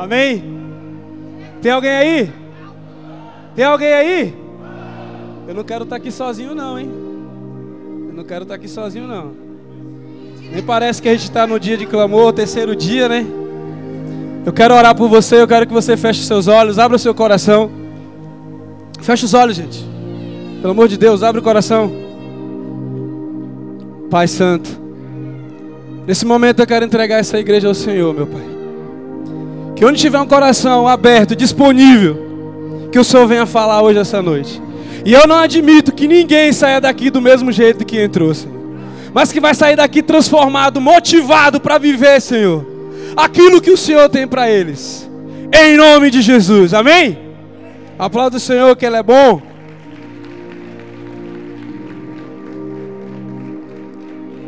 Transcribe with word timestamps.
Amém? 0.00 0.42
Tem 1.60 1.70
alguém 1.70 1.90
aí? 1.90 2.32
Tem 3.54 3.64
alguém 3.66 3.92
aí? 3.92 4.34
Eu 5.46 5.54
não 5.54 5.62
quero 5.62 5.84
estar 5.84 5.96
aqui 5.96 6.10
sozinho, 6.10 6.54
não, 6.54 6.78
hein? 6.78 6.90
Eu 8.08 8.14
não 8.14 8.24
quero 8.24 8.44
estar 8.44 8.54
aqui 8.54 8.66
sozinho, 8.66 9.06
não. 9.06 9.32
Nem 10.50 10.62
parece 10.62 11.02
que 11.02 11.08
a 11.08 11.12
gente 11.12 11.24
está 11.24 11.46
no 11.46 11.60
dia 11.60 11.76
de 11.76 11.84
clamor, 11.84 12.32
terceiro 12.32 12.74
dia, 12.74 13.10
né? 13.10 13.26
Eu 14.46 14.54
quero 14.54 14.74
orar 14.74 14.94
por 14.94 15.06
você, 15.06 15.42
eu 15.42 15.46
quero 15.46 15.66
que 15.66 15.72
você 15.72 15.98
feche 15.98 16.22
seus 16.22 16.48
olhos, 16.48 16.78
abra 16.78 16.96
o 16.96 16.98
seu 16.98 17.14
coração. 17.14 17.70
Feche 19.02 19.26
os 19.26 19.34
olhos, 19.34 19.54
gente. 19.54 19.84
Pelo 20.62 20.70
amor 20.70 20.88
de 20.88 20.96
Deus, 20.96 21.22
abre 21.22 21.42
o 21.42 21.44
coração. 21.44 21.92
Pai 24.10 24.26
Santo, 24.26 24.70
nesse 26.06 26.24
momento 26.24 26.60
eu 26.60 26.66
quero 26.66 26.86
entregar 26.86 27.18
essa 27.18 27.38
igreja 27.38 27.68
ao 27.68 27.74
Senhor, 27.74 28.14
meu 28.14 28.26
Pai. 28.26 28.59
Que 29.80 29.84
onde 29.84 29.98
tiver 29.98 30.20
um 30.20 30.26
coração 30.26 30.86
aberto, 30.86 31.34
disponível, 31.34 32.88
que 32.92 32.98
o 33.00 33.02
Senhor 33.02 33.26
venha 33.26 33.46
falar 33.46 33.82
hoje, 33.82 33.98
essa 33.98 34.22
noite. 34.22 34.62
E 35.04 35.12
eu 35.12 35.26
não 35.26 35.36
admito 35.36 35.90
que 35.90 36.06
ninguém 36.06 36.52
saia 36.52 36.80
daqui 36.80 37.10
do 37.10 37.20
mesmo 37.20 37.50
jeito 37.50 37.84
que 37.84 38.00
entrou, 38.00 38.32
Senhor. 38.32 38.60
Mas 39.12 39.32
que 39.32 39.40
vai 39.40 39.54
sair 39.54 39.74
daqui 39.74 40.02
transformado, 40.02 40.80
motivado 40.80 41.58
para 41.58 41.78
viver, 41.78 42.20
Senhor 42.20 42.70
aquilo 43.16 43.60
que 43.60 43.70
o 43.70 43.76
Senhor 43.76 44.08
tem 44.08 44.26
para 44.26 44.50
eles. 44.50 45.08
Em 45.52 45.76
nome 45.76 46.10
de 46.10 46.22
Jesus, 46.22 46.74
amém? 46.74 47.18
Aplauda 47.98 48.36
o 48.36 48.40
Senhor 48.40 48.76
que 48.76 48.86
Ele 48.86 48.96
é 48.96 49.02
bom. 49.02 49.42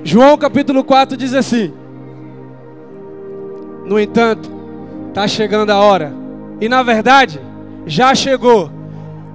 João 0.05 0.37
capítulo 0.37 0.83
4 0.83 1.17
diz 1.17 1.35
assim: 1.35 1.73
No 3.85 3.99
entanto, 3.99 4.51
está 5.13 5.29
chegando 5.29 5.69
a 5.69 5.79
hora, 5.79 6.11
e 6.59 6.71
na 6.71 6.83
verdade, 6.83 7.39
já 7.87 8.15
chegou 8.15 8.71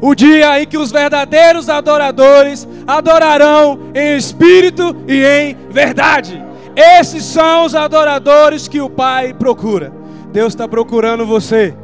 o 0.02 0.16
dia 0.16 0.60
em 0.60 0.66
que 0.66 0.78
os 0.78 0.92
verdadeiros 0.92 1.70
adoradores 1.70 2.68
adorarão 2.88 3.80
em 3.94 4.18
espírito 4.18 4.96
e 5.08 5.24
em 5.24 5.56
verdade. 5.70 6.44
Esses 6.76 7.24
são 7.24 7.66
os 7.66 7.76
adoradores 7.76 8.68
que 8.68 8.82
o 8.82 8.90
Pai 8.90 9.34
procura. 9.34 9.94
Deus 10.32 10.54
está 10.54 10.68
procurando 10.68 11.26
você. 11.28 11.76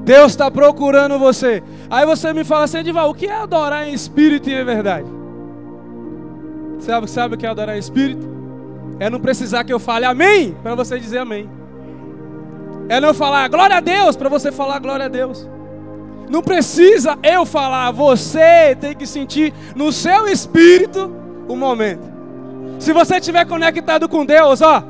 Deus 0.00 0.32
está 0.32 0.48
procurando 0.48 1.18
você. 1.18 1.62
Aí 1.90 2.06
você 2.06 2.32
me 2.32 2.44
fala 2.44 2.64
assim, 2.64 2.78
Edival, 2.78 3.10
o 3.10 3.14
que 3.14 3.26
é 3.26 3.32
adorar 3.32 3.88
em 3.88 3.94
espírito 3.94 4.48
e 4.48 4.54
em 4.54 4.64
verdade? 4.64 5.06
Sabe, 6.78 7.10
sabe 7.10 7.34
o 7.34 7.38
que 7.38 7.46
é 7.46 7.48
adorar 7.48 7.74
em 7.74 7.80
espírito? 7.80 8.28
É 9.00 9.10
não 9.10 9.18
precisar 9.18 9.64
que 9.64 9.72
eu 9.72 9.80
fale 9.80 10.04
amém 10.04 10.56
para 10.62 10.74
você 10.76 11.00
dizer 11.00 11.18
amém. 11.18 11.48
É 12.88 13.00
não 13.00 13.14
falar 13.14 13.48
glória 13.48 13.76
a 13.76 13.80
Deus 13.80 14.16
para 14.16 14.28
você 14.28 14.52
falar 14.52 14.78
glória 14.78 15.06
a 15.06 15.08
Deus. 15.08 15.48
Não 16.28 16.42
precisa 16.42 17.18
eu 17.22 17.44
falar, 17.44 17.90
você 17.90 18.76
tem 18.80 18.94
que 18.94 19.06
sentir 19.06 19.52
no 19.74 19.92
seu 19.92 20.26
espírito 20.26 21.10
o 21.48 21.56
momento. 21.56 22.12
Se 22.78 22.92
você 22.92 23.16
estiver 23.16 23.46
conectado 23.46 24.08
com 24.08 24.24
Deus, 24.24 24.60
ó, 24.60 24.82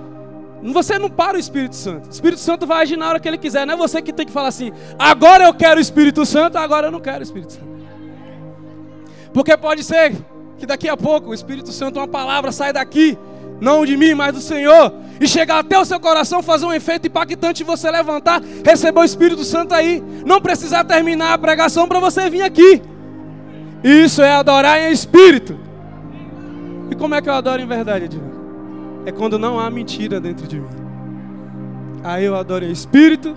você 0.73 0.99
não 0.99 1.11
para 1.11 1.37
o 1.37 1.41
Espírito 1.41 1.77
Santo. 1.77 2.07
O 2.07 2.11
Espírito 2.11 2.41
Santo 2.41 2.67
vai 2.67 2.83
agir 2.83 2.97
na 2.97 3.09
hora 3.09 3.21
que 3.21 3.29
ele 3.29 3.37
quiser. 3.37 3.67
Não 3.67 3.75
é 3.75 3.77
você 3.77 4.01
que 4.01 4.13
tem 4.13 4.25
que 4.25 4.33
falar 4.33 4.49
assim: 4.49 4.73
agora 4.99 5.45
eu 5.45 5.53
quero 5.53 5.79
o 5.79 5.81
Espírito 5.83 6.25
Santo, 6.25 6.57
agora 6.57 6.87
eu 6.87 6.91
não 6.91 7.01
quero 7.01 7.21
o 7.21 7.23
Espírito 7.23 7.53
Santo. 7.53 7.75
Porque 9.33 9.57
pode 9.57 9.85
ser 9.85 10.15
que 10.57 10.65
daqui 10.65 10.89
a 10.89 10.97
pouco 10.97 11.31
o 11.31 11.35
Espírito 11.35 11.73
Santo, 11.73 11.99
uma 11.99 12.09
palavra, 12.09 12.53
sai 12.53 12.73
daqui, 12.73 13.19
não 13.61 13.85
de 13.85 13.97
mim, 13.97 14.15
mas 14.15 14.33
do 14.33 14.41
Senhor, 14.41 14.93
e 15.21 15.29
chegar 15.29 15.61
até 15.61 15.79
o 15.79 15.85
seu 15.85 16.01
coração, 16.01 16.43
fazer 16.43 16.67
um 16.67 16.73
efeito 16.73 17.07
impactante 17.07 17.63
e 17.63 17.67
você 17.67 17.91
levantar, 17.91 18.43
receber 18.65 19.01
o 19.01 19.05
Espírito 19.05 19.45
Santo 19.45 19.75
aí. 19.75 20.03
Não 20.25 20.41
precisar 20.41 20.85
terminar 20.85 21.35
a 21.35 21.39
pregação 21.39 21.87
para 21.87 22.01
você 22.01 22.29
vir 22.29 22.43
aqui. 22.43 22.83
Isso 23.83 24.23
é 24.23 24.33
adorar 24.33 24.81
em 24.81 24.93
espírito. 24.93 25.59
E 26.91 26.95
como 26.95 27.15
é 27.15 27.21
que 27.21 27.29
eu 27.29 27.35
adoro 27.35 27.61
em 27.61 27.67
verdade, 27.67 28.07
Edvan? 28.07 28.33
É 29.05 29.13
quando 29.13 29.39
não 29.39 29.61
há 29.61 29.71
mentira 29.71 30.21
dentro 30.21 30.47
de 30.47 30.59
mim. 30.59 30.69
Aí 32.03 32.25
eu 32.25 32.35
adoro 32.35 32.65
em 32.65 32.71
espírito 32.71 33.37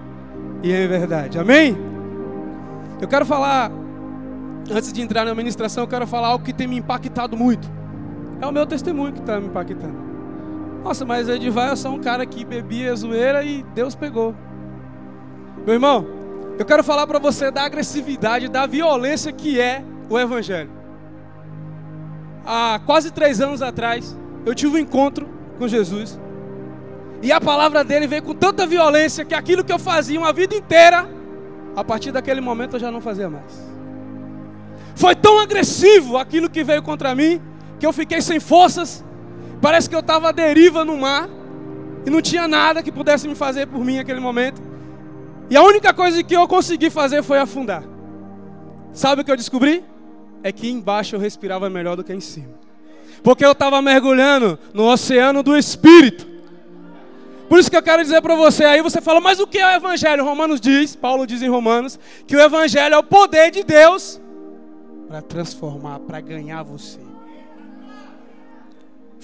e 0.64 0.72
em 0.72 0.88
verdade. 0.88 1.38
Amém? 1.38 1.78
Eu 3.02 3.08
quero 3.08 3.26
falar, 3.26 3.72
antes 4.72 4.92
de 4.94 5.02
entrar 5.02 5.26
na 5.26 5.36
ministração, 5.36 5.84
eu 5.84 5.88
quero 5.88 6.08
falar 6.08 6.30
algo 6.30 6.44
que 6.44 6.54
tem 6.54 6.68
me 6.68 6.78
impactado 6.78 7.36
muito. 7.36 7.70
É 8.42 8.48
o 8.48 8.52
meu 8.52 8.66
testemunho 8.66 9.12
que 9.12 9.20
está 9.20 9.40
me 9.40 9.48
impactando. 9.48 10.07
Nossa, 10.88 11.06
mas 11.06 11.28
Edivar 11.28 11.74
é 11.74 11.76
só 11.76 11.90
um 11.90 12.00
cara 12.00 12.26
que 12.26 12.46
bebia 12.46 12.96
zoeira 12.96 13.44
e 13.44 13.64
Deus 13.76 13.94
pegou. 13.94 14.34
Meu 15.66 15.76
irmão, 15.76 16.08
eu 16.58 16.66
quero 16.66 16.84
falar 16.84 17.06
para 17.06 17.20
você 17.20 17.52
da 17.52 17.64
agressividade, 17.64 18.48
da 18.48 18.66
violência 18.66 19.32
que 19.32 19.60
é 19.60 19.84
o 20.10 20.18
Evangelho 20.18 20.78
há 22.48 22.80
quase 22.86 23.12
três 23.12 23.42
anos 23.42 23.62
atrás, 23.62 24.18
eu 24.46 24.56
tive 24.56 24.78
um 24.78 24.80
encontro 24.80 25.28
com 25.60 25.68
Jesus. 25.68 26.18
E 27.22 27.32
a 27.32 27.42
palavra 27.42 27.84
dele 27.84 28.08
veio 28.08 28.24
com 28.24 28.34
tanta 28.34 28.66
violência 28.66 29.26
que 29.26 29.36
aquilo 29.36 29.66
que 29.66 29.74
eu 29.74 29.78
fazia 29.78 30.18
uma 30.18 30.32
vida 30.32 30.56
inteira, 30.56 31.06
a 31.76 31.84
partir 31.84 32.12
daquele 32.14 32.40
momento 32.40 32.78
eu 32.78 32.80
já 32.80 32.90
não 32.90 33.02
fazia 33.02 33.30
mais. 33.30 33.68
Foi 34.96 35.14
tão 35.14 35.38
agressivo 35.40 36.18
aquilo 36.18 36.50
que 36.50 36.64
veio 36.64 36.82
contra 36.82 37.14
mim, 37.14 37.42
que 37.80 37.86
eu 37.86 37.92
fiquei 37.92 38.22
sem 38.22 38.40
forças. 38.40 39.04
Parece 39.62 39.90
que 39.90 39.96
eu 39.96 40.02
estava 40.02 40.30
à 40.30 40.32
deriva 40.32 40.86
no 40.86 40.98
mar 40.98 41.30
e 42.06 42.10
não 42.10 42.22
tinha 42.22 42.48
nada 42.48 42.84
que 42.84 42.92
pudesse 42.92 43.28
me 43.28 43.36
fazer 43.36 43.68
por 43.68 43.84
mim 43.84 43.98
naquele 43.98 44.20
momento. 44.20 44.62
E 45.50 45.56
a 45.58 45.64
única 45.64 45.94
coisa 45.94 46.22
que 46.24 46.36
eu 46.36 46.48
consegui 46.48 46.90
fazer 46.90 47.24
foi 47.24 47.40
afundar. 47.40 47.84
Sabe 48.94 49.22
o 49.22 49.26
que 49.26 49.32
eu 49.32 49.38
descobri? 49.38 49.84
é 50.44 50.52
que 50.52 50.70
embaixo 50.70 51.16
eu 51.16 51.20
respirava 51.20 51.70
melhor 51.70 51.96
do 51.96 52.04
que 52.04 52.14
em 52.14 52.20
cima. 52.20 52.54
Porque 53.24 53.44
eu 53.44 53.52
estava 53.52 53.82
mergulhando 53.82 54.58
no 54.74 54.90
oceano 54.90 55.42
do 55.42 55.58
Espírito. 55.58 56.28
Por 57.50 57.60
isso 57.60 57.70
que 57.70 57.78
eu 57.78 57.84
quero 57.84 58.04
dizer 58.04 58.22
para 58.22 58.36
você, 58.36 58.66
aí 58.66 58.82
você 58.82 59.00
fala, 59.00 59.22
mas 59.22 59.40
o 59.40 59.48
que 59.48 59.58
é 59.58 59.68
o 59.68 59.76
Evangelho? 59.76 60.24
Romanos 60.24 60.60
diz, 60.60 60.96
Paulo 60.96 61.26
diz 61.26 61.42
em 61.42 61.50
Romanos, 61.50 61.98
que 62.26 62.36
o 62.36 62.42
Evangelho 62.42 62.96
é 62.96 62.98
o 62.98 63.04
poder 63.04 63.52
de 63.52 63.64
Deus 63.64 64.22
para 65.08 65.22
transformar, 65.22 66.00
para 66.00 66.20
ganhar 66.20 66.64
você. 66.64 67.00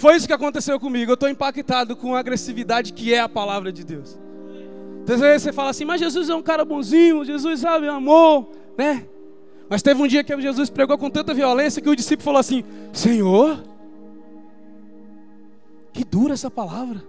Foi 0.03 0.17
isso 0.17 0.27
que 0.27 0.33
aconteceu 0.33 0.77
comigo. 0.81 1.11
Eu 1.11 1.13
estou 1.13 1.29
impactado 1.29 1.95
com 1.95 2.13
a 2.13 2.19
agressividade 2.19 2.91
que 2.91 3.13
é 3.13 3.21
a 3.21 3.29
palavra 3.29 3.71
de 3.71 3.85
Deus. 3.85 4.19
Às 5.07 5.17
vezes 5.21 5.43
você 5.43 5.53
fala 5.53 5.69
assim, 5.69 5.85
mas 5.85 6.01
Jesus 6.01 6.29
é 6.29 6.35
um 6.35 6.41
cara 6.41 6.65
bonzinho, 6.65 7.23
Jesus 7.23 7.61
sabe, 7.61 7.87
amor, 7.87 8.49
né? 8.77 9.07
Mas 9.69 9.81
teve 9.81 10.03
um 10.03 10.05
dia 10.05 10.21
que 10.21 10.41
Jesus 10.41 10.69
pregou 10.69 10.97
com 10.97 11.09
tanta 11.09 11.33
violência 11.33 11.81
que 11.81 11.89
o 11.89 11.95
discípulo 11.95 12.25
falou 12.25 12.39
assim: 12.41 12.65
Senhor, 12.91 13.63
que 15.93 16.03
dura 16.03 16.33
essa 16.33 16.51
palavra. 16.51 17.01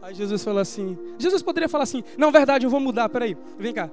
Aí 0.00 0.14
Jesus 0.14 0.44
falou 0.44 0.60
assim: 0.60 0.96
Jesus 1.18 1.42
poderia 1.42 1.68
falar 1.68 1.82
assim: 1.82 2.04
Não, 2.16 2.30
verdade, 2.30 2.66
eu 2.66 2.70
vou 2.70 2.78
mudar, 2.78 3.08
peraí, 3.08 3.36
vem 3.58 3.74
cá. 3.74 3.90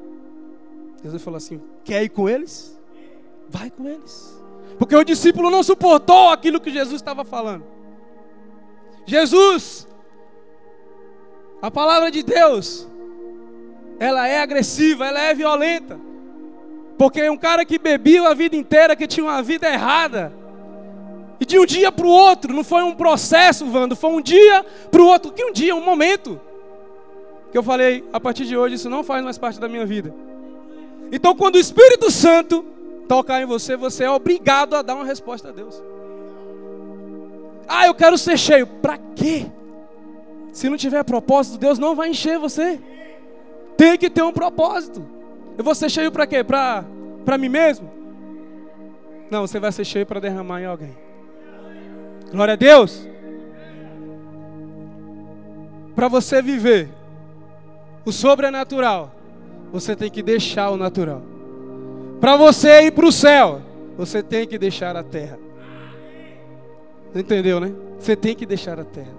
Jesus 1.04 1.24
falou 1.24 1.38
assim: 1.38 1.60
Quer 1.84 2.04
ir 2.04 2.10
com 2.10 2.30
eles? 2.30 2.80
Vai 3.50 3.72
com 3.72 3.88
eles. 3.88 4.40
Porque 4.78 4.96
o 4.96 5.04
discípulo 5.04 5.50
não 5.50 5.64
suportou 5.64 6.30
aquilo 6.30 6.62
que 6.62 6.70
Jesus 6.70 7.02
estava 7.02 7.26
falando. 7.26 7.77
Jesus, 9.08 9.88
a 11.62 11.72
palavra 11.72 12.12
de 12.12 12.22
Deus, 12.22 12.86
ela 14.00 14.28
é 14.28 14.42
agressiva, 14.42 15.08
ela 15.08 15.22
é 15.22 15.34
violenta. 15.34 15.98
Porque 16.98 17.30
um 17.30 17.38
cara 17.38 17.64
que 17.64 17.80
bebia 17.80 18.28
a 18.28 18.34
vida 18.34 18.56
inteira, 18.56 18.96
que 18.98 19.08
tinha 19.08 19.26
uma 19.26 19.42
vida 19.42 19.68
errada, 19.72 20.34
e 21.40 21.46
de 21.46 21.58
um 21.58 21.66
dia 21.66 21.92
para 21.92 22.06
o 22.06 22.10
outro, 22.10 22.54
não 22.54 22.64
foi 22.64 22.84
um 22.84 22.94
processo, 22.94 23.66
Vando, 23.66 23.96
foi 23.96 24.10
um 24.10 24.22
dia 24.22 24.66
para 24.92 25.02
o 25.02 25.06
outro. 25.06 25.32
Que 25.32 25.46
um 25.46 25.54
dia, 25.54 25.74
um 25.74 25.84
momento, 25.84 26.40
que 27.52 27.58
eu 27.58 27.64
falei, 27.64 28.04
a 28.12 28.20
partir 28.20 28.46
de 28.46 28.58
hoje 28.58 28.76
isso 28.76 28.90
não 28.90 29.04
faz 29.04 29.24
mais 29.24 29.38
parte 29.38 29.60
da 29.60 29.70
minha 29.70 29.86
vida. 29.86 30.14
Então, 31.12 31.34
quando 31.34 31.56
o 31.56 31.60
Espírito 31.60 32.12
Santo 32.12 32.66
tocar 33.08 33.42
em 33.42 33.46
você, 33.46 33.78
você 33.78 34.04
é 34.04 34.12
obrigado 34.12 34.76
a 34.76 34.82
dar 34.82 34.96
uma 34.96 35.06
resposta 35.06 35.48
a 35.48 35.52
Deus. 35.52 35.82
Ah, 37.68 37.86
eu 37.86 37.94
quero 37.94 38.18
ser 38.18 38.38
cheio. 38.38 38.66
Para 38.66 38.98
quê? 39.16 39.46
Se 40.52 40.70
não 40.70 40.78
tiver 40.78 41.04
propósito, 41.04 41.58
Deus 41.58 41.78
não 41.78 41.96
vai 41.96 42.10
encher 42.10 42.40
você. 42.40 42.80
Tem 43.76 43.98
que 43.98 44.10
ter 44.10 44.24
um 44.24 44.32
propósito. 44.32 45.06
Eu 45.58 45.64
vou 45.64 45.76
ser 45.76 45.90
cheio 45.90 46.12
para 46.12 46.26
quê? 46.26 46.44
Para 46.44 46.86
para 47.26 47.38
mim 47.38 47.50
mesmo? 47.50 47.92
Não, 49.30 49.46
você 49.46 49.60
vai 49.60 49.72
ser 49.72 49.84
cheio 49.84 50.06
para 50.06 50.22
derramar 50.22 50.62
em 50.62 50.66
alguém. 50.66 50.98
Glória 52.32 52.54
a 52.54 52.58
Deus. 52.58 53.06
Para 55.94 56.08
você 56.08 56.42
viver 56.42 56.90
o 58.06 58.12
sobrenatural, 58.14 59.12
você 59.72 59.96
tem 59.96 60.10
que 60.10 60.24
deixar 60.24 60.70
o 60.70 60.78
natural. 60.78 61.22
Para 62.22 62.38
você 62.38 62.84
ir 62.84 62.92
para 62.92 63.06
o 63.06 63.12
céu, 63.12 63.62
você 63.98 64.24
tem 64.24 64.48
que 64.48 64.58
deixar 64.58 64.96
a 64.96 65.04
terra. 65.04 65.38
Entendeu, 67.16 67.60
né? 67.60 67.72
Você 68.00 68.16
tem 68.16 68.36
que 68.36 68.46
deixar 68.46 68.80
a 68.80 68.84
terra. 68.84 69.18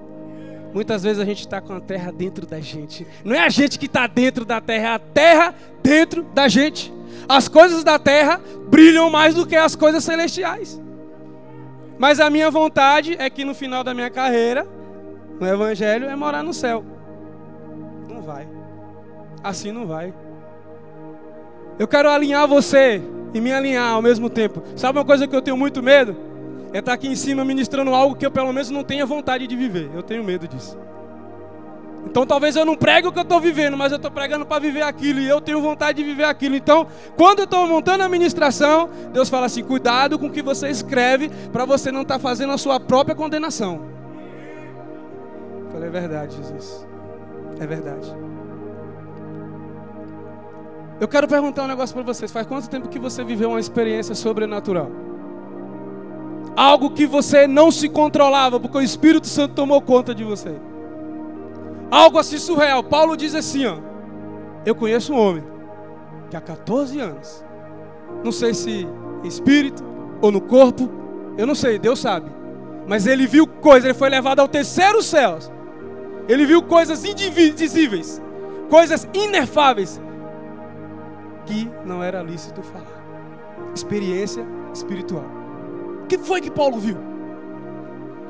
Muitas 0.72 1.02
vezes 1.02 1.18
a 1.18 1.24
gente 1.24 1.40
está 1.40 1.60
com 1.60 1.72
a 1.72 1.80
terra 1.80 2.12
dentro 2.12 2.46
da 2.46 2.60
gente. 2.60 3.06
Não 3.24 3.34
é 3.34 3.40
a 3.40 3.48
gente 3.48 3.78
que 3.78 3.86
está 3.86 4.06
dentro 4.06 4.44
da 4.44 4.60
terra, 4.60 4.88
é 4.88 4.94
a 4.94 4.98
terra 4.98 5.54
dentro 5.82 6.22
da 6.34 6.46
gente. 6.46 6.92
As 7.28 7.48
coisas 7.48 7.82
da 7.82 7.98
terra 7.98 8.40
brilham 8.68 9.08
mais 9.10 9.34
do 9.34 9.46
que 9.46 9.56
as 9.56 9.74
coisas 9.74 10.04
celestiais. 10.04 10.80
Mas 11.98 12.20
a 12.20 12.30
minha 12.30 12.50
vontade 12.50 13.16
é 13.18 13.28
que 13.28 13.44
no 13.44 13.54
final 13.54 13.82
da 13.82 13.94
minha 13.94 14.10
carreira, 14.10 14.66
no 15.40 15.46
Evangelho, 15.46 16.06
é 16.06 16.14
morar 16.14 16.42
no 16.42 16.52
céu. 16.52 16.84
Não 18.08 18.22
vai. 18.22 18.46
Assim 19.42 19.72
não 19.72 19.86
vai. 19.86 20.12
Eu 21.78 21.88
quero 21.88 22.08
alinhar 22.10 22.46
você 22.46 23.02
e 23.32 23.40
me 23.40 23.52
alinhar 23.52 23.92
ao 23.92 24.02
mesmo 24.02 24.28
tempo. 24.28 24.62
Sabe 24.76 24.98
uma 24.98 25.04
coisa 25.04 25.26
que 25.26 25.34
eu 25.34 25.42
tenho 25.42 25.56
muito 25.56 25.82
medo? 25.82 26.27
É 26.72 26.78
estar 26.78 26.92
aqui 26.92 27.08
em 27.08 27.16
cima 27.16 27.44
ministrando 27.44 27.94
algo 27.94 28.14
que 28.14 28.26
eu 28.26 28.30
pelo 28.30 28.52
menos 28.52 28.70
não 28.70 28.84
tenha 28.84 29.06
vontade 29.06 29.46
de 29.46 29.56
viver. 29.56 29.90
Eu 29.94 30.02
tenho 30.02 30.22
medo 30.22 30.46
disso. 30.46 30.76
Então 32.04 32.26
talvez 32.26 32.56
eu 32.56 32.64
não 32.64 32.76
pregue 32.76 33.08
o 33.08 33.12
que 33.12 33.18
eu 33.18 33.22
estou 33.22 33.40
vivendo, 33.40 33.76
mas 33.76 33.92
eu 33.92 33.96
estou 33.96 34.10
pregando 34.10 34.46
para 34.46 34.60
viver 34.60 34.82
aquilo 34.82 35.20
e 35.20 35.28
eu 35.28 35.40
tenho 35.40 35.60
vontade 35.60 35.98
de 35.98 36.04
viver 36.04 36.24
aquilo. 36.24 36.54
Então, 36.54 36.86
quando 37.16 37.40
eu 37.40 37.44
estou 37.44 37.66
montando 37.66 38.02
a 38.02 38.08
ministração, 38.08 38.88
Deus 39.12 39.28
fala 39.28 39.46
assim: 39.46 39.62
cuidado 39.62 40.18
com 40.18 40.26
o 40.26 40.30
que 40.30 40.42
você 40.42 40.68
escreve 40.68 41.28
para 41.52 41.64
você 41.64 41.90
não 41.90 42.02
estar 42.02 42.14
tá 42.14 42.20
fazendo 42.20 42.52
a 42.52 42.58
sua 42.58 42.78
própria 42.80 43.14
condenação. 43.14 43.80
Eu 45.64 45.70
falei, 45.70 45.88
é 45.88 45.92
verdade, 45.92 46.36
Jesus. 46.36 46.86
É 47.60 47.66
verdade. 47.66 48.14
Eu 51.00 51.06
quero 51.06 51.28
perguntar 51.28 51.64
um 51.64 51.68
negócio 51.68 51.94
para 51.94 52.02
vocês. 52.04 52.32
Faz 52.32 52.46
quanto 52.46 52.68
tempo 52.68 52.88
que 52.88 52.98
você 52.98 53.22
viveu 53.22 53.50
uma 53.50 53.60
experiência 53.60 54.14
sobrenatural? 54.14 54.90
Algo 56.58 56.90
que 56.90 57.06
você 57.06 57.46
não 57.46 57.70
se 57.70 57.88
controlava, 57.88 58.58
porque 58.58 58.78
o 58.78 58.82
Espírito 58.82 59.28
Santo 59.28 59.54
tomou 59.54 59.80
conta 59.80 60.12
de 60.12 60.24
você. 60.24 60.56
Algo 61.88 62.18
assim 62.18 62.36
surreal. 62.36 62.82
Paulo 62.82 63.16
diz 63.16 63.32
assim, 63.32 63.64
ó. 63.64 63.76
Eu 64.66 64.74
conheço 64.74 65.12
um 65.12 65.16
homem 65.20 65.44
que 66.28 66.36
há 66.36 66.40
14 66.40 66.98
anos, 66.98 67.44
não 68.24 68.32
sei 68.32 68.52
se 68.54 68.88
em 69.22 69.28
espírito 69.28 69.84
ou 70.20 70.32
no 70.32 70.40
corpo, 70.40 70.90
eu 71.38 71.46
não 71.46 71.54
sei, 71.54 71.78
Deus 71.78 72.00
sabe. 72.00 72.28
Mas 72.88 73.06
ele 73.06 73.28
viu 73.28 73.46
coisas, 73.46 73.84
ele 73.84 73.94
foi 73.94 74.08
levado 74.08 74.40
ao 74.40 74.48
terceiro 74.48 75.00
céu. 75.00 75.38
Ele 76.28 76.44
viu 76.44 76.60
coisas 76.60 77.04
indizíveis, 77.04 78.20
coisas 78.68 79.08
inefáveis 79.14 80.00
que 81.46 81.70
não 81.86 82.02
era 82.02 82.20
lícito 82.20 82.64
falar. 82.64 83.00
Experiência 83.72 84.44
espiritual. 84.74 85.37
Que 86.08 86.18
foi 86.18 86.40
que 86.40 86.50
Paulo 86.50 86.78
viu? 86.78 86.96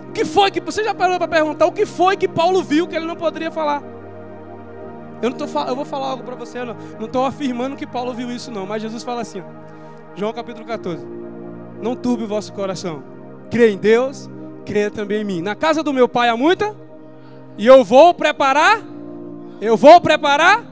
O 0.08 0.12
que 0.12 0.24
foi 0.24 0.50
que 0.50 0.60
você 0.60 0.82
já 0.82 0.94
parou 0.94 1.18
para 1.18 1.28
perguntar 1.28 1.66
o 1.66 1.72
que 1.72 1.86
foi 1.86 2.16
que 2.16 2.26
Paulo 2.26 2.62
viu 2.62 2.88
que 2.88 2.96
ele 2.96 3.06
não 3.06 3.16
poderia 3.16 3.50
falar? 3.50 3.82
Eu 5.20 5.30
não 5.30 5.36
tô, 5.36 5.44
eu 5.44 5.76
vou 5.76 5.84
falar 5.84 6.10
algo 6.10 6.22
para 6.22 6.34
você, 6.34 6.64
não. 6.64 6.76
Não 6.98 7.06
estou 7.06 7.24
afirmando 7.24 7.76
que 7.76 7.86
Paulo 7.86 8.12
viu 8.14 8.30
isso 8.30 8.50
não, 8.50 8.66
mas 8.66 8.82
Jesus 8.82 9.02
fala 9.02 9.22
assim, 9.22 9.40
ó, 9.40 9.44
João 10.14 10.32
capítulo 10.32 10.66
14. 10.66 11.06
Não 11.82 11.94
turbe 11.94 12.24
o 12.24 12.26
vosso 12.26 12.52
coração. 12.52 13.02
Crê 13.50 13.70
em 13.70 13.78
Deus, 13.78 14.28
crê 14.64 14.90
também 14.90 15.22
em 15.22 15.24
mim. 15.24 15.42
Na 15.42 15.54
casa 15.54 15.82
do 15.82 15.92
meu 15.92 16.08
pai 16.08 16.28
há 16.28 16.36
muita, 16.36 16.74
e 17.56 17.66
eu 17.66 17.84
vou 17.84 18.14
preparar, 18.14 18.80
eu 19.60 19.76
vou 19.76 20.00
preparar, 20.00 20.64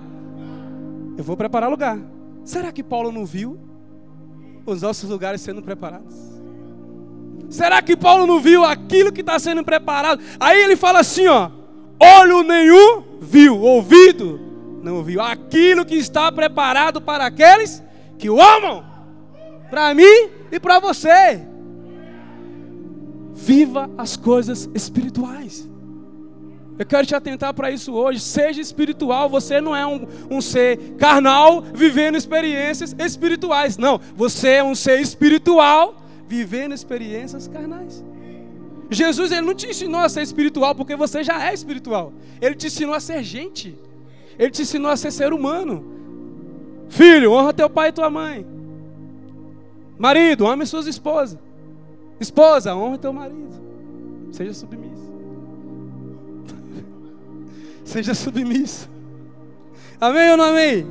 eu 1.17 1.25
vou 1.25 1.37
preparar 1.37 1.71
lugar. 1.71 1.99
Será 2.45 2.71
que 2.71 2.83
Paulo 2.83 3.11
não 3.11 3.25
viu 3.25 3.59
os 4.65 4.83
nossos 4.83 5.09
lugares 5.11 5.41
sendo 5.41 5.63
preparados? 5.63 6.36
Será 7.49 7.81
que 7.81 7.97
Paulo 7.97 8.27
não 8.27 8.41
viu 8.41 8.65
aquilo 8.65 9.13
que 9.13 9.21
está 9.21 9.39
sendo 9.39 9.63
preparado? 9.63 10.23
Aí 10.39 10.63
ele 10.63 10.77
fala 10.77 11.01
assim, 11.01 11.27
ó: 11.29 11.51
olho 12.01 12.43
nenhum 12.43 13.03
viu, 13.21 13.61
ouvido 13.61 14.47
não 14.87 14.99
ouviu 14.99 15.21
aquilo 15.21 15.85
que 15.85 15.97
está 15.97 16.31
preparado 16.31 17.01
para 17.01 17.27
aqueles 17.27 17.83
que 18.19 18.31
o 18.31 18.41
amam, 18.41 18.85
para 19.69 19.93
mim 19.93 20.31
e 20.53 20.61
para 20.61 20.79
você. 20.79 21.41
Viva 23.35 23.91
as 23.99 24.17
coisas 24.17 24.71
espirituais. 24.73 25.69
Eu 26.79 26.87
quero 26.87 27.05
te 27.05 27.17
atentar 27.17 27.53
para 27.53 27.71
isso 27.71 27.93
hoje. 27.93 28.21
Seja 28.21 28.61
espiritual. 28.61 29.29
Você 29.29 29.61
não 29.61 29.75
é 29.75 29.85
um, 29.85 30.07
um, 30.31 30.41
ser 30.41 30.95
carnal 30.99 31.63
vivendo 31.63 32.17
experiências 32.17 32.95
espirituais. 32.97 33.77
Não. 33.77 34.01
Você 34.15 34.51
é 34.51 34.65
um 34.65 34.75
ser 34.75 35.01
espiritual 35.01 36.06
vivendo 36.29 36.75
experiências 36.75 37.49
carnais. 37.49 38.05
Jesus 38.91 39.33
ele 39.33 39.43
não 39.43 39.55
te 39.55 39.67
ensinou 39.67 40.01
a 40.01 40.09
ser 40.09 40.23
espiritual 40.23 40.75
porque 40.75 40.95
você 40.95 41.23
já 41.25 41.49
é 41.49 41.53
espiritual. 41.53 42.13
Ele 42.41 42.55
te 42.55 42.69
ensinou 42.69 42.95
a 42.95 43.01
ser 43.01 43.23
gente. 43.23 43.77
Ele 44.39 44.51
te 44.51 44.63
ensinou 44.63 44.91
a 44.91 44.97
ser 44.97 45.11
ser 45.11 45.33
humano. 45.33 45.85
Filho, 46.89 47.33
honra 47.33 47.53
teu 47.53 47.69
pai 47.69 47.89
e 47.89 47.93
tua 47.93 48.09
mãe. 48.11 48.47
Marido, 49.99 50.47
ame 50.47 50.67
suas 50.67 50.87
esposas. 50.87 51.39
Esposa, 52.21 52.75
honra 52.75 52.99
teu 52.99 53.13
marido. 53.13 53.57
Seja 54.31 54.53
submisso. 54.53 55.13
Seja 57.85 58.15
submisso. 58.15 58.89
Amém 60.01 60.31
ou 60.31 60.37
não 60.37 60.45
amém? 60.45 60.87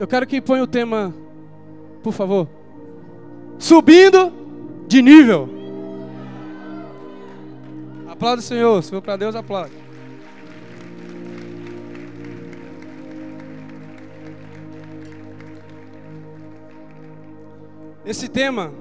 Eu 0.00 0.08
quero 0.08 0.26
que 0.26 0.40
ponha 0.40 0.62
o 0.62 0.66
tema, 0.66 1.14
por 2.02 2.14
favor. 2.14 2.48
Subindo 3.58 4.32
de 4.88 5.02
nível. 5.02 5.46
Aplauda 8.08 8.40
o 8.40 8.42
Senhor. 8.42 8.82
Se 8.82 8.88
for 8.88 9.02
para 9.02 9.18
Deus, 9.18 9.36
aplaude. 9.36 9.74
Esse 18.06 18.26
tema, 18.26 18.72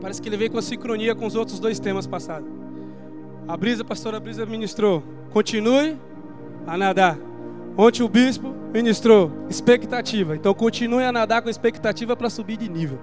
parece 0.00 0.22
que 0.22 0.28
ele 0.28 0.36
veio 0.36 0.52
com 0.52 0.62
sincronia 0.62 1.16
com 1.16 1.26
os 1.26 1.34
outros 1.34 1.58
dois 1.58 1.80
temas 1.80 2.06
passados. 2.06 2.48
A 3.48 3.56
Brisa, 3.56 3.82
a 3.82 3.84
pastora 3.84 4.20
Brisa 4.20 4.46
ministrou. 4.46 5.02
Continue 5.32 5.96
a 6.64 6.78
nadar. 6.78 7.18
Ontem 7.76 8.04
o 8.04 8.08
bispo 8.08 8.57
ministrou 8.72 9.30
expectativa. 9.48 10.36
Então 10.36 10.52
continue 10.54 11.04
a 11.04 11.12
nadar 11.12 11.42
com 11.42 11.48
expectativa 11.48 12.16
para 12.16 12.30
subir 12.30 12.56
de 12.56 12.68
nível. 12.68 12.98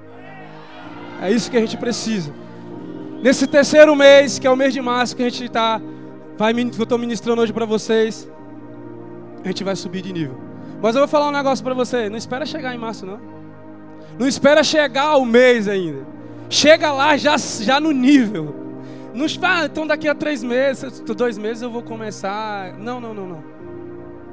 É 1.21 1.31
isso 1.31 1.49
que 1.49 1.57
a 1.57 1.59
gente 1.59 1.77
precisa. 1.77 2.33
Nesse 3.21 3.47
terceiro 3.47 3.95
mês, 3.95 4.37
que 4.37 4.45
é 4.45 4.51
o 4.51 4.55
mês 4.55 4.73
de 4.73 4.81
março, 4.81 5.15
que 5.15 5.23
a 5.23 5.29
gente 5.29 5.45
está, 5.45 5.81
vai, 6.37 6.53
eu 6.53 6.67
estou 6.67 6.97
ministrando 6.97 7.41
hoje 7.41 7.53
para 7.53 7.65
vocês, 7.65 8.29
a 9.43 9.47
gente 9.47 9.63
vai 9.63 9.75
subir 9.75 10.01
de 10.01 10.13
nível. 10.13 10.37
Mas 10.81 10.95
eu 10.95 11.01
vou 11.01 11.07
falar 11.07 11.29
um 11.29 11.31
negócio 11.31 11.63
para 11.63 11.73
você. 11.73 12.09
Não 12.09 12.17
espera 12.17 12.45
chegar 12.45 12.75
em 12.75 12.77
março, 12.77 13.05
não. 13.05 13.19
Não 14.19 14.27
espera 14.27 14.63
chegar 14.63 15.17
o 15.17 15.25
mês 15.25 15.67
ainda. 15.67 16.05
Chega 16.49 16.91
lá 16.91 17.17
já, 17.17 17.37
já 17.37 17.79
no 17.79 17.91
nível. 17.91 18.55
Não 19.13 19.25
ah, 19.43 19.65
então 19.65 19.87
daqui 19.87 20.09
a 20.09 20.13
três 20.13 20.43
meses, 20.43 20.99
dois 20.99 21.37
meses 21.37 21.63
eu 21.63 21.71
vou 21.71 21.81
começar. 21.81 22.73
Não, 22.73 22.99
não, 22.99 23.13
não, 23.13 23.27
não. 23.27 23.54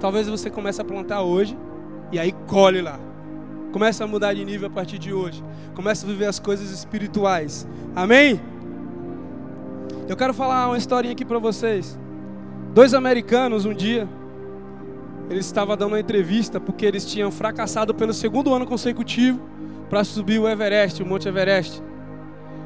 Talvez 0.03 0.27
você 0.27 0.51
comece 0.51 0.81
a 0.81 0.85
plantar 0.85 1.23
hoje 1.23 1.57
e 2.11 2.19
aí 2.19 2.33
colhe 2.49 2.83
lá. 2.83 2.99
Começa 3.71 4.03
a 4.03 4.07
mudar 4.09 4.35
de 4.35 4.45
nível 4.45 4.67
a 4.67 4.71
partir 4.71 4.99
de 4.99 5.13
hoje. 5.13 5.45
Começa 5.77 6.05
a 6.05 6.09
viver 6.09 6.27
as 6.27 6.41
coisas 6.41 6.73
espirituais. 6.73 7.69
Amém? 7.95 8.41
Eu 10.09 10.17
quero 10.17 10.35
falar 10.35 10.67
uma 10.67 10.77
historinha 10.77 11.13
aqui 11.13 11.25
para 11.25 11.39
vocês. 11.39 11.97
Dois 12.75 12.95
americanos 12.95 13.65
um 13.65 13.73
dia, 13.73 14.09
eles 15.31 15.47
estavam 15.47 15.77
dando 15.77 15.93
uma 15.93 16.01
entrevista 16.01 16.59
porque 16.59 16.85
eles 16.85 17.07
tinham 17.07 17.31
fracassado 17.31 17.95
pelo 17.95 18.13
segundo 18.13 18.53
ano 18.53 18.67
consecutivo 18.67 19.41
para 19.89 20.03
subir 20.03 20.41
o 20.41 20.49
Everest, 20.49 21.01
o 21.01 21.07
Monte 21.07 21.29
Everest. 21.29 21.81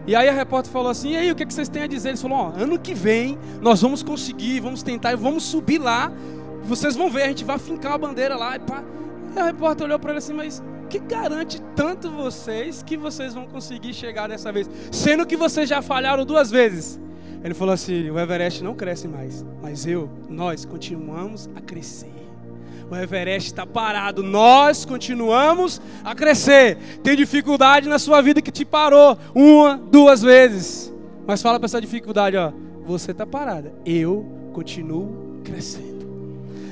E 0.06 0.14
aí 0.14 0.26
a 0.26 0.32
repórter 0.32 0.72
falou 0.72 0.90
assim: 0.90 1.10
e 1.10 1.16
aí, 1.16 1.30
o 1.30 1.34
que, 1.34 1.44
vocês 1.44 1.68
têm 1.68 1.82
a 1.82 1.86
dizer? 1.86 2.10
Eles 2.10 2.22
falaram: 2.22 2.54
ó, 2.56 2.62
ano 2.62 2.78
que 2.78 2.94
vem 2.94 3.36
nós 3.60 3.82
vamos 3.82 4.02
conseguir, 4.02 4.60
vamos 4.60 4.82
tentar 4.82 5.12
e 5.12 5.16
vamos 5.16 5.42
subir 5.42 5.78
lá. 5.78 6.10
Vocês 6.66 6.96
vão 6.96 7.08
ver, 7.08 7.22
a 7.22 7.28
gente 7.28 7.44
vai 7.44 7.58
fincar 7.58 7.92
a 7.92 7.98
bandeira 7.98 8.36
lá. 8.36 8.56
E 8.56 8.58
pá. 8.58 8.82
Aí 9.34 9.42
a 9.42 9.46
repórter 9.46 9.86
olhou 9.86 9.98
para 9.98 10.10
ele 10.10 10.18
assim: 10.18 10.32
mas 10.32 10.62
que 10.88 10.98
garante 10.98 11.60
tanto 11.74 12.10
vocês 12.10 12.82
que 12.82 12.96
vocês 12.96 13.34
vão 13.34 13.46
conseguir 13.46 13.92
chegar 13.94 14.28
dessa 14.28 14.52
vez? 14.52 14.68
Sendo 14.90 15.26
que 15.26 15.36
vocês 15.36 15.68
já 15.68 15.82
falharam 15.82 16.24
duas 16.24 16.50
vezes. 16.50 17.00
Ele 17.42 17.54
falou 17.54 17.74
assim: 17.74 18.10
o 18.10 18.18
Everest 18.18 18.62
não 18.62 18.74
cresce 18.74 19.06
mais, 19.06 19.44
mas 19.62 19.86
eu, 19.86 20.10
nós 20.28 20.64
continuamos 20.64 21.48
a 21.54 21.60
crescer. 21.60 22.12
O 22.90 22.94
Everest 22.94 23.50
está 23.50 23.66
parado. 23.66 24.22
Nós 24.22 24.84
continuamos 24.84 25.80
a 26.04 26.14
crescer. 26.14 26.78
Tem 27.02 27.16
dificuldade 27.16 27.88
na 27.88 27.98
sua 27.98 28.20
vida 28.20 28.40
que 28.40 28.52
te 28.52 28.64
parou 28.64 29.18
uma, 29.34 29.76
duas 29.76 30.22
vezes. 30.22 30.92
Mas 31.26 31.42
fala 31.42 31.58
para 31.58 31.66
essa 31.66 31.80
dificuldade, 31.80 32.36
ó. 32.36 32.52
Você 32.84 33.10
está 33.10 33.26
parada. 33.26 33.72
Eu 33.84 34.24
continuo 34.52 35.40
crescendo. 35.42 35.95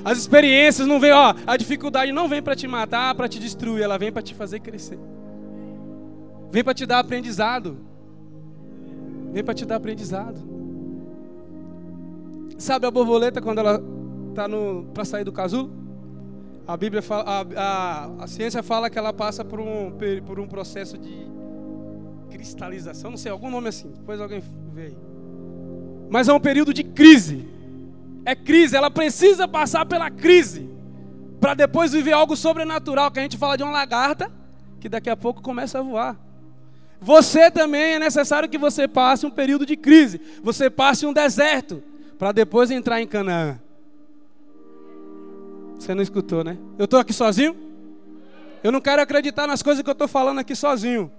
As 0.05 0.19
experiências 0.19 0.87
não 0.87 1.01
vêm, 1.01 1.13
ó. 1.13 1.35
A 1.47 1.57
dificuldade 1.57 2.13
não 2.13 2.29
vem 2.29 2.43
para 2.43 2.55
te 2.55 2.69
matar, 2.69 3.15
para 3.15 3.29
te 3.29 3.41
destruir. 3.41 3.83
Ela 3.83 3.97
vem 3.97 4.13
para 4.13 4.23
te 4.23 4.35
fazer 4.35 4.61
crescer. 4.61 4.99
Vem 6.51 6.63
para 6.63 6.75
te 6.75 6.85
dar 6.85 6.99
aprendizado. 6.99 7.79
Vem 9.33 9.43
para 9.43 9.55
te 9.55 9.65
dar 9.65 9.77
aprendizado. 9.77 10.41
Sabe 12.59 12.87
a 12.87 12.91
borboleta 12.91 13.41
quando 13.41 13.59
ela 13.59 13.83
está 14.31 14.47
para 14.93 15.05
sair 15.05 15.25
do 15.25 15.33
casulo? 15.33 15.73
A 16.67 16.77
Bíblia 16.77 17.03
fala, 17.03 17.25
a, 17.25 17.41
a, 17.57 18.25
a, 18.25 18.27
ciência 18.27 18.63
fala 18.63 18.89
que 18.89 18.99
ela 18.99 19.13
passa 19.13 19.45
por 19.45 19.61
um, 19.61 19.93
por 20.25 20.39
um 20.39 20.47
processo 20.47 20.97
de 20.97 21.27
cristalização, 22.31 23.11
não 23.11 23.19
sei, 23.19 23.31
algum 23.31 23.51
nome 23.51 23.69
assim. 23.69 23.91
Depois 23.91 24.21
alguém 24.21 24.43
vê 24.73 24.83
aí. 24.87 24.97
Mas 26.09 26.29
é 26.29 26.33
um 26.33 26.41
período 26.41 26.73
de 26.73 26.83
crise. 26.83 27.54
É 28.25 28.35
crise, 28.35 28.77
ela 28.77 28.91
precisa 28.91 29.47
passar 29.47 29.85
pela 29.87 30.11
crise 30.11 30.69
para 31.41 31.53
depois 31.53 31.93
viver 31.93 32.13
algo 32.13 32.37
sobrenatural, 32.37 33.11
que 33.11 33.19
a 33.19 33.23
gente 33.23 33.37
fala 33.37 33.57
de 33.57 33.63
uma 33.63 33.73
lagarta 33.73 34.33
que 34.81 34.89
daqui 34.89 35.11
a 35.11 35.17
pouco 35.17 35.43
começa 35.43 35.79
a 35.79 35.83
voar. 35.83 36.17
Você 37.01 37.51
também 37.51 37.95
é 37.95 37.99
necessário 37.99 38.49
que 38.49 38.57
você 38.57 38.89
passe 38.89 39.27
um 39.27 39.31
período 39.31 39.67
de 39.67 39.77
crise, 39.77 40.21
você 40.43 40.71
passe 40.71 41.05
um 41.05 41.13
deserto, 41.13 41.83
para 42.19 42.33
depois 42.33 42.71
entrar 42.71 43.03
em 43.03 43.07
Canaã. 43.07 43.59
Você 45.79 45.95
não 45.95 46.03
escutou, 46.03 46.43
né? 46.43 46.57
Eu 46.79 46.87
estou 46.87 46.99
aqui 46.99 47.13
sozinho? 47.13 47.55
Eu 48.63 48.73
não 48.73 48.81
quero 48.81 49.03
acreditar 49.03 49.47
nas 49.47 49.63
coisas 49.63 49.83
que 49.83 49.91
eu 49.91 49.93
estou 49.93 50.09
falando 50.09 50.39
aqui 50.39 50.55
sozinho. 50.55 51.13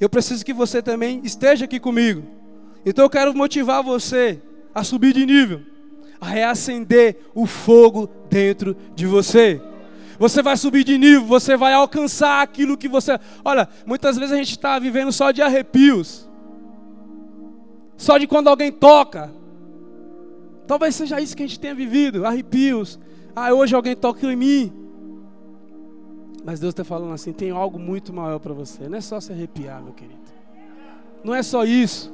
Eu 0.00 0.08
preciso 0.08 0.44
que 0.44 0.52
você 0.52 0.80
também 0.80 1.20
esteja 1.24 1.64
aqui 1.64 1.80
comigo. 1.80 2.22
Então 2.86 3.04
eu 3.04 3.10
quero 3.10 3.34
motivar 3.34 3.82
você 3.82 4.40
a 4.72 4.84
subir 4.84 5.12
de 5.12 5.26
nível, 5.26 5.62
reacender 6.24 7.18
o 7.34 7.46
fogo 7.46 8.08
dentro 8.28 8.76
de 8.94 9.06
você. 9.06 9.60
Você 10.18 10.42
vai 10.42 10.56
subir 10.56 10.84
de 10.84 10.96
nível, 10.96 11.26
você 11.26 11.56
vai 11.56 11.72
alcançar 11.72 12.42
aquilo 12.42 12.76
que 12.76 12.88
você. 12.88 13.18
Olha, 13.44 13.68
muitas 13.84 14.16
vezes 14.16 14.32
a 14.32 14.36
gente 14.36 14.50
está 14.50 14.78
vivendo 14.78 15.12
só 15.12 15.30
de 15.30 15.42
arrepios, 15.42 16.28
só 17.96 18.16
de 18.18 18.26
quando 18.26 18.48
alguém 18.48 18.70
toca. 18.70 19.32
Talvez 20.66 20.94
seja 20.94 21.20
isso 21.20 21.36
que 21.36 21.42
a 21.42 21.46
gente 21.46 21.60
tenha 21.60 21.74
vivido, 21.74 22.24
arrepios. 22.24 22.98
Ah, 23.34 23.52
hoje 23.52 23.74
alguém 23.74 23.96
toca 23.96 24.26
em 24.26 24.36
mim. 24.36 24.72
Mas 26.44 26.60
Deus 26.60 26.72
está 26.72 26.84
falando 26.84 27.12
assim: 27.12 27.32
tem 27.32 27.50
algo 27.50 27.78
muito 27.78 28.12
maior 28.12 28.38
para 28.38 28.54
você. 28.54 28.88
Não 28.88 28.98
é 28.98 29.00
só 29.00 29.20
se 29.20 29.32
arrepiar, 29.32 29.82
meu 29.82 29.92
querido. 29.92 30.20
Não 31.24 31.34
é 31.34 31.42
só 31.42 31.64
isso. 31.64 32.12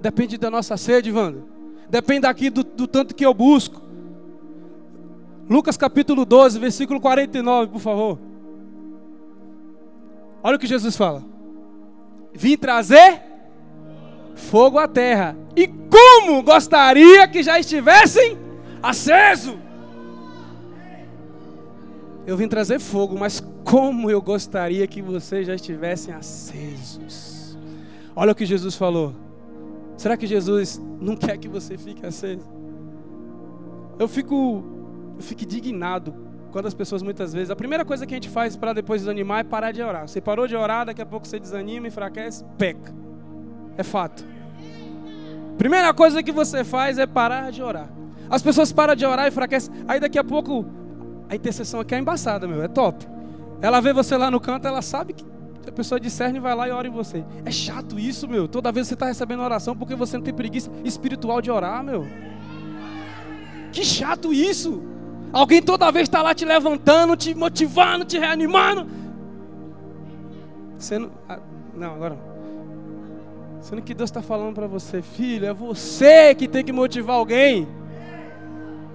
Depende 0.00 0.38
da 0.38 0.50
nossa 0.50 0.76
sede, 0.76 1.10
Wanda. 1.12 1.57
Depende 1.90 2.20
daqui 2.20 2.50
do, 2.50 2.62
do 2.62 2.86
tanto 2.86 3.14
que 3.14 3.24
eu 3.24 3.32
busco. 3.32 3.80
Lucas 5.48 5.76
capítulo 5.76 6.24
12, 6.24 6.58
versículo 6.58 7.00
49, 7.00 7.72
por 7.72 7.80
favor. 7.80 8.18
Olha 10.42 10.56
o 10.56 10.58
que 10.58 10.66
Jesus 10.66 10.96
fala. 10.96 11.24
Vim 12.34 12.56
trazer 12.56 13.22
fogo 14.34 14.78
à 14.78 14.86
terra. 14.86 15.36
E 15.56 15.66
como 15.66 16.42
gostaria 16.42 17.26
que 17.26 17.42
já 17.42 17.58
estivessem 17.58 18.38
aceso. 18.82 19.58
Eu 22.26 22.36
vim 22.36 22.46
trazer 22.46 22.78
fogo, 22.78 23.18
mas 23.18 23.42
como 23.64 24.10
eu 24.10 24.20
gostaria 24.20 24.86
que 24.86 25.00
vocês 25.00 25.46
já 25.46 25.54
estivessem 25.54 26.12
acesos. 26.12 27.56
Olha 28.14 28.32
o 28.32 28.34
que 28.34 28.44
Jesus 28.44 28.74
falou. 28.74 29.14
Será 29.98 30.16
que 30.16 30.28
Jesus 30.28 30.80
não 31.00 31.16
quer 31.16 31.36
que 31.36 31.48
você 31.48 31.76
fique 31.76 32.06
aceso? 32.06 32.48
Eu 33.98 34.06
fico, 34.06 34.62
eu 35.16 35.22
fico 35.22 35.42
indignado 35.42 36.14
quando 36.52 36.66
as 36.66 36.72
pessoas 36.72 37.02
muitas 37.02 37.32
vezes. 37.32 37.50
A 37.50 37.56
primeira 37.56 37.84
coisa 37.84 38.06
que 38.06 38.14
a 38.14 38.16
gente 38.16 38.28
faz 38.28 38.56
para 38.56 38.72
depois 38.72 39.02
desanimar 39.02 39.40
é 39.40 39.42
parar 39.44 39.72
de 39.72 39.82
orar. 39.82 40.06
Você 40.06 40.20
parou 40.20 40.46
de 40.46 40.54
orar, 40.54 40.86
daqui 40.86 41.02
a 41.02 41.06
pouco 41.06 41.26
você 41.26 41.40
desanima, 41.40 41.88
enfraquece, 41.88 42.44
peca. 42.56 42.94
É 43.76 43.82
fato. 43.82 44.24
Primeira 45.58 45.92
coisa 45.92 46.22
que 46.22 46.30
você 46.30 46.62
faz 46.62 46.96
é 46.96 47.04
parar 47.06 47.50
de 47.50 47.60
orar. 47.60 47.90
As 48.30 48.40
pessoas 48.40 48.70
param 48.70 48.94
de 48.94 49.04
orar 49.04 49.24
e 49.24 49.28
enfraquecem. 49.30 49.74
Aí 49.88 49.98
daqui 49.98 50.16
a 50.18 50.22
pouco 50.22 50.64
a 51.28 51.34
intercessão 51.34 51.80
aqui 51.80 51.96
é 51.96 51.98
embaçada, 51.98 52.46
meu, 52.46 52.62
é 52.62 52.68
top. 52.68 53.04
Ela 53.60 53.80
vê 53.80 53.92
você 53.92 54.16
lá 54.16 54.30
no 54.30 54.38
canto, 54.38 54.68
ela 54.68 54.80
sabe 54.80 55.12
que 55.12 55.24
a 55.68 55.72
pessoa 55.72 56.00
discerne 56.00 56.38
e 56.38 56.40
vai 56.40 56.54
lá 56.54 56.68
e 56.68 56.70
ora 56.70 56.88
em 56.88 56.90
você. 56.90 57.24
É 57.44 57.50
chato 57.50 57.98
isso, 57.98 58.28
meu. 58.28 58.48
Toda 58.48 58.72
vez 58.72 58.86
você 58.88 58.94
está 58.94 59.06
recebendo 59.06 59.42
oração 59.42 59.76
porque 59.76 59.94
você 59.94 60.16
não 60.16 60.24
tem 60.24 60.34
preguiça 60.34 60.70
espiritual 60.84 61.40
de 61.40 61.50
orar, 61.50 61.82
meu. 61.82 62.06
Que 63.72 63.84
chato 63.84 64.32
isso. 64.32 64.82
Alguém 65.32 65.62
toda 65.62 65.90
vez 65.90 66.04
está 66.04 66.22
lá 66.22 66.34
te 66.34 66.44
levantando, 66.44 67.16
te 67.16 67.34
motivando, 67.34 68.04
te 68.04 68.18
reanimando. 68.18 68.88
Você 70.78 70.98
não. 70.98 71.10
Ah, 71.28 71.38
não, 71.74 71.94
agora. 71.94 72.18
Sendo 73.60 73.82
que 73.82 73.92
Deus 73.92 74.08
está 74.08 74.22
falando 74.22 74.54
para 74.54 74.66
você, 74.66 75.02
filho, 75.02 75.46
é 75.46 75.52
você 75.52 76.34
que 76.34 76.48
tem 76.48 76.64
que 76.64 76.72
motivar 76.72 77.16
alguém. 77.16 77.68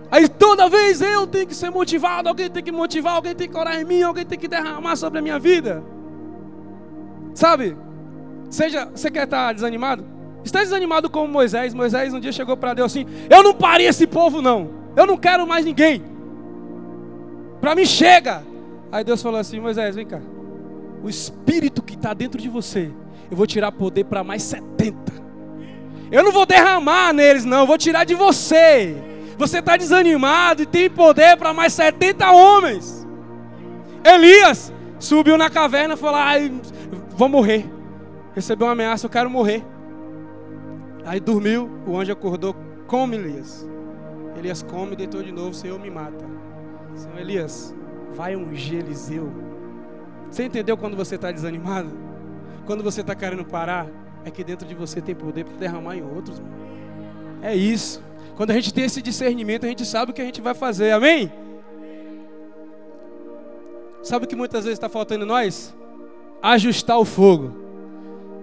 Aí 0.09 0.27
toda 0.27 0.69
vez 0.69 1.01
eu 1.01 1.27
tenho 1.27 1.47
que 1.47 1.55
ser 1.55 1.69
motivado, 1.69 2.29
alguém 2.29 2.49
tem 2.49 2.63
que 2.63 2.71
motivar, 2.71 3.15
alguém 3.15 3.35
tem 3.35 3.49
que 3.49 3.57
orar 3.57 3.79
em 3.79 3.83
mim, 3.83 4.03
alguém 4.03 4.25
tem 4.25 4.37
que 4.37 4.47
derramar 4.47 4.95
sobre 4.95 5.19
a 5.19 5.21
minha 5.21 5.39
vida. 5.39 5.83
Sabe? 7.33 7.75
Seja, 8.49 8.85
você 8.85 9.09
quer 9.09 9.23
estar 9.23 9.53
desanimado? 9.53 10.05
Está 10.43 10.59
desanimado 10.59 11.09
como 11.09 11.27
Moisés. 11.27 11.73
Moisés 11.73 12.13
um 12.13 12.19
dia 12.19 12.31
chegou 12.31 12.55
para 12.57 12.73
Deus 12.73 12.91
assim: 12.91 13.05
Eu 13.29 13.41
não 13.41 13.53
parei 13.53 13.87
esse 13.87 14.05
povo, 14.05 14.41
não. 14.41 14.69
Eu 14.95 15.07
não 15.07 15.17
quero 15.17 15.47
mais 15.47 15.65
ninguém. 15.65 16.03
Para 17.59 17.75
mim 17.75 17.85
chega. 17.85 18.43
Aí 18.91 19.03
Deus 19.03 19.21
falou 19.21 19.39
assim: 19.39 19.59
Moisés, 19.59 19.95
vem 19.95 20.05
cá. 20.05 20.21
O 21.03 21.09
espírito 21.09 21.81
que 21.81 21.95
está 21.95 22.13
dentro 22.13 22.39
de 22.39 22.47
você, 22.47 22.91
eu 23.31 23.35
vou 23.35 23.47
tirar 23.47 23.71
poder 23.71 24.05
para 24.05 24.23
mais 24.23 24.43
70. 24.43 25.13
Eu 26.11 26.23
não 26.23 26.31
vou 26.31 26.45
derramar 26.45 27.11
neles, 27.11 27.43
não. 27.43 27.61
Eu 27.61 27.67
vou 27.67 27.77
tirar 27.77 28.03
de 28.03 28.13
você. 28.13 28.95
Você 29.37 29.59
está 29.59 29.75
desanimado 29.75 30.61
e 30.61 30.65
tem 30.65 30.89
poder 30.89 31.37
para 31.37 31.53
mais 31.53 31.73
70 31.73 32.31
homens. 32.31 33.07
Elias 34.03 34.71
subiu 34.99 35.37
na 35.37 35.49
caverna 35.49 35.95
e 35.95 35.97
falou: 35.97 36.17
Ai, 36.17 36.51
vou 37.15 37.29
morrer. 37.29 37.65
Recebeu 38.35 38.67
uma 38.67 38.73
ameaça, 38.73 39.05
eu 39.05 39.09
quero 39.09 39.29
morrer. 39.29 39.63
Aí 41.05 41.19
dormiu, 41.19 41.69
o 41.85 41.97
anjo 41.97 42.11
acordou, 42.11 42.55
come 42.87 43.15
Elias. 43.15 43.67
Elias 44.37 44.63
come, 44.63 44.95
deitou 44.95 45.21
de 45.21 45.31
novo, 45.31 45.53
Senhor 45.53 45.79
me 45.79 45.89
mata. 45.89 46.25
Senhor 46.95 47.19
Elias, 47.19 47.75
vai 48.13 48.35
ungir 48.35 48.79
Eliseu. 48.79 49.31
Você 50.29 50.45
entendeu 50.45 50.75
quando 50.75 50.95
você 50.95 51.15
está 51.15 51.31
desanimado? 51.31 51.91
Quando 52.65 52.83
você 52.83 53.01
está 53.01 53.13
querendo 53.13 53.45
parar? 53.45 53.87
É 54.25 54.31
que 54.31 54.43
dentro 54.43 54.67
de 54.67 54.73
você 54.73 55.01
tem 55.01 55.13
poder 55.13 55.43
para 55.43 55.57
derramar 55.57 55.95
em 55.95 56.01
outros. 56.01 56.41
É 57.41 57.55
isso. 57.55 58.01
Quando 58.35 58.51
a 58.51 58.53
gente 58.53 58.73
tem 58.73 58.85
esse 58.85 59.01
discernimento, 59.01 59.65
a 59.65 59.69
gente 59.69 59.85
sabe 59.85 60.11
o 60.11 60.13
que 60.13 60.21
a 60.21 60.25
gente 60.25 60.41
vai 60.41 60.53
fazer. 60.53 60.91
Amém? 60.91 61.31
Sabe 64.01 64.25
o 64.25 64.27
que 64.27 64.35
muitas 64.35 64.63
vezes 64.63 64.77
está 64.77 64.89
faltando 64.89 65.25
em 65.25 65.27
nós? 65.27 65.75
Ajustar 66.43 66.99
o 66.99 67.05
fogo. 67.05 67.51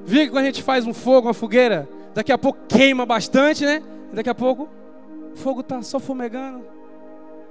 Viu 0.05 0.25
que 0.25 0.31
quando 0.31 0.45
a 0.45 0.47
gente 0.47 0.63
faz 0.63 0.87
um 0.87 0.95
fogo, 0.95 1.29
uma 1.29 1.35
fogueira, 1.35 1.89
daqui 2.15 2.33
a 2.33 2.39
pouco 2.39 2.59
queima 2.67 3.07
bastante, 3.07 3.65
né? 3.65 3.83
Daqui 4.13 4.31
a 4.31 4.35
pouco 4.35 4.69
o 5.35 5.37
fogo 5.37 5.61
está 5.61 5.83
só 5.83 6.01
fumegando. 6.01 6.65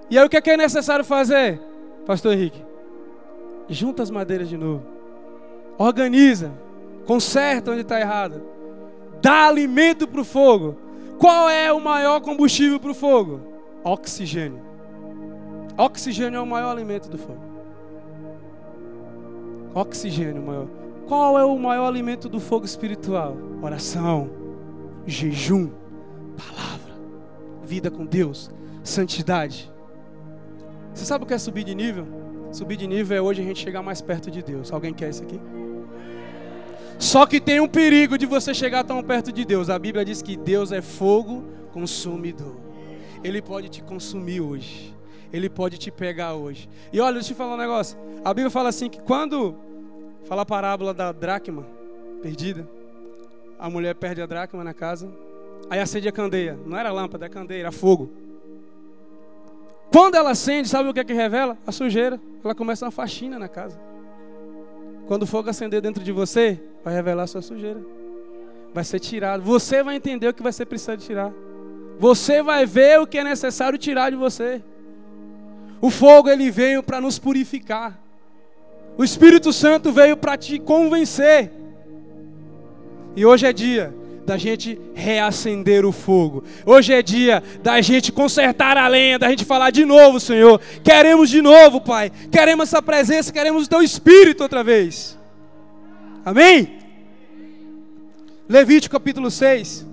E 0.09 0.17
aí 0.17 0.25
o 0.25 0.29
que 0.29 0.35
é, 0.35 0.41
que 0.41 0.49
é 0.49 0.57
necessário 0.57 1.05
fazer, 1.05 1.61
Pastor 2.05 2.33
Henrique? 2.33 2.65
Junta 3.69 4.01
as 4.01 4.09
madeiras 4.09 4.49
de 4.49 4.57
novo. 4.57 4.83
Organiza. 5.77 6.51
Conserta 7.05 7.71
onde 7.71 7.81
está 7.81 7.99
errado. 7.99 8.41
Dá 9.21 9.47
alimento 9.47 10.07
para 10.07 10.21
o 10.21 10.25
fogo. 10.25 10.75
Qual 11.19 11.49
é 11.49 11.71
o 11.71 11.79
maior 11.79 12.21
combustível 12.21 12.79
para 12.79 12.91
o 12.91 12.95
fogo? 12.95 13.41
Oxigênio. 13.83 14.61
Oxigênio 15.77 16.37
é 16.37 16.41
o 16.41 16.45
maior 16.45 16.71
alimento 16.71 17.09
do 17.09 17.17
fogo. 17.17 17.48
Oxigênio 19.73 20.41
maior. 20.41 20.67
Qual 21.07 21.37
é 21.39 21.45
o 21.45 21.57
maior 21.57 21.87
alimento 21.87 22.29
do 22.29 22.39
fogo 22.39 22.65
espiritual? 22.65 23.35
Oração, 23.61 24.29
jejum, 25.05 25.71
palavra, 26.37 26.93
vida 27.63 27.89
com 27.89 28.05
Deus, 28.05 28.51
santidade. 28.83 29.71
Você 30.93 31.05
sabe 31.05 31.23
o 31.23 31.27
que 31.27 31.33
é 31.33 31.37
subir 31.37 31.63
de 31.63 31.73
nível? 31.73 32.05
Subir 32.51 32.77
de 32.77 32.87
nível 32.87 33.17
é 33.17 33.21
hoje 33.21 33.41
a 33.41 33.45
gente 33.45 33.59
chegar 33.59 33.81
mais 33.81 34.01
perto 34.01 34.29
de 34.31 34.41
Deus. 34.41 34.71
Alguém 34.71 34.93
quer 34.93 35.09
isso 35.09 35.23
aqui? 35.23 35.39
Só 36.97 37.25
que 37.25 37.39
tem 37.39 37.59
um 37.59 37.67
perigo 37.67 38.17
de 38.17 38.25
você 38.25 38.53
chegar 38.53 38.83
tão 38.83 39.01
perto 39.01 39.31
de 39.31 39.45
Deus. 39.45 39.69
A 39.69 39.79
Bíblia 39.79 40.03
diz 40.03 40.21
que 40.21 40.35
Deus 40.35 40.71
é 40.71 40.81
fogo 40.81 41.45
consumidor. 41.71 42.55
Ele 43.23 43.41
pode 43.41 43.69
te 43.69 43.81
consumir 43.81 44.41
hoje. 44.41 44.93
Ele 45.31 45.49
pode 45.49 45.77
te 45.77 45.91
pegar 45.91 46.33
hoje. 46.33 46.69
E 46.91 46.99
olha, 46.99 47.13
deixa 47.13 47.29
eu 47.29 47.35
te 47.35 47.37
falar 47.37 47.53
um 47.53 47.57
negócio. 47.57 47.97
A 48.23 48.33
Bíblia 48.33 48.49
fala 48.49 48.69
assim 48.69 48.89
que 48.89 49.01
quando 49.01 49.55
fala 50.25 50.41
a 50.41 50.45
parábola 50.45 50.93
da 50.93 51.11
dracma 51.11 51.65
perdida, 52.21 52.67
a 53.57 53.69
mulher 53.69 53.95
perde 53.95 54.21
a 54.21 54.25
dracma 54.25 54.63
na 54.63 54.73
casa, 54.73 55.09
aí 55.69 55.79
acende 55.79 56.07
a 56.07 56.11
candeia. 56.11 56.57
Não 56.65 56.77
era 56.77 56.91
lâmpada, 56.91 57.25
é 57.25 57.29
candeia, 57.29 57.61
era 57.61 57.71
fogo. 57.71 58.09
Quando 59.91 60.15
ela 60.15 60.31
acende, 60.31 60.69
sabe 60.69 60.87
o 60.87 60.93
que 60.93 60.99
é 60.99 61.03
que 61.03 61.13
revela? 61.13 61.57
A 61.65 61.71
sujeira. 61.71 62.19
Ela 62.43 62.53
começa 62.53 62.85
uma 62.85 62.91
faxina 62.91 63.39
na 63.39 63.47
casa. 63.47 63.79
Quando 65.07 65.23
o 65.23 65.27
fogo 65.27 65.49
acender 65.49 65.81
dentro 65.81 66.03
de 66.03 66.11
você, 66.11 66.61
vai 66.83 66.93
revelar 66.93 67.23
a 67.23 67.27
sua 67.27 67.41
sujeira. 67.41 67.81
vai 68.73 68.83
ser 68.83 68.99
tirado. 68.99 69.43
Você 69.43 69.81
vai 69.83 69.95
entender 69.95 70.27
o 70.27 70.33
que 70.33 70.43
vai 70.43 70.53
ser 70.53 70.65
preciso 70.65 70.97
tirar. 70.97 71.33
Você 71.97 72.41
vai 72.41 72.65
ver 72.65 72.99
o 72.99 73.07
que 73.07 73.17
é 73.17 73.23
necessário 73.23 73.77
tirar 73.77 74.09
de 74.09 74.15
você. 74.15 74.61
O 75.81 75.89
fogo 75.89 76.29
ele 76.29 76.51
veio 76.51 76.83
para 76.83 76.99
nos 76.99 77.17
purificar. 77.17 77.99
O 78.97 79.03
Espírito 79.03 79.53
Santo 79.53 79.91
veio 79.91 80.17
para 80.17 80.37
te 80.37 80.59
convencer. 80.59 81.51
E 83.15 83.25
hoje 83.25 83.45
é 83.45 83.53
dia 83.53 83.93
da 84.25 84.37
gente 84.37 84.79
reacender 84.93 85.85
o 85.85 85.91
fogo. 85.91 86.43
Hoje 86.65 86.93
é 86.93 87.01
dia 87.01 87.41
da 87.63 87.81
gente 87.81 88.11
consertar 88.11 88.77
a 88.77 88.87
lenha, 88.87 89.17
da 89.17 89.29
gente 89.29 89.43
falar 89.43 89.71
de 89.71 89.85
novo, 89.85 90.19
Senhor. 90.19 90.61
Queremos 90.83 91.29
de 91.29 91.41
novo, 91.41 91.81
Pai. 91.81 92.11
Queremos 92.31 92.69
essa 92.69 92.81
presença, 92.81 93.33
queremos 93.33 93.65
o 93.65 93.69
teu 93.69 93.81
espírito 93.81 94.43
outra 94.43 94.63
vez. 94.63 95.17
Amém? 96.23 96.77
Levítico 98.47 98.93
capítulo 98.93 99.31
6. 99.31 99.88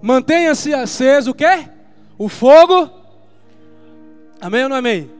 Mantenha-se 0.00 0.72
aceso 0.72 1.32
o 1.32 1.34
quê? 1.34 1.68
O 2.16 2.28
fogo. 2.28 2.90
Amém 4.40 4.62
ou 4.64 4.68
não 4.68 4.76
amém? 4.76 5.10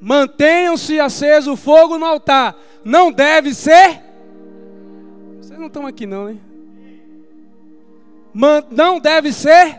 Mantenham-se 0.00 0.98
aceso 1.00 1.52
o 1.52 1.56
fogo 1.56 1.98
no 1.98 2.06
altar. 2.06 2.56
Não 2.84 3.10
deve 3.10 3.52
ser. 3.54 4.00
Vocês 5.40 5.58
não 5.58 5.66
estão 5.66 5.86
aqui 5.86 6.06
não, 6.06 6.30
hein? 6.30 6.40
Man... 8.32 8.64
Não 8.70 9.00
deve 9.00 9.32
ser. 9.32 9.78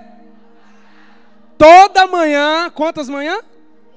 Toda 1.58 2.08
manhã, 2.08 2.70
quantas 2.70 3.10
manhã? 3.10 3.40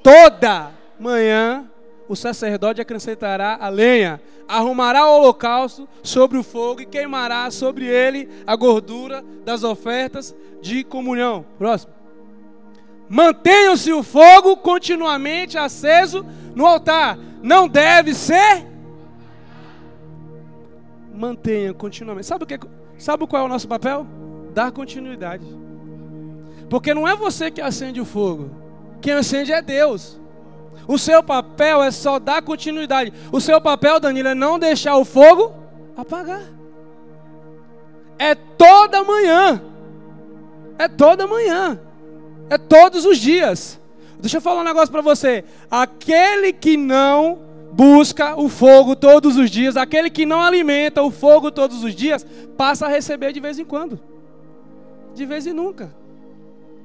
Toda 0.02 0.70
manhã 0.98 1.70
o 2.08 2.16
sacerdote 2.16 2.80
acrescentará 2.80 3.58
a 3.60 3.68
lenha, 3.68 4.20
arrumará 4.48 5.06
o 5.06 5.18
holocausto 5.18 5.88
sobre 6.02 6.38
o 6.38 6.42
fogo 6.42 6.80
e 6.80 6.86
queimará 6.86 7.50
sobre 7.50 7.86
ele 7.86 8.28
a 8.46 8.54
gordura 8.56 9.24
das 9.44 9.64
ofertas 9.64 10.34
de 10.60 10.84
comunhão. 10.84 11.44
Próximo. 11.58 11.92
Mantenham-se 13.08 13.92
o 13.92 14.02
fogo 14.02 14.56
continuamente 14.56 15.58
aceso 15.58 16.24
no 16.54 16.66
altar. 16.66 17.18
Não 17.42 17.68
deve 17.68 18.14
ser. 18.14 18.66
Mantenha 21.14 21.74
continuamente. 21.74 22.26
Sabe 22.26 22.44
o 22.44 22.46
que? 22.46 22.58
Sabe 22.96 23.26
qual 23.26 23.42
é 23.42 23.44
o 23.44 23.48
nosso 23.48 23.68
papel? 23.68 24.06
Dar 24.54 24.72
continuidade. 24.72 25.44
Porque 26.70 26.94
não 26.94 27.06
é 27.06 27.14
você 27.14 27.50
que 27.50 27.60
acende 27.60 28.00
o 28.00 28.04
fogo. 28.04 28.50
Quem 29.00 29.12
acende 29.12 29.52
é 29.52 29.60
Deus. 29.60 30.18
O 30.86 30.98
seu 30.98 31.22
papel 31.22 31.82
é 31.82 31.90
só 31.90 32.18
dar 32.18 32.42
continuidade. 32.42 33.12
O 33.30 33.40
seu 33.40 33.60
papel, 33.60 34.00
Danilo, 34.00 34.28
é 34.28 34.34
não 34.34 34.58
deixar 34.58 34.96
o 34.96 35.04
fogo 35.04 35.52
apagar. 35.96 36.42
É 38.18 38.34
toda 38.34 39.04
manhã. 39.04 39.62
É 40.78 40.88
toda 40.88 41.26
manhã. 41.26 41.80
É 42.50 42.58
todos 42.58 43.04
os 43.04 43.18
dias. 43.18 43.80
Deixa 44.18 44.36
eu 44.36 44.40
falar 44.40 44.60
um 44.60 44.64
negócio 44.64 44.90
para 44.90 45.02
você. 45.02 45.44
Aquele 45.70 46.52
que 46.52 46.76
não 46.76 47.40
busca 47.72 48.36
o 48.36 48.48
fogo 48.48 48.94
todos 48.94 49.36
os 49.36 49.50
dias, 49.50 49.76
aquele 49.76 50.10
que 50.10 50.26
não 50.26 50.42
alimenta 50.42 51.02
o 51.02 51.10
fogo 51.10 51.50
todos 51.50 51.82
os 51.82 51.94
dias, 51.94 52.26
passa 52.56 52.86
a 52.86 52.88
receber 52.88 53.32
de 53.32 53.40
vez 53.40 53.58
em 53.58 53.64
quando. 53.64 53.98
De 55.14 55.24
vez 55.24 55.46
em 55.46 55.52
nunca. 55.52 55.94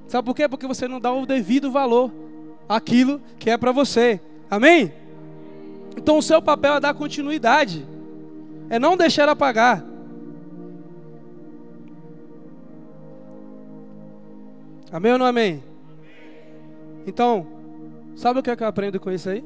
Sabe 0.08 0.26
por 0.26 0.34
quê? 0.34 0.48
Porque 0.48 0.66
você 0.66 0.88
não 0.88 1.00
dá 1.00 1.12
o 1.12 1.26
devido 1.26 1.70
valor 1.70 2.12
àquilo 2.68 3.22
que 3.40 3.50
é 3.50 3.58
para 3.58 3.72
você. 3.72 4.20
Amém? 4.50 4.92
Então 5.96 6.18
o 6.18 6.22
seu 6.22 6.42
papel 6.42 6.76
é 6.76 6.80
dar 6.80 6.94
continuidade. 6.94 7.86
É 8.70 8.78
não 8.78 8.98
deixar 8.98 9.28
apagar. 9.30 9.84
Amém 14.92 15.12
ou 15.12 15.18
não 15.18 15.26
amém? 15.26 15.64
Então, 17.06 17.48
sabe 18.16 18.40
o 18.40 18.44
que, 18.44 18.50
é 18.50 18.56
que 18.56 18.64
eu 18.64 18.68
aprendo 18.68 19.00
com 19.00 19.12
isso 19.12 19.30
aí? 19.30 19.44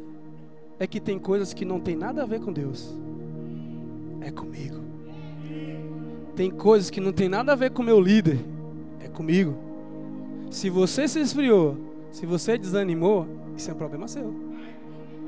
É 0.80 0.88
que 0.88 1.00
tem 1.00 1.18
coisas 1.20 1.54
que 1.54 1.64
não 1.64 1.80
tem 1.80 1.96
nada 1.96 2.24
a 2.24 2.26
ver 2.26 2.42
com 2.42 2.52
Deus. 2.52 2.94
É 4.22 4.32
comigo. 4.32 4.82
Tem 6.36 6.50
coisas 6.50 6.90
que 6.90 7.00
não 7.00 7.12
tem 7.12 7.30
nada 7.30 7.54
a 7.54 7.56
ver 7.56 7.72
com 7.72 7.84
meu 7.84 8.00
líder. 8.00 8.40
É 9.00 9.08
comigo. 9.08 9.56
Se 10.50 10.70
você 10.70 11.08
se 11.08 11.20
esfriou, 11.20 11.78
se 12.12 12.26
você 12.26 12.58
desanimou, 12.58 13.28
isso 13.56 13.70
é 13.70 13.74
um 13.74 13.78
problema 13.78 14.08
seu. 14.08 14.34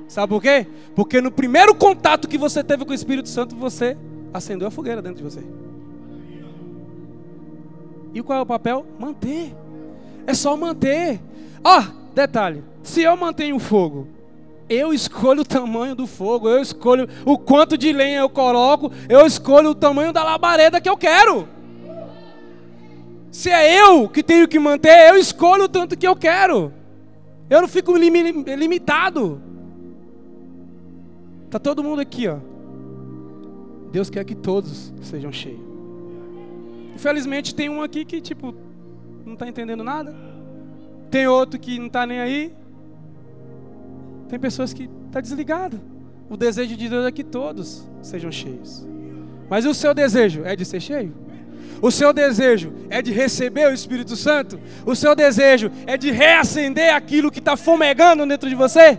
Sabe 0.08 0.30
por 0.30 0.42
quê? 0.42 0.68
Porque 0.96 1.22
no 1.22 1.32
primeiro 1.32 1.74
contato 1.74 2.28
que 2.28 2.38
você 2.38 2.64
teve 2.64 2.86
com 2.86 2.92
o 2.92 2.96
Espírito 2.96 3.30
Santo, 3.30 3.56
você 3.56 3.98
acendeu 4.34 4.68
a 4.68 4.72
fogueira 4.72 5.02
dentro 5.02 5.18
de 5.18 5.24
você. 5.24 5.44
E 8.14 8.22
qual 8.22 8.40
é 8.40 8.42
o 8.42 8.46
papel? 8.46 8.86
Manter. 9.00 9.56
É 10.28 10.34
só 10.34 10.56
manter. 10.56 11.20
Ó, 11.64 11.80
oh, 11.80 12.14
detalhe: 12.14 12.64
se 12.84 13.02
eu 13.02 13.16
mantenho 13.18 13.56
o 13.56 13.60
fogo, 13.60 14.08
eu 14.70 14.94
escolho 14.94 15.42
o 15.42 15.46
tamanho 15.46 15.96
do 15.96 16.06
fogo, 16.06 16.48
eu 16.48 16.62
escolho 16.62 17.08
o 17.26 17.38
quanto 17.38 17.78
de 17.78 17.92
lenha 17.92 18.20
eu 18.20 18.30
coloco, 18.30 18.92
eu 19.10 19.26
escolho 19.26 19.70
o 19.70 19.76
tamanho 19.76 20.14
da 20.14 20.24
labareda 20.24 20.80
que 20.80 20.90
eu 20.90 20.98
quero. 20.98 21.48
Se 23.34 23.50
é 23.50 23.82
eu 23.82 24.08
que 24.08 24.22
tenho 24.22 24.48
que 24.48 24.60
manter, 24.60 25.10
eu 25.10 25.18
escolho 25.18 25.64
o 25.64 25.68
tanto 25.68 25.98
que 25.98 26.08
eu 26.08 26.16
quero. 26.16 26.72
Eu 27.50 27.62
não 27.62 27.68
fico 27.68 27.92
limitado. 27.98 29.42
Tá 31.50 31.58
todo 31.58 31.84
mundo 31.84 32.00
aqui, 32.00 32.28
ó. 32.28 32.38
Deus 33.92 34.08
quer 34.08 34.24
que 34.24 34.36
todos 34.36 34.94
sejam 35.02 35.32
cheios. 35.32 35.60
Infelizmente 36.94 37.56
tem 37.56 37.70
um 37.70 37.82
aqui 37.82 38.06
que 38.06 38.22
tipo 38.22 38.54
não 39.26 39.34
está 39.34 39.48
entendendo 39.48 39.84
nada. 39.84 40.16
Tem 41.10 41.26
outro 41.26 41.60
que 41.60 41.80
não 41.80 41.88
está 41.88 42.06
nem 42.06 42.20
aí. 42.20 42.54
Tem 44.30 44.38
pessoas 44.38 44.74
que 44.74 44.88
tá 45.12 45.20
desligado. 45.20 45.82
O 46.30 46.38
desejo 46.38 46.78
de 46.78 46.88
Deus 46.88 47.04
é 47.04 47.12
que 47.12 47.24
todos 47.24 47.84
sejam 48.04 48.32
cheios. 48.32 48.86
Mas 49.50 49.66
o 49.66 49.74
seu 49.74 49.92
desejo 49.92 50.44
é 50.46 50.56
de 50.56 50.66
ser 50.66 50.80
cheio? 50.80 51.23
O 51.84 51.92
seu 51.92 52.14
desejo 52.14 52.72
é 52.90 53.02
de 53.02 53.12
receber 53.12 53.68
o 53.68 53.74
Espírito 53.74 54.16
Santo? 54.16 54.58
O 54.86 54.96
seu 54.96 55.14
desejo 55.14 55.70
é 55.86 55.98
de 55.98 56.12
reacender 56.12 56.96
aquilo 56.96 57.30
que 57.30 57.40
está 57.40 57.58
fumegando 57.58 58.26
dentro 58.26 58.48
de 58.48 58.56
você? 58.56 58.98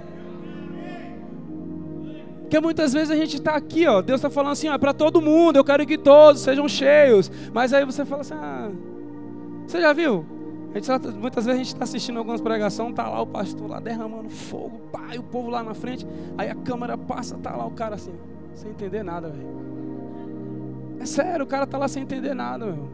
Porque 2.42 2.60
muitas 2.60 2.92
vezes 2.92 3.10
a 3.10 3.16
gente 3.16 3.36
está 3.36 3.52
aqui, 3.52 3.86
ó, 3.86 4.02
Deus 4.02 4.18
está 4.18 4.28
falando 4.28 4.52
assim, 4.52 4.68
ó, 4.68 4.74
é 4.74 4.78
para 4.78 4.92
todo 4.92 5.22
mundo, 5.22 5.56
eu 5.56 5.64
quero 5.64 5.86
que 5.86 5.96
todos 5.96 6.42
sejam 6.42 6.68
cheios. 6.68 7.32
Mas 7.54 7.72
aí 7.72 7.86
você 7.86 8.04
fala 8.04 8.20
assim, 8.20 8.34
ah, 8.34 8.70
você 9.66 9.80
já 9.80 9.94
viu? 9.94 10.26
Gente, 10.74 10.90
muitas 11.16 11.46
vezes 11.46 11.58
a 11.58 11.64
gente 11.64 11.72
está 11.72 11.84
assistindo 11.84 12.18
algumas 12.18 12.42
pregações, 12.42 12.94
tá 12.94 13.08
lá 13.08 13.22
o 13.22 13.26
pastor 13.26 13.66
lá 13.66 13.80
derramando 13.80 14.28
fogo, 14.28 14.78
pai, 14.92 15.16
o 15.16 15.22
povo 15.22 15.48
lá 15.48 15.62
na 15.62 15.72
frente, 15.72 16.06
aí 16.36 16.50
a 16.50 16.54
câmera 16.54 16.98
passa, 16.98 17.38
tá 17.38 17.56
lá 17.56 17.64
o 17.64 17.70
cara 17.70 17.94
assim, 17.94 18.12
sem 18.52 18.70
entender 18.70 19.02
nada, 19.02 19.30
velho. 19.30 19.73
É 21.00 21.06
sério, 21.06 21.44
o 21.44 21.48
cara 21.48 21.66
tá 21.66 21.78
lá 21.78 21.88
sem 21.88 22.02
entender 22.02 22.34
nada, 22.34 22.66
meu. 22.66 22.88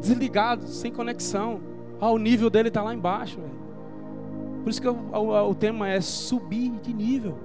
Desligado, 0.00 0.66
sem 0.66 0.92
conexão. 0.92 1.60
Ah, 2.00 2.10
o 2.10 2.18
nível 2.18 2.48
dele 2.48 2.70
tá 2.70 2.82
lá 2.82 2.94
embaixo, 2.94 3.38
velho. 3.40 3.60
Por 4.62 4.70
isso 4.70 4.80
que 4.80 4.88
o, 4.88 4.94
o, 4.94 5.50
o 5.50 5.54
tema 5.54 5.88
é 5.88 6.00
subir 6.00 6.70
de 6.82 6.92
nível. 6.92 7.36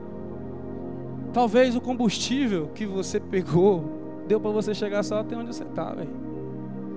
Talvez 1.33 1.75
o 1.75 1.81
combustível 1.81 2.69
que 2.73 2.85
você 2.85 3.19
pegou 3.19 4.23
deu 4.27 4.39
para 4.39 4.51
você 4.51 4.73
chegar 4.73 5.03
só 5.03 5.19
até 5.19 5.35
onde 5.35 5.53
você 5.53 5.63
está, 5.63 5.93
velho. 5.93 6.09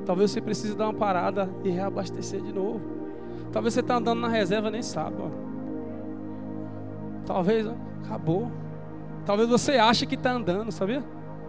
Talvez 0.07 0.31
você 0.31 0.40
precise 0.40 0.76
dar 0.76 0.87
uma 0.87 0.94
parada 0.94 1.50
e 1.64 1.70
reabastecer 1.70 2.40
de 2.40 2.52
novo. 2.52 2.81
Talvez 3.52 3.74
você 3.74 3.81
está 3.81 3.96
andando 3.96 4.20
na 4.20 4.28
reserva 4.28 4.70
nem 4.70 4.83
sabe. 4.83 5.16
Ó. 5.20 5.28
Talvez 7.26 7.66
ó, 7.66 7.74
acabou. 8.04 8.50
Talvez 9.26 9.48
você 9.48 9.72
ache 9.72 10.07
que 10.07 10.14
está 10.14 10.33
andando, 10.33 10.72
sabia? 10.72 11.04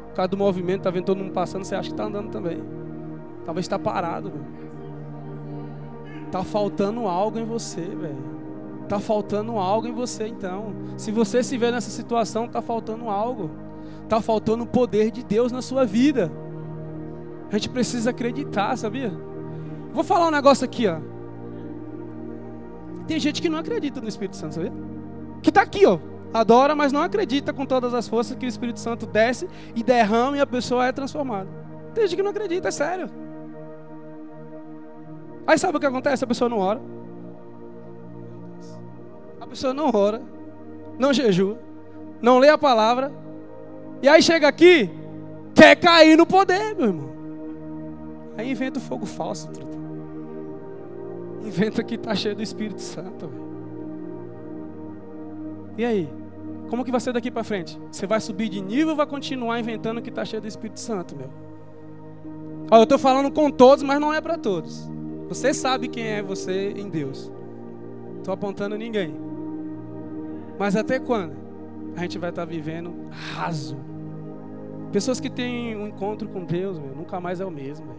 Por 0.10 0.16
causa 0.16 0.30
do 0.30 0.38
movimento, 0.38 0.80
está 0.80 0.90
vendo 0.90 1.06
todo 1.06 1.18
mundo 1.18 1.32
passando, 1.32 1.64
você 1.64 1.76
acha 1.76 1.90
que 1.90 1.94
está 1.94 2.06
andando 2.06 2.30
também. 2.30 2.62
Talvez 3.46 3.66
está 3.66 3.80
parado. 3.80 4.32
Está 6.26 6.44
faltando 6.44 7.08
algo 7.08 7.40
em 7.40 7.46
você, 7.46 7.82
velho. 7.82 8.40
Está 8.84 9.00
faltando 9.00 9.58
algo 9.58 9.88
em 9.88 9.94
você, 9.94 10.28
então. 10.28 10.74
Se 10.98 11.12
você 11.12 11.44
se 11.44 11.58
vê 11.58 11.72
nessa 11.72 11.90
situação, 11.90 12.46
está 12.46 12.62
faltando 12.62 13.10
algo. 13.10 13.52
Está 14.04 14.20
faltando 14.22 14.64
o 14.64 14.68
poder 14.68 15.12
de 15.12 15.24
Deus 15.24 15.52
na 15.52 15.62
sua 15.62 15.86
vida. 15.86 16.32
A 17.50 17.54
gente 17.54 17.70
precisa 17.70 18.10
acreditar, 18.10 18.78
sabia? 18.78 19.12
Vou 19.94 20.04
falar 20.04 20.28
um 20.28 20.32
negócio 20.32 20.66
aqui, 20.66 20.88
ó. 20.88 21.00
Tem 23.08 23.20
gente 23.20 23.42
que 23.42 23.50
não 23.50 23.58
acredita 23.58 24.00
no 24.00 24.08
Espírito 24.08 24.36
Santo, 24.36 24.56
sabia? 24.56 24.74
Que 25.42 25.50
está 25.50 25.62
aqui, 25.62 25.86
ó. 25.86 25.98
Adora, 26.34 26.76
mas 26.76 26.92
não 26.92 27.02
acredita 27.02 27.52
com 27.52 27.66
todas 27.66 27.94
as 27.94 28.08
forças 28.08 28.38
que 28.38 28.46
o 28.46 28.50
Espírito 28.50 28.80
Santo 28.80 29.06
desce 29.06 29.48
e 29.76 29.84
derrama 29.84 30.38
e 30.38 30.40
a 30.42 30.48
pessoa 30.48 30.86
é 30.86 30.92
transformada. 30.92 31.50
Tem 31.94 32.04
gente 32.04 32.16
que 32.16 32.24
não 32.24 32.32
acredita, 32.32 32.68
é 32.68 32.72
sério. 32.72 33.10
Aí 35.48 35.58
sabe 35.58 35.78
o 35.78 35.80
que 35.80 35.86
acontece? 35.86 36.24
A 36.24 36.28
pessoa 36.28 36.48
não 36.48 36.60
ora. 36.60 36.80
pessoa 39.50 39.74
não 39.74 39.90
ora, 39.94 40.22
não 40.98 41.12
jejua, 41.12 41.58
não 42.22 42.38
lê 42.38 42.50
a 42.50 42.58
palavra, 42.58 43.12
e 44.02 44.08
aí 44.08 44.22
chega 44.22 44.48
aqui, 44.48 44.90
quer 45.56 45.76
cair 45.76 46.16
no 46.16 46.26
poder, 46.26 46.76
meu 46.76 46.88
irmão. 46.88 47.10
Aí 48.38 48.52
inventa 48.52 48.80
o 48.80 48.82
fogo 48.82 49.06
falso, 49.06 49.50
truta. 49.50 49.78
Inventa 51.44 51.84
que 51.84 51.96
está 51.96 52.16
cheio 52.16 52.36
do 52.36 52.44
Espírito 52.44 52.82
Santo. 52.82 53.30
E 55.78 55.84
aí? 55.84 56.10
Como 56.70 56.86
que 56.86 56.92
vai 56.92 57.00
ser 57.00 57.14
daqui 57.14 57.32
para 57.32 57.44
frente? 57.44 57.80
Você 57.92 58.06
vai 58.06 58.22
subir 58.22 58.48
de 58.50 58.62
nível 58.62 58.90
ou 58.90 58.96
vai 58.96 59.08
continuar 59.08 59.60
inventando 59.60 60.02
que 60.02 60.10
está 60.10 60.24
cheio 60.24 60.42
do 60.42 60.48
Espírito 60.48 60.80
Santo, 60.80 61.16
meu? 61.16 61.30
Ó, 62.72 62.78
eu 62.78 62.84
estou 62.84 63.00
falando 63.00 63.32
com 63.32 63.50
todos, 63.50 63.84
mas 63.84 64.00
não 64.00 64.14
é 64.14 64.22
para 64.22 64.38
todos. 64.38 64.88
Você 65.28 65.54
sabe 65.54 65.88
quem 65.88 66.06
é 66.06 66.22
você 66.22 66.72
em 66.72 66.88
Deus. 66.88 67.32
Estou 68.18 68.34
apontando 68.34 68.78
ninguém. 68.78 69.16
Mas 70.60 70.76
até 70.76 71.00
quando 71.00 71.36
a 71.96 72.02
gente 72.02 72.20
vai 72.20 72.30
estar 72.30 72.46
tá 72.46 72.52
vivendo 72.52 72.94
raso? 73.10 73.78
Pessoas 74.92 75.20
que 75.20 75.30
têm 75.30 75.76
um 75.76 75.88
encontro 75.88 76.28
com 76.30 76.44
Deus, 76.44 76.78
meu, 76.78 76.96
nunca 76.96 77.20
mais 77.20 77.40
é 77.40 77.46
o 77.46 77.52
mesmo. 77.52 77.88
Meu. 77.88 77.96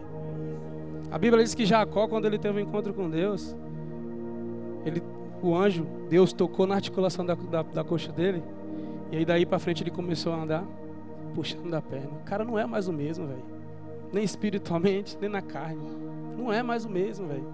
A 1.11 1.17
Bíblia 1.17 1.43
diz 1.43 1.53
que 1.53 1.65
Jacó, 1.65 2.07
quando 2.07 2.25
ele 2.25 2.37
teve 2.37 2.57
um 2.57 2.61
encontro 2.61 2.93
com 2.93 3.09
Deus, 3.09 3.55
ele, 4.85 5.03
o 5.41 5.55
anjo, 5.55 5.85
Deus 6.09 6.31
tocou 6.31 6.65
na 6.65 6.75
articulação 6.75 7.25
da, 7.25 7.35
da, 7.35 7.61
da 7.63 7.83
coxa 7.83 8.11
dele, 8.11 8.41
e 9.11 9.17
aí 9.17 9.25
daí 9.25 9.45
para 9.45 9.59
frente 9.59 9.83
ele 9.83 9.91
começou 9.91 10.31
a 10.31 10.41
andar, 10.41 10.65
puxando 11.35 11.69
da 11.69 11.81
perna. 11.81 12.11
O 12.21 12.23
cara 12.23 12.45
não 12.45 12.57
é 12.57 12.65
mais 12.65 12.87
o 12.87 12.93
mesmo, 12.93 13.27
velho. 13.27 13.43
Nem 14.11 14.23
espiritualmente, 14.23 15.17
nem 15.21 15.29
na 15.29 15.41
carne. 15.41 15.83
Não 16.37 16.51
é 16.51 16.63
mais 16.63 16.85
o 16.85 16.89
mesmo, 16.89 17.27
velho. 17.27 17.45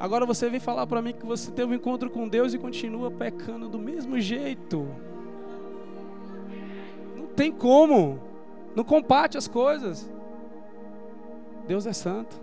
Agora 0.00 0.24
você 0.24 0.48
vem 0.48 0.58
falar 0.58 0.86
para 0.86 1.02
mim 1.02 1.12
que 1.12 1.24
você 1.24 1.52
teve 1.52 1.72
um 1.72 1.76
encontro 1.76 2.10
com 2.10 2.26
Deus 2.26 2.54
e 2.54 2.58
continua 2.58 3.10
pecando 3.10 3.68
do 3.68 3.78
mesmo 3.78 4.18
jeito. 4.18 4.88
Não 7.16 7.26
tem 7.26 7.52
como. 7.52 8.18
Não 8.74 8.82
compate 8.82 9.36
as 9.36 9.46
coisas. 9.46 10.10
Deus 11.68 11.86
é 11.86 11.92
santo. 11.92 12.40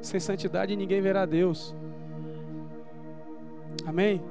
Sem 0.00 0.20
santidade 0.20 0.76
ninguém 0.76 1.00
verá 1.00 1.26
Deus. 1.26 1.74
Amém? 3.84 4.22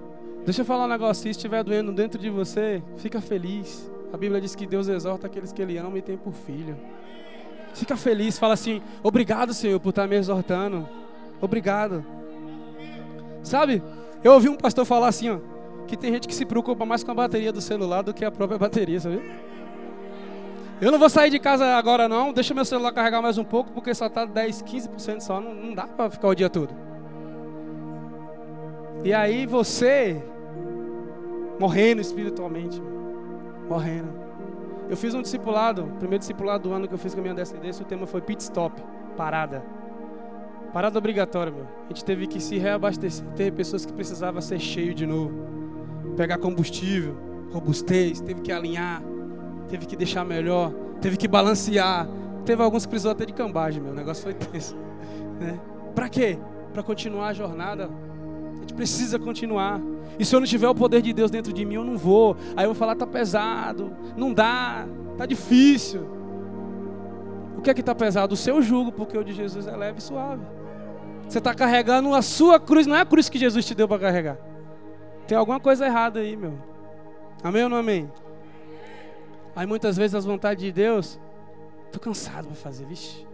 Deixa 0.46 0.62
eu 0.62 0.66
falar 0.66 0.86
um 0.86 0.90
negócio. 0.90 1.24
Se 1.24 1.30
estiver 1.30 1.64
doendo 1.64 1.92
dentro 1.92 2.20
de 2.20 2.30
você, 2.30 2.84
fica 2.98 3.22
feliz. 3.22 3.90
A 4.12 4.18
Bíblia 4.18 4.42
diz 4.42 4.56
que 4.56 4.66
Deus 4.66 4.88
exorta 4.88 5.28
aqueles 5.28 5.52
que 5.52 5.62
Ele 5.62 5.78
ama 5.78 5.98
e 5.98 6.02
tem 6.02 6.18
por 6.18 6.34
filho. 6.34 6.78
Fica 7.74 7.98
feliz, 7.98 8.38
fala 8.38 8.54
assim: 8.54 8.82
Obrigado, 9.02 9.54
Senhor, 9.54 9.80
por 9.80 9.90
estar 9.90 10.08
me 10.08 10.16
exortando. 10.16 10.88
Obrigado. 11.42 12.06
Sabe? 13.42 13.82
Eu 14.24 14.34
ouvi 14.34 14.48
um 14.48 14.56
pastor 14.56 14.86
falar 14.86 15.08
assim, 15.08 15.30
ó, 15.30 15.40
que 15.86 15.98
tem 15.98 16.14
gente 16.14 16.28
que 16.28 16.34
se 16.34 16.46
preocupa 16.46 16.86
mais 16.86 17.04
com 17.04 17.12
a 17.12 17.14
bateria 17.14 17.52
do 17.52 17.60
celular 17.60 18.02
do 18.02 18.14
que 18.14 18.24
a 18.24 18.32
própria 18.32 18.58
bateria, 18.58 19.00
sabe? 19.00 19.22
Eu 20.80 20.92
não 20.92 21.00
vou 21.00 21.10
sair 21.10 21.30
de 21.30 21.40
casa 21.40 21.66
agora 21.76 22.08
não, 22.08 22.32
deixa 22.32 22.54
meu 22.54 22.66
celular 22.66 22.92
carregar 22.94 23.22
mais 23.22 23.38
um 23.38 23.44
pouco, 23.44 23.72
porque 23.72 23.94
só 23.94 24.08
está 24.08 24.26
10, 24.26 24.64
15% 24.64 25.20
só, 25.20 25.42
não, 25.42 25.54
não 25.54 25.74
dá 25.74 25.84
para 25.84 26.10
ficar 26.10 26.30
o 26.30 26.36
dia 26.36 26.50
todo. 26.50 26.74
E 29.04 29.14
aí 29.14 29.46
você, 29.46 30.24
morrendo 31.64 32.02
espiritualmente, 32.02 32.82
morrendo. 33.70 34.10
Eu 34.90 34.98
fiz 34.98 35.14
um 35.14 35.22
discipulado, 35.22 35.86
primeiro 35.98 36.20
discipulado 36.20 36.68
do 36.68 36.76
ano 36.76 36.90
que 36.90 36.94
eu 36.94 36.98
fiz 36.98 37.14
com 37.14 37.22
a 37.22 37.24
minha 37.24 37.34
descendência, 37.34 37.84
o 37.84 37.88
tema 37.88 38.06
foi 38.06 38.20
pit 38.20 38.42
stop, 38.42 38.84
parada. 39.16 39.64
Parada 40.74 40.98
obrigatória, 41.00 41.54
meu. 41.54 41.66
A 41.86 41.88
gente 41.88 42.04
teve 42.04 42.28
que 42.28 42.42
se 42.42 42.58
reabastecer, 42.58 43.26
ter 43.36 43.54
pessoas 43.54 43.86
que 43.86 43.94
precisavam 43.94 44.42
ser 44.42 44.60
cheio 44.60 44.94
de 44.94 45.06
novo. 45.06 45.34
Pegar 46.18 46.38
combustível, 46.38 47.16
robustez, 47.54 48.20
teve 48.20 48.42
que 48.42 48.52
alinhar 48.52 49.02
teve 49.70 49.86
que 49.88 49.96
deixar 49.96 50.24
melhor, 50.24 50.72
teve 51.02 51.18
que 51.18 51.28
balancear. 51.28 52.08
Teve 52.46 52.62
alguns 52.62 52.86
que 52.86 52.90
precisou 52.90 53.12
até 53.12 53.26
de 53.26 53.34
cambagem, 53.34 53.82
meu. 53.82 53.92
O 53.92 53.96
negócio 53.96 54.24
foi 54.24 54.34
tenso. 54.34 54.76
Né? 55.40 55.60
Para 55.96 56.08
quê? 56.10 56.38
Para 56.72 56.84
continuar 56.84 57.30
a 57.30 57.34
jornada. 57.34 57.90
Gente 58.64 58.76
precisa 58.76 59.20
continuar. 59.20 59.82
E 60.18 60.24
se 60.24 60.34
eu 60.34 60.40
não 60.40 60.48
tiver 60.48 60.70
o 60.70 60.74
poder 60.74 61.02
de 61.02 61.12
Deus 61.12 61.30
dentro 61.30 61.52
de 61.52 61.66
mim, 61.66 61.76
eu 61.76 61.84
não 61.84 61.98
vou. 61.98 62.38
Aí 62.56 62.64
eu 62.64 62.70
vou 62.70 62.76
falar, 62.76 62.96
tá 62.96 63.06
pesado, 63.06 63.92
não 64.16 64.34
dá, 64.34 64.88
tá 65.18 65.26
difícil. 65.26 66.08
O 67.58 67.62
que 67.62 67.70
é 67.70 67.74
que 67.74 67.82
está 67.82 67.94
pesado? 67.94 68.34
O 68.34 68.38
seu 68.38 68.62
jugo, 68.62 68.90
porque 68.90 69.18
o 69.18 69.24
de 69.24 69.34
Jesus 69.34 69.68
é 69.68 69.76
leve 69.76 70.00
e 70.00 70.02
suave. 70.02 70.46
Você 71.28 71.40
está 71.40 71.54
carregando 71.54 72.14
a 72.14 72.22
sua 72.22 72.58
cruz, 72.58 72.88
não 72.88 72.96
é 72.96 73.02
a 73.02 73.06
cruz 73.06 73.28
que 73.28 73.38
Jesus 73.38 73.66
te 73.66 73.76
deu 73.76 73.86
para 73.86 74.00
carregar. 74.00 74.38
Tem 75.28 75.38
alguma 75.38 75.60
coisa 75.60 75.86
errada 75.86 76.22
aí, 76.22 76.38
meu. 76.38 76.58
Amém 77.44 77.64
ou 77.64 77.70
não 77.70 77.78
amém? 77.78 78.10
Aí 79.54 79.68
muitas 79.68 79.98
vezes 79.98 80.16
as 80.16 80.24
vontades 80.24 80.64
de 80.64 80.72
Deus, 80.72 81.20
tô 81.92 82.00
cansado 82.00 82.48
para 82.48 82.56
fazer, 82.56 82.86
vixe. 82.86 83.28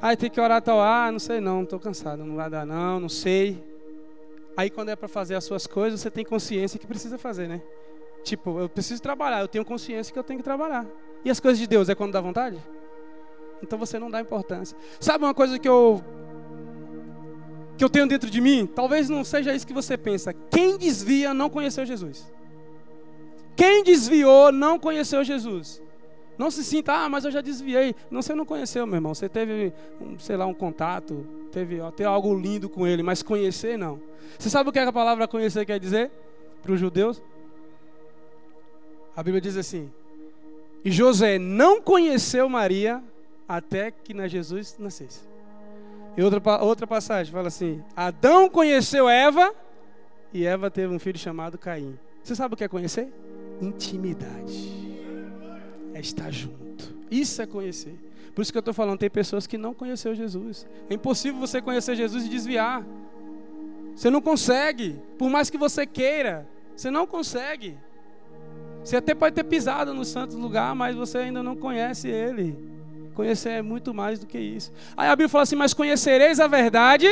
Aí 0.00 0.16
tem 0.16 0.30
que 0.30 0.40
orar 0.40 0.62
tal, 0.62 0.80
ah, 0.80 1.12
não 1.12 1.18
sei 1.18 1.38
não, 1.38 1.66
tô 1.66 1.78
cansado, 1.78 2.24
não 2.24 2.36
vai 2.36 2.48
dar 2.48 2.64
não, 2.64 2.98
não 2.98 3.10
sei. 3.10 3.71
Aí 4.56 4.70
quando 4.70 4.90
é 4.90 4.96
para 4.96 5.08
fazer 5.08 5.34
as 5.34 5.44
suas 5.44 5.66
coisas, 5.66 6.00
você 6.00 6.10
tem 6.10 6.24
consciência 6.24 6.78
que 6.78 6.86
precisa 6.86 7.18
fazer, 7.18 7.48
né? 7.48 7.62
Tipo, 8.22 8.60
eu 8.60 8.68
preciso 8.68 9.02
trabalhar, 9.02 9.40
eu 9.40 9.48
tenho 9.48 9.64
consciência 9.64 10.12
que 10.12 10.18
eu 10.18 10.24
tenho 10.24 10.38
que 10.38 10.44
trabalhar. 10.44 10.86
E 11.24 11.30
as 11.30 11.40
coisas 11.40 11.58
de 11.58 11.66
Deus 11.66 11.88
é 11.88 11.94
quando 11.94 12.12
dá 12.12 12.20
vontade? 12.20 12.58
Então 13.62 13.78
você 13.78 13.98
não 13.98 14.10
dá 14.10 14.20
importância. 14.20 14.76
Sabe 15.00 15.24
uma 15.24 15.34
coisa 15.34 15.58
que 15.58 15.68
eu 15.68 16.02
que 17.76 17.84
eu 17.84 17.88
tenho 17.88 18.06
dentro 18.06 18.30
de 18.30 18.40
mim? 18.40 18.66
Talvez 18.66 19.08
não 19.08 19.24
seja 19.24 19.54
isso 19.54 19.66
que 19.66 19.72
você 19.72 19.96
pensa. 19.96 20.32
Quem 20.32 20.76
desvia 20.76 21.32
não 21.32 21.48
conheceu 21.48 21.86
Jesus. 21.86 22.30
Quem 23.56 23.82
desviou 23.82 24.52
não 24.52 24.78
conheceu 24.78 25.24
Jesus. 25.24 25.82
Não 26.42 26.50
se 26.50 26.64
sinta, 26.64 26.92
ah, 26.92 27.08
mas 27.08 27.24
eu 27.24 27.30
já 27.30 27.40
desviei. 27.40 27.94
Não, 28.10 28.20
você 28.20 28.34
não 28.34 28.44
conheceu, 28.44 28.84
meu 28.84 28.96
irmão. 28.96 29.14
Você 29.14 29.28
teve, 29.28 29.72
um, 30.00 30.18
sei 30.18 30.36
lá, 30.36 30.44
um 30.44 30.52
contato, 30.52 31.24
teve 31.52 31.80
até 31.80 32.04
algo 32.04 32.34
lindo 32.34 32.68
com 32.68 32.84
ele, 32.84 33.00
mas 33.00 33.22
conhecer 33.22 33.78
não. 33.78 34.00
Você 34.36 34.50
sabe 34.50 34.68
o 34.68 34.72
que 34.72 34.80
a 34.80 34.92
palavra 34.92 35.28
conhecer 35.28 35.64
quer 35.64 35.78
dizer 35.78 36.10
para 36.60 36.72
os 36.72 36.80
judeus? 36.80 37.22
A 39.14 39.22
Bíblia 39.22 39.40
diz 39.40 39.56
assim: 39.56 39.88
E 40.84 40.90
José 40.90 41.38
não 41.38 41.80
conheceu 41.80 42.48
Maria 42.48 43.00
até 43.48 43.92
que 43.92 44.12
na 44.12 44.26
Jesus 44.26 44.74
nascesse. 44.80 45.20
E 46.16 46.22
outra, 46.24 46.60
outra 46.60 46.88
passagem 46.88 47.32
fala 47.32 47.46
assim: 47.46 47.84
Adão 47.94 48.48
conheceu 48.48 49.08
Eva 49.08 49.54
e 50.34 50.44
Eva 50.44 50.68
teve 50.68 50.92
um 50.92 50.98
filho 50.98 51.20
chamado 51.20 51.56
Caim. 51.56 51.96
Você 52.20 52.34
sabe 52.34 52.54
o 52.54 52.56
que 52.56 52.64
é 52.64 52.68
conhecer? 52.68 53.12
intimidade. 53.60 54.81
É 55.94 56.00
estar 56.00 56.30
junto. 56.30 56.94
Isso 57.10 57.42
é 57.42 57.46
conhecer. 57.46 57.98
Por 58.34 58.42
isso 58.42 58.50
que 58.50 58.56
eu 58.56 58.60
estou 58.60 58.72
falando, 58.72 58.98
tem 58.98 59.10
pessoas 59.10 59.46
que 59.46 59.58
não 59.58 59.74
conheceu 59.74 60.14
Jesus. 60.14 60.66
É 60.88 60.94
impossível 60.94 61.38
você 61.38 61.60
conhecer 61.60 61.94
Jesus 61.94 62.24
e 62.24 62.28
desviar. 62.28 62.84
Você 63.94 64.08
não 64.08 64.22
consegue. 64.22 64.98
Por 65.18 65.28
mais 65.28 65.50
que 65.50 65.58
você 65.58 65.86
queira, 65.86 66.48
você 66.74 66.90
não 66.90 67.06
consegue. 67.06 67.76
Você 68.82 68.96
até 68.96 69.14
pode 69.14 69.34
ter 69.34 69.44
pisado 69.44 69.92
no 69.92 70.04
santo 70.04 70.36
lugar, 70.36 70.74
mas 70.74 70.96
você 70.96 71.18
ainda 71.18 71.42
não 71.42 71.54
conhece 71.54 72.08
Ele. 72.08 72.56
Conhecer 73.14 73.50
é 73.50 73.62
muito 73.62 73.92
mais 73.92 74.18
do 74.18 74.26
que 74.26 74.38
isso. 74.38 74.72
Aí 74.96 75.08
a 75.08 75.12
Bíblia 75.14 75.28
fala 75.28 75.42
assim: 75.42 75.56
Mas 75.56 75.74
conhecereis 75.74 76.40
a 76.40 76.46
verdade. 76.46 77.06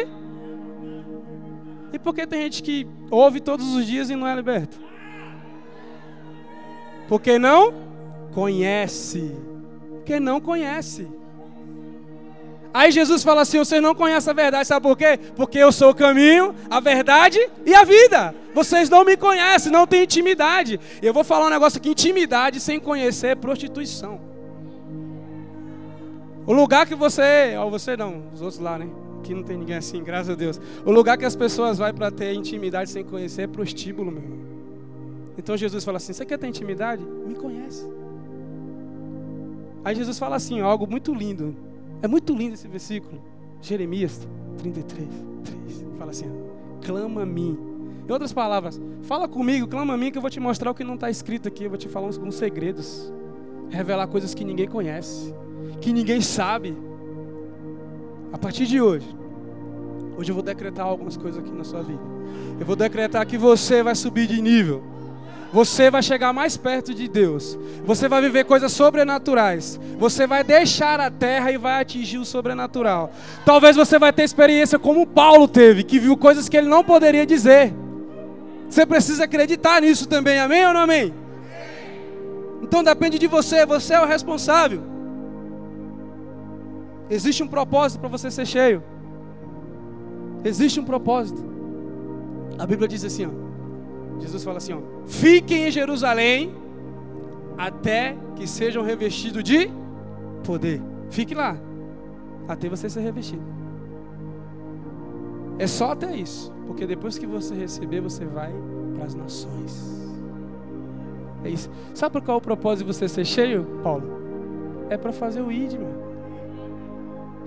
E 1.93 1.99
por 1.99 2.15
que 2.15 2.27
tem 2.27 2.43
gente 2.43 2.63
que 2.63 2.87
ouve 3.11 3.41
todos 3.41 3.75
os 3.75 3.85
dias 3.85 4.09
e 4.09 4.17
não 4.17 4.27
é 4.27 4.35
liberto? 4.35 4.81
Porque 7.09 7.39
não 7.39 7.90
conhece. 8.33 9.35
Porque 9.97 10.19
não 10.19 10.41
conhece. 10.41 11.07
Aí 12.73 12.91
Jesus 12.93 13.23
fala 13.23 13.43
assim: 13.43 13.59
vocês 13.59 13.83
não 13.83 13.95
conhecem 13.95 14.31
a 14.31 14.35
verdade, 14.35 14.67
sabe 14.67 14.83
por 14.83 14.97
quê? 14.97 15.19
Porque 15.35 15.59
eu 15.59 15.73
sou 15.73 15.91
o 15.91 15.95
caminho, 15.95 16.55
a 16.69 16.81
verdade 16.81 17.39
e 17.67 17.75
a 17.75 17.85
vida. 17.85 18.35
Vocês 18.55 18.89
não 18.89 19.05
me 19.05 19.17
conhecem, 19.17 19.73
não 19.73 19.87
têm 19.87 20.05
intimidade. 20.05 20.79
Eu 21.03 21.13
vou 21.13 21.25
falar 21.25 21.47
um 21.47 21.51
negócio 21.51 21.79
aqui: 21.79 21.91
intimidade 21.91 22.61
sem 22.61 22.79
conhecer 22.79 23.29
é 23.29 23.35
prostituição. 23.35 24.21
O 26.47 26.53
lugar 26.53 26.87
que 26.87 26.95
você, 26.95 27.57
ou 27.63 27.71
você 27.71 27.97
não, 27.97 28.25
os 28.33 28.41
outros 28.41 28.61
lá, 28.61 28.79
né? 28.79 28.89
Aqui 29.19 29.35
não 29.35 29.43
tem 29.43 29.57
ninguém 29.57 29.77
assim, 29.77 30.03
graças 30.03 30.31
a 30.31 30.35
Deus. 30.35 30.61
O 30.85 30.91
lugar 30.91 31.19
que 31.19 31.25
as 31.25 31.37
pessoas 31.37 31.79
vão 31.79 31.93
para 31.93 32.11
ter 32.11 32.33
intimidade 32.33 32.91
sem 32.91 33.05
conhecer 33.05 33.43
é 33.43 33.47
prostíbulo, 33.47 34.11
meu 34.11 34.23
irmão. 34.23 34.39
Então 35.37 35.57
Jesus 35.57 35.85
fala 35.85 35.97
assim: 35.97 36.13
Você 36.13 36.25
quer 36.25 36.39
ter 36.39 36.47
intimidade? 36.47 37.03
Me 37.03 37.35
conhece. 37.35 37.87
Aí 39.85 39.95
Jesus 39.95 40.19
fala 40.19 40.37
assim, 40.37 40.61
algo 40.61 40.87
muito 40.87 41.15
lindo. 41.15 41.57
É 42.03 42.09
muito 42.09 42.35
lindo 42.35 42.55
esse 42.55 42.69
versículo. 42.69 43.21
Jeremias 43.61 44.27
33, 44.59 45.09
3. 45.45 45.85
Fala 45.99 46.11
assim: 46.11 46.31
Clama 46.85 47.23
a 47.23 47.27
mim. 47.27 47.59
Em 48.09 48.13
outras 48.13 48.33
palavras, 48.33 48.81
fala 49.03 49.29
comigo, 49.29 49.69
clama 49.69 49.95
a 49.95 49.97
mim 49.97 50.11
que 50.11 50.19
eu 50.19 50.23
vou 50.23 50.31
te 50.31 50.41
mostrar 50.41 50.71
o 50.71 50.75
que 50.75 50.83
não 50.83 50.95
está 50.95 51.11
escrito 51.11 51.47
aqui. 51.47 51.65
Eu 51.65 51.71
vou 51.71 51.79
te 51.79 51.89
falar 51.89 52.09
uns, 52.09 52.19
uns 52.19 52.35
segredos. 52.35 53.13
Revelar 53.69 54.09
coisas 54.09 54.35
que 54.35 54.45
ninguém 54.45 54.67
conhece, 54.67 55.33
que 55.81 55.93
ninguém 55.93 56.21
sabe. 56.21 56.77
A 58.33 58.39
partir 58.39 58.67
de 58.67 58.81
hoje, 58.81 59.07
Hoje 60.21 60.31
eu 60.31 60.35
vou 60.35 60.45
decretar 60.45 60.85
algumas 60.85 61.17
coisas 61.17 61.43
aqui 61.43 61.51
na 61.51 61.65
sua 61.65 61.83
vida. 61.83 62.03
Eu 62.59 62.67
vou 62.67 62.77
decretar 62.77 63.27
que 63.27 63.39
você 63.39 63.83
vai 63.83 63.95
subir 63.95 64.27
de 64.27 64.43
nível. 64.43 64.83
Você 65.53 65.91
vai 65.91 66.03
chegar 66.03 66.33
mais 66.33 66.57
perto 66.57 66.95
de 66.95 67.09
Deus. 67.09 67.59
Você 67.85 68.09
vai 68.09 68.23
viver 68.23 68.45
coisas 68.45 68.71
sobrenaturais. 68.73 69.81
Você 69.99 70.27
vai 70.27 70.45
deixar 70.45 71.01
a 71.01 71.11
terra 71.11 71.51
e 71.51 71.59
vai 71.59 71.81
atingir 71.81 72.19
o 72.19 72.25
sobrenatural. 72.25 73.13
Talvez 73.45 73.75
você 73.75 73.99
vai 73.99 74.13
ter 74.13 74.23
experiência 74.23 74.79
como 74.79 75.07
Paulo 75.07 75.49
teve, 75.49 75.83
que 75.83 75.99
viu 75.99 76.17
coisas 76.17 76.49
que 76.49 76.57
ele 76.57 76.69
não 76.69 76.85
poderia 76.85 77.27
dizer. 77.27 77.75
Você 78.69 78.87
precisa 78.87 79.25
acreditar 79.25 79.83
nisso 79.83 80.07
também, 80.07 80.39
amém 80.39 80.65
ou 80.67 80.73
não 80.73 80.81
amém? 80.83 81.13
Então 82.63 82.85
depende 82.85 83.19
de 83.19 83.27
você, 83.27 83.67
você 83.67 83.95
é 83.95 84.01
o 84.01 84.07
responsável. 84.07 84.83
Existe 87.11 87.43
um 87.43 87.49
propósito 87.49 87.99
para 87.99 88.09
você 88.09 88.31
ser 88.31 88.47
cheio. 88.47 88.85
Existe 90.45 90.79
um 90.79 90.85
propósito. 90.85 91.45
A 92.57 92.65
Bíblia 92.65 92.87
diz 92.87 93.05
assim, 93.05 93.27
ó. 93.27 93.50
Jesus 94.21 94.45
fala 94.45 94.59
assim, 94.59 94.73
ó: 94.73 94.81
"Fiquem 95.07 95.69
em 95.69 95.71
Jerusalém 95.71 96.55
até 97.57 98.17
que 98.37 98.47
sejam 98.47 98.83
revestidos 98.83 99.43
de 99.43 99.71
poder". 100.45 100.81
Fique 101.11 101.35
lá 101.35 101.57
até 102.49 102.69
você 102.69 102.89
ser 102.89 103.01
revestido. 103.01 103.43
É 105.59 105.67
só 105.67 105.93
até 105.93 106.15
isso, 106.17 106.53
porque 106.67 106.87
depois 106.87 107.19
que 107.19 107.27
você 107.27 107.55
receber, 107.55 108.01
você 108.01 108.25
vai 108.25 108.53
para 108.95 109.05
as 109.05 109.15
nações. 109.15 110.11
É 111.45 111.51
isso. 111.51 111.71
Sabe 111.95 112.13
por 112.15 112.23
qual 112.23 112.37
é 112.37 112.39
o 112.39 112.43
propósito 112.43 112.87
de 112.87 112.93
você 112.93 113.09
ser 113.09 113.25
cheio, 113.25 113.67
Paulo? 113.83 114.05
É 114.89 114.97
para 114.97 115.13
fazer 115.13 115.43
o 115.43 115.47
meu. 115.49 116.00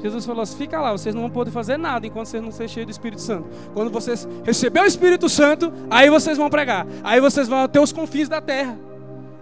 Jesus 0.02 0.26
falou 0.26 0.42
assim: 0.42 0.58
fica 0.58 0.80
lá, 0.82 0.92
vocês 0.92 1.14
não 1.14 1.22
vão 1.22 1.30
poder 1.30 1.52
fazer 1.52 1.78
nada 1.78 2.06
enquanto 2.06 2.28
vocês 2.28 2.44
não 2.44 2.52
serem 2.52 2.68
cheios 2.68 2.88
do 2.88 2.92
Espírito 2.92 3.22
Santo. 3.22 3.48
Quando 3.74 3.90
vocês 3.90 4.28
receber 4.44 4.82
o 4.82 4.86
Espírito 4.86 5.30
Santo, 5.30 5.72
aí 5.90 6.10
vocês 6.10 6.38
vão 6.38 6.50
pregar. 6.50 6.86
Aí 7.04 7.20
vocês 7.20 7.48
vão 7.48 7.68
ter 7.68 7.80
os 7.80 7.92
confins 7.92 8.28
da 8.28 8.42
terra. 8.42 8.78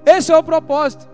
Esse 0.05 0.31
é 0.31 0.37
o 0.37 0.43
propósito. 0.43 1.09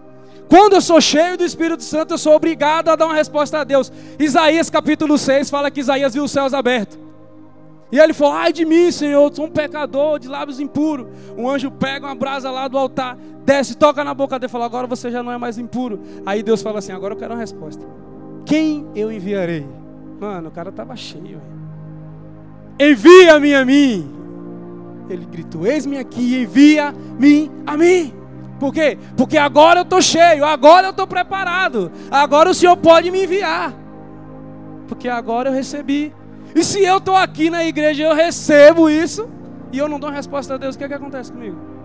Quando 0.49 0.73
eu 0.73 0.81
sou 0.81 1.01
cheio 1.01 1.37
do 1.37 1.43
Espírito 1.43 1.83
Santo, 1.83 2.13
eu 2.13 2.17
sou 2.17 2.33
obrigado 2.33 2.89
a 2.89 2.95
dar 2.95 3.05
uma 3.05 3.15
resposta 3.15 3.59
a 3.59 3.63
Deus. 3.63 3.91
Isaías 4.17 4.69
capítulo 4.69 5.17
6 5.17 5.49
fala 5.49 5.69
que 5.69 5.81
Isaías 5.81 6.13
viu 6.13 6.23
os 6.23 6.31
céus 6.31 6.53
abertos. 6.53 6.97
E 7.91 7.99
ele 7.99 8.13
falou: 8.13 8.33
Ai 8.33 8.51
de 8.51 8.65
mim, 8.65 8.91
Senhor, 8.91 9.33
sou 9.33 9.45
um 9.45 9.49
pecador 9.49 10.19
de 10.19 10.27
lábios 10.27 10.59
impuros. 10.59 11.07
Um 11.37 11.49
anjo 11.49 11.71
pega 11.71 12.05
uma 12.05 12.15
brasa 12.15 12.51
lá 12.51 12.67
do 12.67 12.77
altar, 12.77 13.17
desce, 13.45 13.75
toca 13.75 14.03
na 14.03 14.13
boca 14.13 14.37
dele 14.37 14.49
e 14.49 14.51
fala: 14.51 14.65
Agora 14.65 14.87
você 14.87 15.09
já 15.09 15.21
não 15.21 15.31
é 15.31 15.37
mais 15.37 15.57
impuro. 15.57 16.01
Aí 16.25 16.43
Deus 16.43 16.61
fala 16.61 16.79
assim: 16.79 16.91
Agora 16.91 17.13
eu 17.13 17.17
quero 17.17 17.33
uma 17.33 17.39
resposta. 17.39 17.85
Quem 18.47 18.87
eu 18.95 19.11
enviarei? 19.11 19.67
Mano, 20.21 20.47
o 20.47 20.51
cara 20.51 20.69
estava 20.69 20.95
cheio. 20.95 21.41
Envia-me 22.79 23.53
a 23.53 23.65
mim. 23.65 24.09
Ele 25.09 25.25
gritou: 25.25 25.67
Eis-me 25.67 25.97
aqui, 25.97 26.41
envia-me 26.41 27.51
a 27.65 27.75
mim. 27.75 28.13
Por 28.57 28.73
quê? 28.73 28.97
Porque 29.17 29.37
agora 29.37 29.81
eu 29.81 29.83
estou 29.83 30.01
cheio, 30.01 30.45
agora 30.45 30.87
eu 30.87 30.91
estou 30.91 31.05
preparado, 31.05 31.91
agora 32.09 32.49
o 32.49 32.53
Senhor 32.53 32.77
pode 32.77 33.11
me 33.11 33.25
enviar. 33.25 33.73
Porque 34.87 35.09
agora 35.09 35.49
eu 35.49 35.53
recebi. 35.53 36.15
E 36.55 36.63
se 36.63 36.81
eu 36.81 36.99
estou 36.99 37.17
aqui 37.17 37.49
na 37.49 37.65
igreja 37.65 38.03
eu 38.03 38.15
recebo 38.15 38.89
isso, 38.89 39.27
e 39.73 39.77
eu 39.77 39.89
não 39.89 39.99
dou 39.99 40.09
resposta 40.09 40.53
a 40.53 40.57
Deus, 40.57 40.75
o 40.75 40.77
que, 40.77 40.85
é 40.85 40.87
que 40.87 40.93
acontece 40.93 41.33
comigo? 41.33 41.76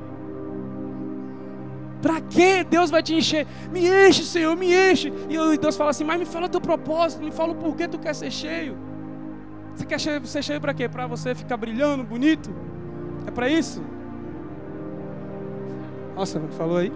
Para 2.03 2.21
que 2.21 2.65
Deus 2.65 2.91
vai 2.91 3.03
te 3.03 3.15
encher? 3.15 3.47
Me 3.71 3.89
enche, 3.89 4.25
Senhor, 4.25 4.57
me 4.57 4.75
enche. 4.75 5.13
E 5.31 5.57
Deus 5.57 5.77
fala 5.77 5.91
assim: 5.91 6.03
Mas 6.03 6.19
me 6.19 6.27
fala 6.27 6.49
teu 6.49 6.61
propósito, 6.61 7.23
me 7.23 7.31
fala 7.31 7.53
o 7.53 7.55
porquê 7.55 7.87
tu 7.87 7.99
quer 7.99 8.15
ser 8.15 8.31
cheio. 8.31 8.77
Você 9.75 9.87
quer 9.87 10.01
ser 10.01 10.43
cheio 10.43 10.61
para 10.61 10.75
quê? 10.75 10.89
Para 10.89 11.07
você 11.07 11.35
ficar 11.35 11.57
brilhando, 11.57 12.03
bonito? 12.03 12.51
É 13.27 13.31
para 13.31 13.49
isso? 13.49 13.83
Nossa, 16.17 16.41
falou 16.59 16.79
aí. 16.79 16.93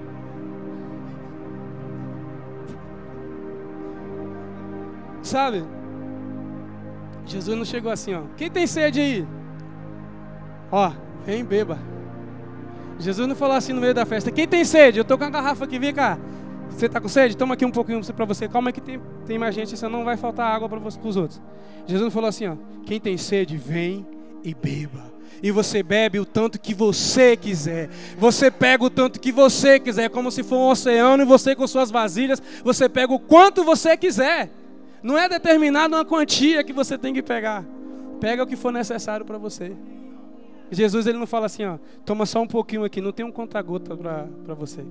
Sabe? 5.23 5.65
Jesus 7.25 7.57
não 7.57 7.65
chegou 7.65 7.91
assim, 7.91 8.15
ó. 8.15 8.23
Quem 8.37 8.51
tem 8.51 8.67
sede 8.67 9.01
aí? 9.01 9.27
Ó, 10.71 10.93
vem 11.25 11.45
beba. 11.45 11.79
Jesus 12.99 13.29
não 13.29 13.35
falou 13.35 13.57
assim 13.57 13.73
no 13.73 13.81
meio 13.81 13.95
da 13.95 14.07
festa: 14.07 14.31
Quem 14.31 14.47
tem 14.47 14.65
sede? 14.65 14.99
Eu 14.99 15.03
estou 15.03 15.19
com 15.19 15.25
a 15.25 15.31
garrafa 15.31 15.65
aqui, 15.65 15.79
vem 15.79 15.93
cá. 15.93 16.19
Você 16.71 16.87
está 16.87 17.01
com 17.01 17.09
sede? 17.09 17.37
Toma 17.37 17.55
aqui 17.55 17.65
um 17.65 17.71
pouquinho 17.71 18.05
para 18.13 18.25
você. 18.25 18.49
Calma 18.49 18.73
que 18.73 18.81
tem, 18.81 19.01
tem 19.27 19.39
mais 19.39 19.55
gente, 19.55 19.77
senão 19.77 19.99
não 19.99 20.05
vai 20.05 20.17
faltar 20.17 20.55
água 20.55 20.69
para 20.69 20.79
os 20.79 21.17
outros. 21.17 21.41
Jesus 21.87 22.05
não 22.05 22.11
falou 22.11 22.29
assim: 22.29 22.47
ó, 22.47 22.57
Quem 22.85 23.01
tem 23.01 23.17
sede, 23.17 23.57
vem 23.57 24.07
e 24.43 24.55
beba. 24.55 25.17
E 25.43 25.51
você 25.51 25.83
bebe 25.83 26.19
o 26.19 26.25
tanto 26.25 26.59
que 26.59 26.75
você 26.75 27.37
quiser. 27.37 27.91
Você 28.19 28.51
pega 28.51 28.85
o 28.85 28.91
tanto 28.91 29.21
que 29.21 29.31
você 29.31 29.79
quiser, 29.79 30.09
como 30.09 30.31
se 30.31 30.43
for 30.43 30.57
um 30.57 30.71
oceano, 30.71 31.23
e 31.23 31.27
você 31.27 31.55
com 31.55 31.67
suas 31.67 31.91
vasilhas, 31.91 32.43
você 32.65 32.89
pega 32.89 33.13
o 33.13 33.19
quanto 33.19 33.63
você 33.63 33.97
quiser. 33.97 34.51
Não 35.03 35.19
é 35.19 35.29
determinado 35.29 35.95
uma 35.95 36.05
quantia 36.05 36.65
que 36.65 36.73
você 36.73 36.97
tem 36.97 37.13
que 37.13 37.23
pegar. 37.23 37.65
Pega 38.21 38.43
o 38.43 38.47
que 38.47 38.57
for 38.57 38.73
necessário 38.73 39.27
para 39.27 39.39
você. 39.39 39.73
Jesus 40.71 41.07
ele 41.07 41.19
não 41.19 41.27
fala 41.27 41.47
assim, 41.47 41.65
ó, 41.65 41.79
toma 42.05 42.27
só 42.27 42.41
um 42.41 42.47
pouquinho 42.47 42.85
aqui, 42.85 43.01
não 43.01 43.13
tem 43.13 43.25
um 43.25 43.31
conta-gota 43.31 43.97
para 43.97 44.55
você. 44.55 44.85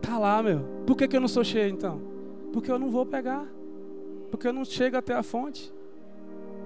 Tá 0.00 0.18
lá, 0.18 0.42
meu. 0.42 0.60
Por 0.86 0.96
que, 0.96 1.08
que 1.08 1.16
eu 1.16 1.20
não 1.20 1.28
sou 1.28 1.42
cheio 1.42 1.70
então? 1.70 2.00
Porque 2.52 2.70
eu 2.70 2.78
não 2.78 2.90
vou 2.90 3.06
pegar. 3.06 3.46
Porque 4.30 4.46
eu 4.46 4.52
não 4.52 4.64
chego 4.64 4.96
até 4.96 5.14
a 5.14 5.22
fonte. 5.22 5.72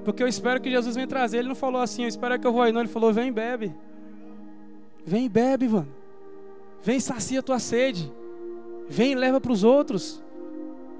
Porque 0.04 0.22
eu 0.22 0.28
espero 0.28 0.60
que 0.60 0.70
Jesus 0.70 0.96
venha 0.96 1.06
trazer. 1.06 1.38
Ele 1.38 1.48
não 1.48 1.54
falou 1.54 1.80
assim, 1.80 2.02
eu 2.02 2.08
espero 2.08 2.38
que 2.38 2.46
eu 2.46 2.52
vou 2.52 2.62
aí, 2.62 2.72
não. 2.72 2.80
Ele 2.80 2.88
falou, 2.88 3.12
vem 3.12 3.32
bebe. 3.32 3.74
Vem 5.04 5.26
e 5.26 5.28
bebe, 5.28 5.68
mano. 5.68 5.88
Vem 6.82 6.98
sacia 6.98 7.40
a 7.40 7.42
tua 7.42 7.58
sede. 7.58 8.12
Vem 8.88 9.12
e 9.12 9.14
leva 9.14 9.40
para 9.40 9.52
os 9.52 9.62
outros. 9.62 10.22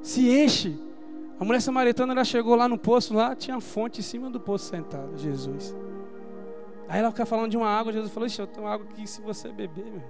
Se 0.01 0.29
enche. 0.31 0.79
A 1.41 1.45
mulher 1.45 1.61
samaritana 1.61 2.13
ela 2.13 2.25
chegou 2.25 2.55
lá 2.55 2.69
no 2.69 2.77
poço, 2.77 3.15
lá 3.15 3.35
tinha 3.35 3.61
fonte 3.61 4.01
em 4.01 4.03
cima 4.03 4.29
do 4.29 4.41
poço 4.41 4.67
sentado, 4.67 5.17
Jesus. 5.17 5.75
Aí 6.89 7.01
ela 7.01 7.11
fica 7.11 7.27
falando 7.27 7.51
de 7.51 7.57
uma 7.57 7.69
água, 7.69 7.93
Jesus 7.93 8.13
falou: 8.13 8.27
Ixi, 8.27 8.41
eu 8.41 8.47
tenho 8.47 8.67
uma 8.67 8.73
água 8.73 8.87
que 8.95 9.07
se 9.07 9.21
você 9.21 9.49
beber, 9.49 9.85
meu. 9.85 10.03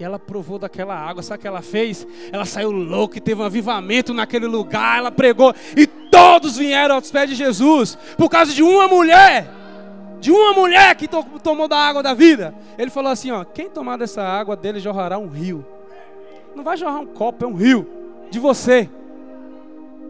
E 0.00 0.04
ela 0.04 0.18
provou 0.18 0.58
daquela 0.58 0.94
água, 0.94 1.22
sabe 1.22 1.38
o 1.38 1.40
que 1.42 1.46
ela 1.46 1.60
fez? 1.60 2.06
Ela 2.32 2.46
saiu 2.46 2.70
louca 2.70 3.18
e 3.18 3.20
teve 3.20 3.40
um 3.40 3.44
avivamento 3.44 4.14
naquele 4.14 4.46
lugar, 4.46 4.98
ela 4.98 5.10
pregou 5.10 5.54
e 5.76 5.86
todos 5.86 6.56
vieram 6.56 6.94
aos 6.94 7.10
pés 7.10 7.28
de 7.28 7.36
Jesus 7.36 7.96
por 8.16 8.30
causa 8.30 8.52
de 8.54 8.62
uma 8.62 8.88
mulher, 8.88 9.46
de 10.18 10.30
uma 10.30 10.54
mulher 10.54 10.94
que 10.96 11.06
to 11.06 11.22
tomou 11.42 11.68
da 11.68 11.76
água 11.76 12.02
da 12.02 12.14
vida. 12.14 12.54
Ele 12.78 12.90
falou 12.90 13.12
assim: 13.12 13.30
ó, 13.30 13.44
quem 13.44 13.68
tomar 13.68 13.98
dessa 13.98 14.22
água 14.22 14.56
dele 14.56 14.80
jorrará 14.80 15.18
um 15.18 15.28
rio. 15.28 15.64
Não 16.56 16.64
vai 16.64 16.76
jorrar 16.76 17.00
um 17.00 17.06
copo, 17.06 17.44
é 17.44 17.48
um 17.48 17.54
rio 17.54 17.86
de 18.30 18.38
você. 18.38 18.88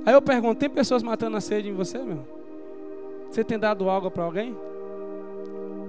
Aí 0.06 0.14
eu 0.14 0.22
pergunto: 0.22 0.60
tem 0.60 0.70
pessoas 0.70 1.02
matando 1.02 1.36
a 1.36 1.40
sede 1.40 1.68
em 1.68 1.74
você, 1.74 1.98
meu? 1.98 2.24
Você 3.28 3.42
tem 3.42 3.58
dado 3.58 3.90
água 3.90 4.10
para 4.10 4.22
alguém? 4.22 4.56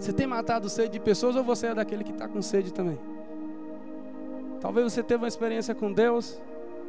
Você 0.04 0.12
tem 0.12 0.28
matado 0.28 0.68
sede 0.68 0.90
de 0.90 1.00
pessoas 1.00 1.34
ou 1.38 1.46
você 1.46 1.68
é 1.68 1.74
daquele 1.74 2.04
que 2.04 2.12
está 2.12 2.28
com 2.28 2.42
sede 2.42 2.74
também? 2.74 3.00
Talvez 4.60 4.92
você 4.92 5.02
teve 5.02 5.24
uma 5.24 5.30
experiência 5.30 5.74
com 5.74 5.94
Deus 5.94 6.42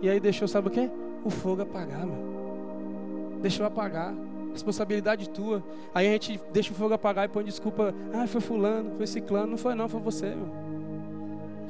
e 0.03 0.11
aí 0.11 0.19
deixou, 0.19 0.49
sabe 0.49 0.67
o 0.67 0.71
quê? 0.73 0.91
O 1.25 1.31
fogo 1.31 1.63
apagar, 1.63 2.05
meu. 2.05 3.39
Deixou 3.41 3.65
apagar. 3.65 4.13
Responsabilidade 4.53 5.31
tua. 5.31 5.63
Aí 5.95 6.09
a 6.09 6.11
gente 6.11 6.41
deixa 6.53 6.73
o 6.73 6.75
fogo 6.75 6.93
apagar 6.93 7.27
e 7.27 7.29
põe 7.29 7.45
desculpa. 7.45 7.95
Ah, 8.13 8.27
foi 8.27 8.41
fulano, 8.41 8.91
foi 8.97 9.07
ciclano. 9.07 9.47
Não 9.47 9.59
foi 9.59 9.77
não, 9.77 9.89
foi 9.89 10.01
você, 10.01 10.35
meu. 10.35 10.51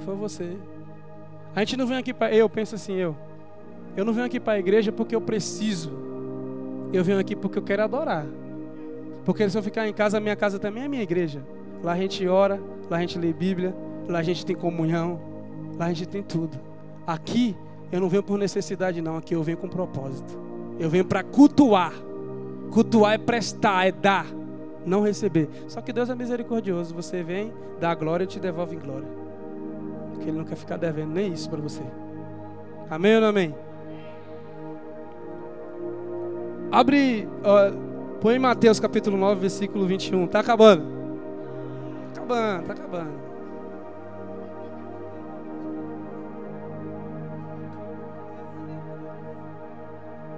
Foi 0.02 0.14
você. 0.14 0.56
A 1.54 1.60
gente 1.60 1.76
não 1.76 1.86
vem 1.86 1.98
aqui 1.98 2.14
para. 2.14 2.34
Eu 2.34 2.48
penso 2.48 2.74
assim, 2.74 2.94
eu. 2.94 3.14
Eu 3.94 4.06
não 4.06 4.14
venho 4.14 4.24
aqui 4.24 4.40
para 4.40 4.54
a 4.54 4.58
igreja 4.58 4.90
porque 4.90 5.14
eu 5.14 5.20
preciso. 5.20 5.92
Eu 6.90 7.04
venho 7.04 7.18
aqui 7.18 7.36
porque 7.36 7.58
eu 7.58 7.62
quero 7.62 7.82
adorar. 7.82 8.24
Porque 9.24 9.48
se 9.48 9.56
eu 9.56 9.62
ficar 9.62 9.88
em 9.88 9.92
casa, 9.92 10.18
a 10.18 10.20
minha 10.20 10.36
casa 10.36 10.58
também 10.58 10.84
é 10.84 10.88
minha 10.88 11.02
igreja. 11.02 11.42
Lá 11.82 11.92
a 11.92 11.96
gente 11.96 12.26
ora, 12.26 12.60
lá 12.90 12.98
a 12.98 13.00
gente 13.00 13.18
lê 13.18 13.32
Bíblia, 13.32 13.74
lá 14.08 14.18
a 14.18 14.22
gente 14.22 14.44
tem 14.44 14.54
comunhão, 14.54 15.20
lá 15.78 15.86
a 15.86 15.88
gente 15.88 16.06
tem 16.06 16.22
tudo. 16.22 16.58
Aqui 17.06 17.56
eu 17.90 18.00
não 18.00 18.08
venho 18.08 18.22
por 18.22 18.38
necessidade, 18.38 19.00
não. 19.00 19.16
Aqui 19.16 19.34
eu 19.34 19.42
venho 19.42 19.56
com 19.56 19.68
propósito. 19.68 20.38
Eu 20.78 20.90
venho 20.90 21.04
para 21.04 21.22
cultuar. 21.22 21.92
Cultuar 22.72 23.14
é 23.14 23.18
prestar, 23.18 23.86
é 23.86 23.92
dar, 23.92 24.26
não 24.84 25.02
receber. 25.02 25.48
Só 25.68 25.80
que 25.80 25.92
Deus 25.92 26.10
é 26.10 26.14
misericordioso. 26.14 26.94
Você 26.94 27.22
vem, 27.22 27.52
dá 27.78 27.94
glória 27.94 28.24
e 28.24 28.26
te 28.26 28.40
devolve 28.40 28.74
em 28.74 28.80
glória. 28.80 29.06
Porque 30.12 30.28
Ele 30.28 30.38
não 30.38 30.44
quer 30.44 30.56
ficar 30.56 30.76
devendo 30.76 31.12
nem 31.12 31.32
isso 31.32 31.48
para 31.48 31.60
você. 31.60 31.82
Amém 32.90 33.14
ou 33.14 33.20
não 33.20 33.28
amém? 33.28 33.54
Abre. 36.72 37.28
Põe 38.24 38.38
Mateus 38.38 38.80
capítulo 38.80 39.18
9, 39.18 39.38
versículo 39.38 39.86
21. 39.86 40.24
Está 40.24 40.40
acabando. 40.40 40.82
Está 42.08 42.22
acabando, 42.22 42.60
está 42.62 42.72
acabando. 42.72 43.12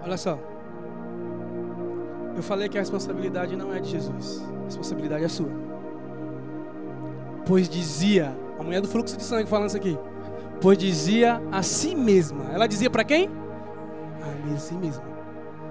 Olha 0.02 0.16
só. 0.16 0.36
Eu 2.34 2.42
falei 2.42 2.68
que 2.68 2.76
a 2.76 2.80
responsabilidade 2.80 3.54
não 3.54 3.72
é 3.72 3.78
de 3.78 3.88
Jesus, 3.88 4.44
a 4.62 4.64
responsabilidade 4.64 5.22
é 5.22 5.28
sua. 5.28 5.50
Pois 7.46 7.68
dizia, 7.68 8.36
a 8.58 8.64
mulher 8.64 8.80
do 8.80 8.88
fluxo 8.88 9.16
de 9.16 9.22
sangue 9.22 9.48
falando 9.48 9.68
isso 9.68 9.76
aqui, 9.76 9.96
pois 10.60 10.76
dizia 10.76 11.40
a 11.52 11.62
si 11.62 11.94
mesma, 11.94 12.50
ela 12.52 12.66
dizia 12.66 12.90
para 12.90 13.04
quem? 13.04 13.30
A 14.52 14.58
si 14.58 14.74
mesma. 14.74 15.15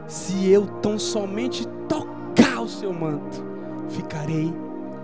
Se 0.07 0.49
eu 0.49 0.67
tão 0.81 0.99
somente 0.99 1.67
tocar 1.87 2.61
o 2.61 2.67
seu 2.67 2.93
manto, 2.93 3.43
ficarei 3.89 4.53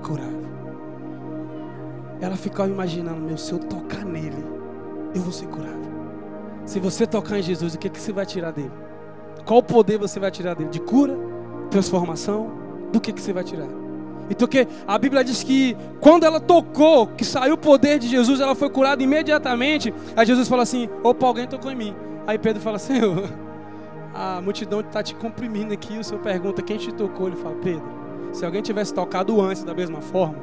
curado. 0.04 0.42
Ela 2.20 2.36
ficava 2.36 2.70
imaginando, 2.70 3.22
meu, 3.22 3.38
se 3.38 3.52
eu 3.52 3.60
tocar 3.60 4.06
nele, 4.06 4.46
eu 5.16 5.22
vou 5.22 5.32
ser 5.32 5.48
curado. 5.48 5.90
Se 6.66 6.80
você 6.80 7.08
tocar 7.08 7.40
em 7.40 7.42
Jesus, 7.42 7.74
o 7.74 7.80
que, 7.80 7.90
que 7.90 8.00
você 8.00 8.14
vai 8.14 8.26
tirar 8.26 8.52
dele? 8.52 8.72
Qual 9.46 9.64
poder 9.64 9.98
você 9.98 10.20
vai 10.20 10.30
tirar 10.30 10.54
dele? 10.54 10.70
De 10.70 10.80
cura? 10.80 11.18
Transformação? 11.72 12.52
Do 12.92 13.02
que, 13.02 13.12
que 13.12 13.22
você 13.22 13.34
vai 13.34 13.44
tirar? 13.44 13.68
Então 14.30 14.48
que 14.48 14.68
a 14.88 14.98
Bíblia 14.98 15.24
diz 15.24 15.44
que 15.44 15.76
quando 16.00 16.24
ela 16.24 16.40
tocou, 16.40 17.08
que 17.08 17.26
saiu 17.26 17.56
o 17.56 17.58
poder 17.58 18.00
de 18.00 18.08
Jesus, 18.08 18.40
ela 18.40 18.56
foi 18.56 18.70
curada 18.70 19.02
imediatamente. 19.02 19.94
Aí 20.16 20.26
Jesus 20.26 20.48
fala 20.48 20.64
assim: 20.64 20.88
opa, 21.04 21.26
alguém 21.26 21.48
tocou 21.48 21.72
em 21.72 21.76
mim. 21.76 21.96
Aí 22.26 22.38
Pedro 22.38 22.62
fala 22.62 22.78
assim: 22.78 22.94
a 24.14 24.42
multidão 24.42 24.82
está 24.82 25.02
te 25.02 25.16
comprimindo 25.16 25.74
aqui. 25.74 25.98
O 25.98 26.04
Senhor 26.04 26.22
pergunta: 26.22 26.62
quem 26.62 26.78
te 26.78 26.92
tocou? 26.94 27.28
Ele 27.28 27.38
fala: 27.38 27.56
Pedro, 27.56 27.84
se 28.32 28.46
alguém 28.46 28.62
tivesse 28.62 28.94
tocado 28.94 29.42
antes 29.42 29.64
da 29.64 29.74
mesma 29.74 30.02
forma, 30.02 30.38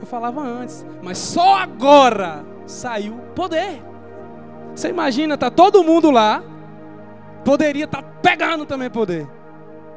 eu 0.00 0.06
falava 0.06 0.40
antes, 0.40 0.86
mas 1.02 1.18
só 1.18 1.56
agora 1.56 2.44
saiu 2.66 3.14
poder. 3.34 3.82
Você 4.74 4.88
imagina, 4.88 5.36
tá 5.36 5.50
todo 5.50 5.82
mundo 5.82 6.10
lá, 6.10 6.42
poderia 7.44 7.84
estar 7.84 8.02
tá 8.02 8.08
pegando 8.22 8.64
também 8.64 8.90
poder, 8.90 9.28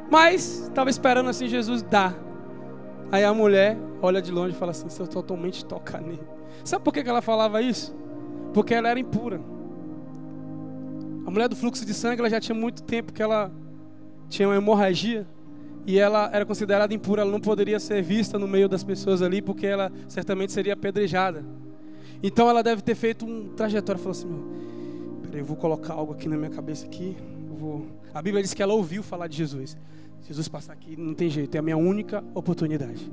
mas 0.09 0.63
estava 0.63 0.89
esperando 0.89 1.29
assim 1.29 1.47
Jesus 1.47 1.81
dar. 1.83 2.15
Aí 3.11 3.25
a 3.25 3.33
mulher 3.33 3.77
olha 4.01 4.21
de 4.21 4.31
longe 4.31 4.55
e 4.55 4.57
fala 4.57 4.71
assim: 4.71 4.89
se 4.89 4.99
eu 4.99 5.07
totalmente 5.07 5.65
tocar 5.65 6.01
nele. 6.01 6.23
Sabe 6.63 6.83
por 6.83 6.93
que 6.93 7.07
ela 7.07 7.21
falava 7.21 7.61
isso? 7.61 7.95
Porque 8.53 8.73
ela 8.73 8.89
era 8.89 8.99
impura. 8.99 9.41
A 11.25 11.31
mulher 11.31 11.47
do 11.47 11.55
fluxo 11.55 11.85
de 11.85 11.93
sangue, 11.93 12.19
ela 12.19 12.29
já 12.29 12.39
tinha 12.39 12.55
muito 12.55 12.83
tempo 12.83 13.13
que 13.13 13.21
ela 13.21 13.51
tinha 14.29 14.47
uma 14.47 14.55
hemorragia 14.55 15.27
e 15.85 15.97
ela 15.97 16.29
era 16.31 16.45
considerada 16.45 16.93
impura, 16.93 17.21
ela 17.21 17.31
não 17.31 17.39
poderia 17.39 17.79
ser 17.79 18.01
vista 18.01 18.37
no 18.37 18.47
meio 18.47 18.69
das 18.69 18.83
pessoas 18.83 19.21
ali, 19.21 19.41
porque 19.41 19.65
ela 19.65 19.91
certamente 20.07 20.51
seria 20.51 20.73
apedrejada. 20.73 21.43
Então 22.23 22.49
ela 22.49 22.61
deve 22.61 22.81
ter 22.81 22.95
feito 22.95 23.25
um 23.25 23.49
trajetório, 23.49 23.99
falou 23.99 24.11
assim: 24.11 24.27
meu, 24.27 24.43
peraí, 25.23 25.39
eu 25.39 25.45
vou 25.45 25.57
colocar 25.57 25.93
algo 25.93 26.13
aqui 26.13 26.27
na 26.27 26.37
minha 26.37 26.51
cabeça 26.51 26.85
aqui. 26.85 27.17
Vou... 27.49 27.87
A 28.13 28.21
Bíblia 28.21 28.43
diz 28.43 28.53
que 28.53 28.61
ela 28.61 28.73
ouviu 28.73 29.01
falar 29.01 29.27
de 29.27 29.37
Jesus. 29.37 29.77
Jesus 30.27 30.47
passar 30.47 30.73
aqui, 30.73 30.95
não 30.95 31.13
tem 31.13 31.29
jeito, 31.29 31.55
é 31.55 31.59
a 31.59 31.61
minha 31.61 31.77
única 31.77 32.23
oportunidade. 32.33 33.11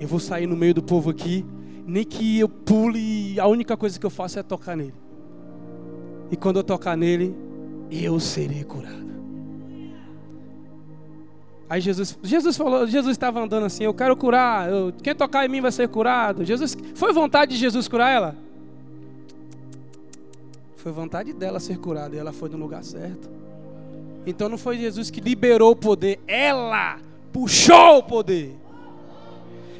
Eu 0.00 0.08
vou 0.08 0.18
sair 0.18 0.46
no 0.46 0.56
meio 0.56 0.74
do 0.74 0.82
povo 0.82 1.10
aqui, 1.10 1.46
nem 1.86 2.04
que 2.04 2.38
eu 2.38 2.48
pule, 2.48 3.38
a 3.38 3.46
única 3.46 3.76
coisa 3.76 3.98
que 3.98 4.04
eu 4.04 4.10
faço 4.10 4.38
é 4.38 4.42
tocar 4.42 4.76
nele. 4.76 4.94
E 6.30 6.36
quando 6.36 6.56
eu 6.56 6.64
tocar 6.64 6.96
nele, 6.96 7.34
eu 7.90 8.18
serei 8.20 8.64
curado. 8.64 9.08
Aí 11.70 11.80
Jesus, 11.80 12.18
Jesus 12.22 12.56
falou, 12.56 12.86
Jesus 12.86 13.12
estava 13.12 13.40
andando 13.40 13.66
assim, 13.66 13.84
eu 13.84 13.92
quero 13.92 14.16
curar, 14.16 14.70
eu, 14.70 14.92
quem 15.02 15.14
tocar 15.14 15.44
em 15.44 15.48
mim 15.48 15.60
vai 15.60 15.70
ser 15.70 15.88
curado. 15.88 16.44
Jesus, 16.44 16.76
foi 16.94 17.12
vontade 17.12 17.52
de 17.52 17.58
Jesus 17.58 17.86
curar 17.86 18.10
ela? 18.10 18.36
Foi 20.76 20.90
vontade 20.92 21.32
dela 21.34 21.60
ser 21.60 21.76
curada 21.78 22.16
e 22.16 22.18
ela 22.18 22.32
foi 22.32 22.48
no 22.48 22.56
lugar 22.56 22.82
certo. 22.82 23.28
Então 24.26 24.48
não 24.48 24.56
foi 24.56 24.78
Jesus 24.78 25.10
que 25.10 25.20
liberou 25.20 25.72
o 25.72 25.76
poder, 25.76 26.20
ela 26.26 26.98
puxou 27.32 27.98
o 27.98 28.02
poder. 28.02 28.56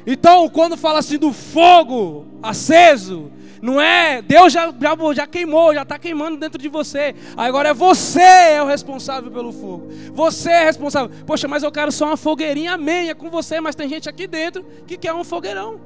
Então, 0.05 0.47
quando 0.49 0.77
fala 0.77 0.99
assim 0.99 1.17
do 1.17 1.33
fogo 1.33 2.25
aceso, 2.41 3.31
não 3.61 3.79
é, 3.79 4.21
Deus 4.21 4.53
já, 4.53 4.71
já, 4.71 5.13
já 5.13 5.27
queimou, 5.27 5.73
já 5.73 5.83
está 5.83 5.99
queimando 5.99 6.37
dentro 6.37 6.61
de 6.61 6.69
você. 6.69 7.15
Agora 7.35 7.69
é 7.69 7.73
você 7.73 8.21
é 8.21 8.63
o 8.63 8.65
responsável 8.65 9.29
pelo 9.31 9.51
fogo. 9.51 9.89
Você 10.13 10.49
é 10.49 10.65
responsável. 10.65 11.11
Poxa, 11.25 11.47
mas 11.47 11.63
eu 11.63 11.71
quero 11.71 11.91
só 11.91 12.05
uma 12.07 12.17
fogueirinha, 12.17 12.77
é 13.09 13.13
com 13.13 13.29
você, 13.29 13.59
mas 13.59 13.75
tem 13.75 13.89
gente 13.89 14.07
aqui 14.07 14.27
dentro 14.27 14.65
que 14.87 14.97
quer 14.97 15.13
um 15.13 15.23
fogueirão. 15.23 15.79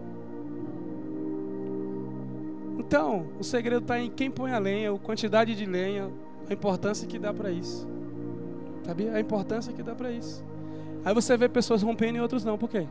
Então, 2.77 3.27
o 3.39 3.43
segredo 3.43 3.81
está 3.81 3.99
em 3.99 4.09
quem 4.09 4.29
põe 4.29 4.51
a 4.51 4.59
lenha, 4.59 4.91
a 4.91 4.99
quantidade 4.99 5.55
de 5.55 5.65
lenha, 5.65 6.11
a 6.49 6.53
importância 6.53 7.07
que 7.07 7.17
dá 7.17 7.33
para 7.33 7.49
isso. 7.49 7.87
Sabia? 8.85 9.13
A 9.13 9.19
importância 9.19 9.73
que 9.73 9.81
dá 9.81 9.95
para 9.95 10.11
isso. 10.11 10.43
Aí 11.05 11.13
você 11.13 11.35
vê 11.35 11.49
pessoas 11.49 11.81
rompendo 11.81 12.17
e 12.17 12.21
outros 12.21 12.43
não. 12.43 12.57
Por 12.57 12.69
quê? 12.69 12.87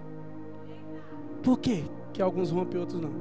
Por 1.42 1.58
quê 1.58 1.84
que 2.12 2.20
alguns 2.20 2.50
rompem 2.50 2.78
e 2.78 2.80
outros 2.80 3.00
não? 3.00 3.12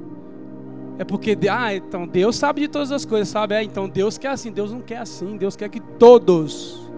É 1.02 1.04
porque, 1.04 1.36
ah, 1.50 1.74
então 1.74 2.06
Deus 2.06 2.36
sabe 2.36 2.60
de 2.60 2.68
todas 2.68 2.92
as 2.92 3.04
coisas, 3.04 3.26
sabe? 3.26 3.56
É, 3.56 3.62
então 3.64 3.88
Deus 3.88 4.16
quer 4.16 4.28
assim, 4.28 4.52
Deus 4.52 4.70
não 4.70 4.80
quer 4.80 4.98
assim, 4.98 5.36
Deus 5.36 5.56
quer 5.56 5.68
que 5.68 5.80
todos 5.80 6.88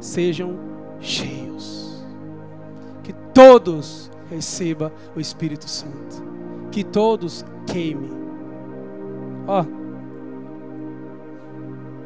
sejam 0.00 0.58
cheios. 1.00 2.04
Que 3.02 3.14
todos 3.32 4.10
recebam 4.28 4.92
o 5.16 5.20
Espírito 5.20 5.66
Santo. 5.66 6.22
Que 6.70 6.84
todos 6.84 7.42
queimem. 7.66 8.10
Ó. 9.46 9.64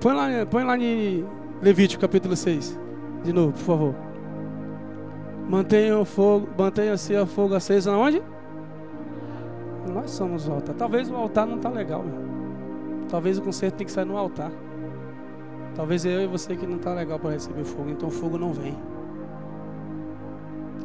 Põe 0.00 0.14
lá, 0.14 0.46
põe 0.48 0.62
lá 0.62 0.78
em 0.78 1.26
Levítico 1.60 2.02
capítulo 2.02 2.36
6. 2.36 2.78
De 3.24 3.32
novo, 3.32 3.50
por 3.50 3.64
favor. 3.64 3.94
Mantenha 5.50 5.98
o 5.98 6.04
fogo, 6.04 6.48
mantenha-se 6.56 7.16
a 7.16 7.26
fogo 7.26 7.56
aceso 7.56 7.90
aonde? 7.90 8.22
Nós 9.90 10.10
somos 10.10 10.48
o 10.48 10.52
altar. 10.52 10.74
Talvez 10.74 11.10
o 11.10 11.16
altar 11.16 11.46
não 11.46 11.56
está 11.56 11.68
legal, 11.68 12.02
meu. 12.02 12.22
Talvez 13.08 13.38
o 13.38 13.42
concerto 13.42 13.78
tem 13.78 13.86
que 13.86 13.92
sair 13.92 14.04
no 14.04 14.16
altar. 14.16 14.50
Talvez 15.74 16.04
eu 16.04 16.20
e 16.20 16.26
você 16.26 16.54
que 16.56 16.66
não 16.66 16.76
está 16.76 16.92
legal 16.92 17.18
para 17.18 17.30
receber 17.30 17.64
fogo, 17.64 17.90
então 17.90 18.08
o 18.08 18.12
fogo 18.12 18.38
não 18.38 18.52
vem. 18.52 18.76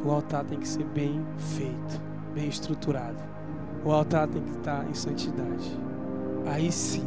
O 0.04 0.10
altar 0.10 0.44
tem 0.44 0.58
que 0.58 0.68
ser 0.68 0.84
bem 0.84 1.24
feito, 1.36 2.00
bem 2.34 2.48
estruturado. 2.48 3.18
O 3.84 3.92
altar 3.92 4.28
tem 4.28 4.42
que 4.42 4.50
estar 4.52 4.88
em 4.88 4.94
santidade. 4.94 5.78
Aí 6.46 6.72
sim. 6.72 7.06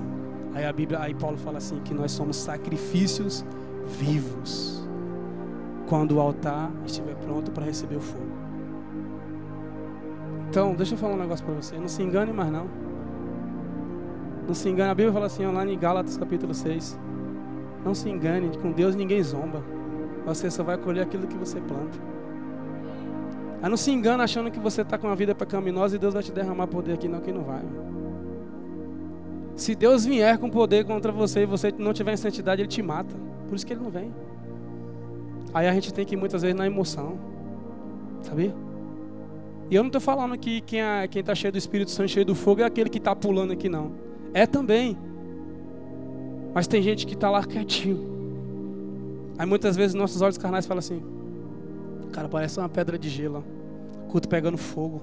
Aí 0.53 0.65
a 0.65 0.73
Bíblia, 0.73 0.99
aí 0.99 1.13
Paulo 1.13 1.37
fala 1.37 1.57
assim 1.57 1.79
que 1.79 1.93
nós 1.93 2.11
somos 2.11 2.37
sacrifícios 2.37 3.45
vivos. 3.85 4.87
Quando 5.87 6.17
o 6.17 6.19
altar 6.19 6.71
estiver 6.85 7.15
pronto 7.15 7.51
para 7.51 7.65
receber 7.65 7.95
o 7.95 8.01
fogo. 8.01 8.30
Então, 10.51 10.75
deixa 10.75 10.95
eu 10.95 10.97
falar 10.97 11.13
um 11.13 11.17
negócio 11.17 11.45
para 11.45 11.55
você. 11.55 11.77
Não 11.77 11.87
se 11.87 12.03
engane 12.03 12.33
mais 12.33 12.51
não. 12.51 12.67
Não 14.45 14.53
se 14.53 14.67
engane. 14.67 14.91
A 14.91 14.93
Bíblia 14.93 15.13
fala 15.13 15.27
assim, 15.27 15.45
lá 15.45 15.65
em 15.65 15.79
Gálatas 15.79 16.17
capítulo 16.17 16.53
6. 16.53 16.99
Não 17.85 17.95
se 17.95 18.09
engane, 18.09 18.51
com 18.57 18.69
Deus 18.69 18.93
ninguém 18.93 19.23
zomba. 19.23 19.63
Você 20.25 20.51
só 20.51 20.61
vai 20.61 20.77
colher 20.77 21.03
aquilo 21.03 21.25
que 21.25 21.37
você 21.37 21.61
planta. 21.61 21.97
Aí 23.61 23.69
não 23.69 23.77
se 23.77 23.91
engane 23.91 24.21
achando 24.21 24.51
que 24.51 24.59
você 24.59 24.81
está 24.81 24.97
com 24.97 25.07
uma 25.07 25.15
vida 25.15 25.33
pecaminosa 25.33 25.95
e 25.95 25.99
Deus 25.99 26.13
vai 26.13 26.21
te 26.21 26.33
derramar 26.33 26.67
poder 26.67 26.95
aqui. 26.95 27.07
Não, 27.07 27.21
que 27.21 27.31
não 27.31 27.43
vai. 27.43 27.63
Se 29.55 29.73
Deus 29.73 30.05
vier 30.05 30.37
com 30.37 30.49
poder 30.49 30.83
contra 30.83 31.13
você 31.13 31.43
e 31.43 31.45
você 31.45 31.73
não 31.77 31.93
tiver 31.93 32.11
em 32.11 32.17
santidade, 32.17 32.61
Ele 32.61 32.67
te 32.67 32.81
mata. 32.81 33.15
Por 33.47 33.55
isso 33.55 33.65
que 33.65 33.71
Ele 33.71 33.81
não 33.81 33.89
vem. 33.89 34.13
Aí 35.53 35.65
a 35.65 35.73
gente 35.73 35.93
tem 35.93 36.05
que 36.05 36.13
ir 36.13 36.17
muitas 36.17 36.41
vezes 36.41 36.57
na 36.57 36.67
emoção. 36.67 37.17
Sabia? 38.21 38.53
E 39.71 39.75
eu 39.75 39.83
não 39.83 39.87
estou 39.87 40.01
falando 40.01 40.37
que 40.37 40.59
quem 40.59 40.81
é, 40.81 41.05
está 41.05 41.33
cheio 41.33 41.53
do 41.53 41.57
Espírito 41.57 41.91
Santo, 41.91 42.09
cheio 42.09 42.25
do 42.25 42.35
fogo, 42.35 42.59
é 42.59 42.65
aquele 42.65 42.89
que 42.89 42.97
está 42.97 43.15
pulando 43.15 43.53
aqui, 43.53 43.69
não. 43.69 43.93
É 44.33 44.45
também. 44.45 44.97
Mas 46.53 46.67
tem 46.67 46.81
gente 46.81 47.07
que 47.07 47.13
está 47.13 47.31
lá 47.31 47.41
quietinho. 47.41 48.11
Aí 49.37 49.45
muitas 49.45 49.77
vezes 49.77 49.93
nossos 49.93 50.21
olhos 50.21 50.37
carnais 50.37 50.65
falam 50.65 50.79
assim: 50.79 51.01
Cara, 52.11 52.27
parece 52.27 52.59
uma 52.59 52.67
pedra 52.67 52.99
de 52.99 53.07
gelo. 53.07 53.45
Culto 54.09 54.27
pegando 54.27 54.57
fogo. 54.57 55.01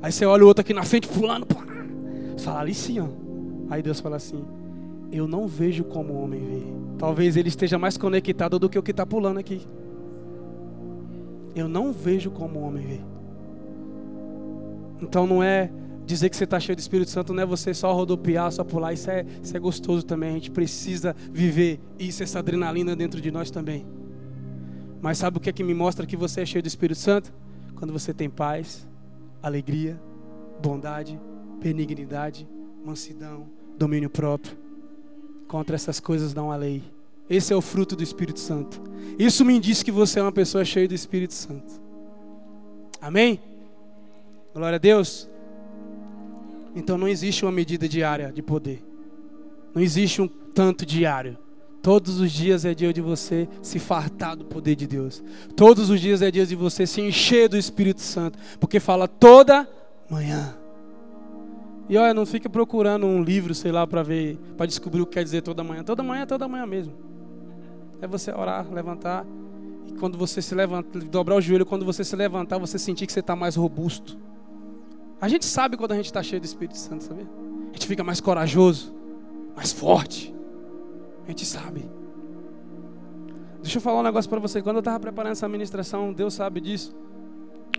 Aí 0.00 0.10
você 0.10 0.24
olha 0.24 0.42
o 0.42 0.46
outro 0.46 0.62
aqui 0.62 0.72
na 0.72 0.82
frente 0.82 1.06
pulando. 1.06 1.44
Pá. 1.44 1.62
Você 2.34 2.46
fala 2.46 2.60
ali 2.60 2.72
sim, 2.72 2.98
ó. 2.98 3.08
Aí 3.68 3.82
Deus 3.82 4.00
fala 4.00 4.16
assim: 4.16 4.42
Eu 5.12 5.28
não 5.28 5.46
vejo 5.46 5.84
como 5.84 6.14
o 6.14 6.22
homem 6.22 6.40
vê. 6.40 6.62
Talvez 6.96 7.36
ele 7.36 7.50
esteja 7.50 7.78
mais 7.78 7.98
conectado 7.98 8.58
do 8.58 8.70
que 8.70 8.78
o 8.78 8.82
que 8.82 8.90
está 8.90 9.04
pulando 9.04 9.38
aqui. 9.38 9.60
Eu 11.54 11.68
não 11.68 11.92
vejo 11.92 12.30
como 12.30 12.60
o 12.60 12.62
homem 12.62 12.86
vê. 12.86 13.15
Então 15.00 15.26
não 15.26 15.42
é 15.42 15.70
dizer 16.06 16.30
que 16.30 16.36
você 16.36 16.44
está 16.44 16.60
cheio 16.60 16.76
do 16.76 16.78
Espírito 16.78 17.10
Santo, 17.10 17.34
não 17.34 17.42
é 17.42 17.46
você 17.46 17.74
só 17.74 17.92
rodopiar, 17.92 18.50
só 18.52 18.62
pular. 18.62 18.92
Isso 18.92 19.10
é, 19.10 19.26
isso 19.42 19.56
é 19.56 19.60
gostoso 19.60 20.04
também. 20.04 20.30
A 20.30 20.34
gente 20.34 20.50
precisa 20.50 21.14
viver 21.32 21.80
isso, 21.98 22.22
essa 22.22 22.38
adrenalina 22.38 22.94
dentro 22.94 23.20
de 23.20 23.30
nós 23.30 23.50
também. 23.50 23.86
Mas 25.00 25.18
sabe 25.18 25.38
o 25.38 25.40
que 25.40 25.50
é 25.50 25.52
que 25.52 25.64
me 25.64 25.74
mostra 25.74 26.06
que 26.06 26.16
você 26.16 26.42
é 26.42 26.46
cheio 26.46 26.62
do 26.62 26.68
Espírito 26.68 26.98
Santo? 26.98 27.32
Quando 27.74 27.92
você 27.92 28.14
tem 28.14 28.30
paz, 28.30 28.88
alegria, 29.42 30.00
bondade, 30.62 31.20
benignidade, 31.60 32.48
mansidão, 32.84 33.46
domínio 33.76 34.08
próprio. 34.08 34.56
Contra 35.46 35.76
essas 35.76 36.00
coisas 36.00 36.32
não 36.32 36.50
há 36.50 36.56
lei. 36.56 36.82
Esse 37.28 37.52
é 37.52 37.56
o 37.56 37.60
fruto 37.60 37.96
do 37.96 38.02
Espírito 38.02 38.38
Santo. 38.40 38.80
Isso 39.18 39.44
me 39.44 39.58
diz 39.58 39.82
que 39.82 39.90
você 39.90 40.20
é 40.20 40.22
uma 40.22 40.32
pessoa 40.32 40.64
cheia 40.64 40.88
do 40.88 40.94
Espírito 40.94 41.34
Santo. 41.34 41.80
Amém? 43.00 43.40
Glória 44.56 44.76
a 44.76 44.78
Deus. 44.78 45.28
Então 46.74 46.96
não 46.96 47.06
existe 47.06 47.44
uma 47.44 47.52
medida 47.52 47.86
diária 47.86 48.32
de 48.32 48.40
poder. 48.40 48.82
Não 49.74 49.82
existe 49.82 50.22
um 50.22 50.26
tanto 50.26 50.86
diário. 50.86 51.36
Todos 51.82 52.18
os 52.20 52.32
dias 52.32 52.64
é 52.64 52.74
dia 52.74 52.90
de 52.90 53.02
você 53.02 53.46
se 53.60 53.78
fartar 53.78 54.34
do 54.34 54.46
poder 54.46 54.74
de 54.74 54.86
Deus. 54.86 55.22
Todos 55.54 55.90
os 55.90 56.00
dias 56.00 56.22
é 56.22 56.30
dia 56.30 56.46
de 56.46 56.56
você 56.56 56.86
se 56.86 57.02
encher 57.02 57.50
do 57.50 57.58
Espírito 57.58 58.00
Santo. 58.00 58.38
Porque 58.58 58.80
fala 58.80 59.06
toda 59.06 59.68
manhã. 60.08 60.56
E 61.86 61.98
olha, 61.98 62.14
não 62.14 62.24
fica 62.24 62.48
procurando 62.48 63.04
um 63.04 63.22
livro, 63.22 63.54
sei 63.54 63.70
lá, 63.70 63.86
para 63.86 64.02
ver, 64.02 64.38
para 64.56 64.64
descobrir 64.64 65.02
o 65.02 65.06
que 65.06 65.12
quer 65.12 65.22
dizer 65.22 65.42
toda 65.42 65.62
manhã. 65.62 65.84
Toda 65.84 66.02
manhã 66.02 66.22
é 66.22 66.26
toda 66.26 66.48
manhã 66.48 66.64
mesmo. 66.64 66.94
É 68.00 68.06
você 68.06 68.32
orar, 68.32 68.66
levantar. 68.72 69.26
E 69.86 69.92
quando 69.98 70.16
você 70.16 70.40
se 70.40 70.54
levantar, 70.54 70.98
dobrar 71.00 71.36
o 71.36 71.42
joelho, 71.42 71.66
quando 71.66 71.84
você 71.84 72.02
se 72.02 72.16
levantar, 72.16 72.56
você 72.56 72.78
sentir 72.78 73.06
que 73.06 73.12
você 73.12 73.20
está 73.20 73.36
mais 73.36 73.54
robusto. 73.54 74.16
A 75.20 75.28
gente 75.28 75.44
sabe 75.46 75.76
quando 75.76 75.92
a 75.92 75.96
gente 75.96 76.06
está 76.06 76.22
cheio 76.22 76.40
do 76.40 76.44
Espírito 76.44 76.76
Santo, 76.76 77.04
sabia? 77.04 77.26
A 77.70 77.72
gente 77.72 77.86
fica 77.86 78.04
mais 78.04 78.20
corajoso, 78.20 78.94
mais 79.54 79.72
forte. 79.72 80.34
A 81.24 81.28
gente 81.28 81.44
sabe. 81.44 81.88
Deixa 83.62 83.78
eu 83.78 83.82
falar 83.82 84.00
um 84.00 84.02
negócio 84.02 84.28
para 84.28 84.38
você. 84.38 84.62
Quando 84.62 84.76
eu 84.76 84.80
estava 84.80 85.00
preparando 85.00 85.32
essa 85.32 85.48
ministração, 85.48 86.12
Deus 86.12 86.34
sabe 86.34 86.60
disso. 86.60 86.94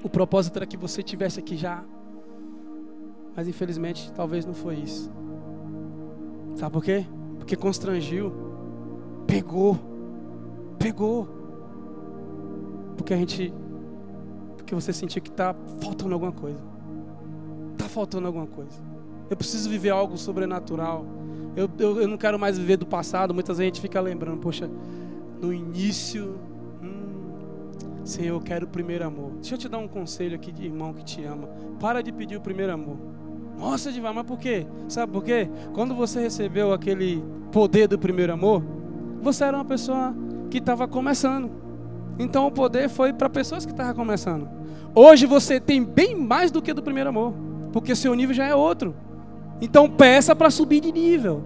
O 0.04 0.10
propósito 0.10 0.58
era 0.58 0.66
que 0.66 0.76
você 0.76 1.02
tivesse 1.04 1.40
aqui 1.40 1.56
já. 1.56 1.84
Mas 3.36 3.48
infelizmente, 3.48 4.12
talvez 4.14 4.46
não 4.46 4.54
foi 4.54 4.76
isso. 4.76 5.12
Sabe 6.56 6.74
por 6.74 6.84
quê? 6.84 7.06
Porque 7.38 7.56
constrangiu. 7.56 8.34
Pegou. 9.28 9.80
Pegou. 10.80 11.30
Porque 12.98 13.14
a 13.14 13.18
gente. 13.18 13.54
Porque 14.58 14.74
você 14.74 14.92
sentiu 14.92 15.22
que 15.22 15.30
está 15.30 15.56
faltando 15.80 16.14
alguma 16.16 16.32
coisa. 16.32 16.77
Está 17.88 18.02
faltando 18.02 18.28
alguma 18.28 18.46
coisa. 18.46 18.82
Eu 19.30 19.38
preciso 19.38 19.70
viver 19.70 19.92
algo 19.92 20.18
sobrenatural. 20.18 21.06
Eu, 21.56 21.70
eu, 21.80 22.02
eu 22.02 22.08
não 22.08 22.18
quero 22.18 22.38
mais 22.38 22.58
viver 22.58 22.76
do 22.76 22.86
passado. 22.86 23.34
Muitas 23.34 23.58
vezes 23.58 23.72
a 23.72 23.74
gente 23.74 23.82
fica 23.82 24.02
lembrando, 24.02 24.40
poxa, 24.40 24.70
no 25.42 25.54
início, 25.54 26.38
hum, 26.84 27.72
Senhor, 28.04 28.36
eu 28.36 28.42
quero 28.42 28.66
o 28.66 28.70
primeiro 28.70 29.06
amor. 29.06 29.32
Deixa 29.36 29.56
eu 29.56 29.58
te 29.58 29.70
dar 29.70 29.78
um 29.78 29.88
conselho 29.88 30.36
aqui 30.36 30.52
de 30.52 30.66
irmão 30.66 30.94
que 30.94 31.02
te 31.02 31.24
ama. 31.24 31.48
Para 31.80 32.04
de 32.04 32.12
pedir 32.12 32.36
o 32.36 32.42
primeiro 32.42 32.74
amor. 32.74 32.98
Nossa, 33.58 33.90
Divar, 33.90 34.14
mas 34.14 34.26
por 34.26 34.38
quê? 34.38 34.68
Sabe 34.90 35.14
por 35.14 35.24
quê? 35.24 35.50
Quando 35.74 35.96
você 35.96 36.20
recebeu 36.20 36.74
aquele 36.74 37.24
poder 37.54 37.88
do 37.88 37.98
primeiro 37.98 38.34
amor, 38.34 38.62
você 39.22 39.46
era 39.46 39.56
uma 39.56 39.66
pessoa 39.66 40.14
que 40.52 40.58
estava 40.58 40.90
começando. 40.90 41.50
Então 42.20 42.48
o 42.48 42.52
poder 42.52 42.90
foi 42.90 43.14
para 43.14 43.30
pessoas 43.30 43.66
que 43.66 43.72
estavam 43.72 43.94
começando. 43.94 44.46
Hoje 44.94 45.26
você 45.26 45.58
tem 45.58 45.82
bem 45.82 46.16
mais 46.16 46.52
do 46.52 46.62
que 46.62 46.74
do 46.74 46.84
primeiro 46.84 47.10
amor, 47.10 47.47
porque 47.72 47.96
seu 47.96 48.14
nível 48.14 48.36
já 48.36 48.46
é 48.46 48.56
outro. 48.56 48.96
Então 49.62 49.90
peça 49.90 50.36
para 50.36 50.50
subir 50.50 50.82
de 50.82 50.92
nível. 50.92 51.44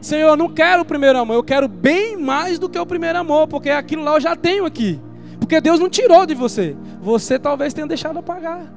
Senhor, 0.00 0.28
eu 0.28 0.36
não 0.36 0.48
quero 0.48 0.82
o 0.82 0.84
primeiro 0.84 1.18
amor, 1.18 1.34
eu 1.34 1.42
quero 1.42 1.66
bem 1.68 2.16
mais 2.16 2.58
do 2.58 2.68
que 2.68 2.78
o 2.78 2.86
primeiro 2.86 3.18
amor, 3.18 3.48
porque 3.48 3.70
aquilo 3.70 4.04
lá 4.04 4.14
eu 4.14 4.20
já 4.20 4.36
tenho 4.36 4.64
aqui. 4.64 5.00
Porque 5.38 5.60
Deus 5.60 5.80
não 5.80 5.88
tirou 5.88 6.26
de 6.26 6.34
você. 6.34 6.76
Você 7.00 7.38
talvez 7.38 7.72
tenha 7.72 7.86
deixado 7.86 8.18
apagar. 8.18 8.72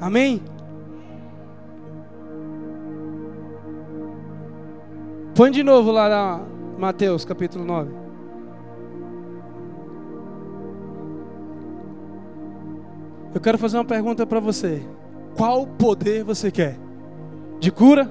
Amém? 0.00 0.42
Põe 5.34 5.50
de 5.50 5.62
novo 5.62 5.90
lá 5.90 6.08
na 6.08 6.40
Mateus 6.78 7.24
capítulo 7.24 7.64
9. 7.64 8.01
Eu 13.34 13.40
quero 13.40 13.58
fazer 13.58 13.76
uma 13.78 13.84
pergunta 13.84 14.26
para 14.26 14.40
você. 14.40 14.82
Qual 15.36 15.66
poder 15.66 16.22
você 16.22 16.50
quer? 16.50 16.78
De 17.58 17.70
cura? 17.70 18.10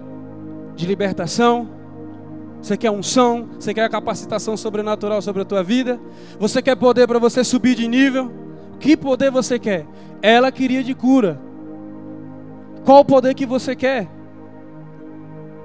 De 0.75 0.85
libertação? 0.85 1.69
Você 2.61 2.75
quer 2.77 2.91
unção? 2.91 3.49
Você 3.59 3.73
quer 3.73 3.89
capacitação 3.89 4.57
sobrenatural 4.57 5.21
sobre 5.21 5.41
a 5.41 5.45
tua 5.45 5.63
vida? 5.63 5.99
Você 6.39 6.61
quer 6.61 6.75
poder 6.75 7.07
para 7.07 7.19
você 7.19 7.43
subir 7.43 7.75
de 7.75 7.87
nível? 7.87 8.31
Que 8.79 8.97
poder 8.97 9.29
você 9.29 9.59
quer? 9.59 9.85
Ela 10.21 10.51
queria 10.51 10.83
de 10.83 10.95
cura. 10.95 11.39
Qual 12.83 13.01
o 13.01 13.05
poder 13.05 13.35
que 13.35 13.45
você 13.45 13.75
quer? 13.75 14.07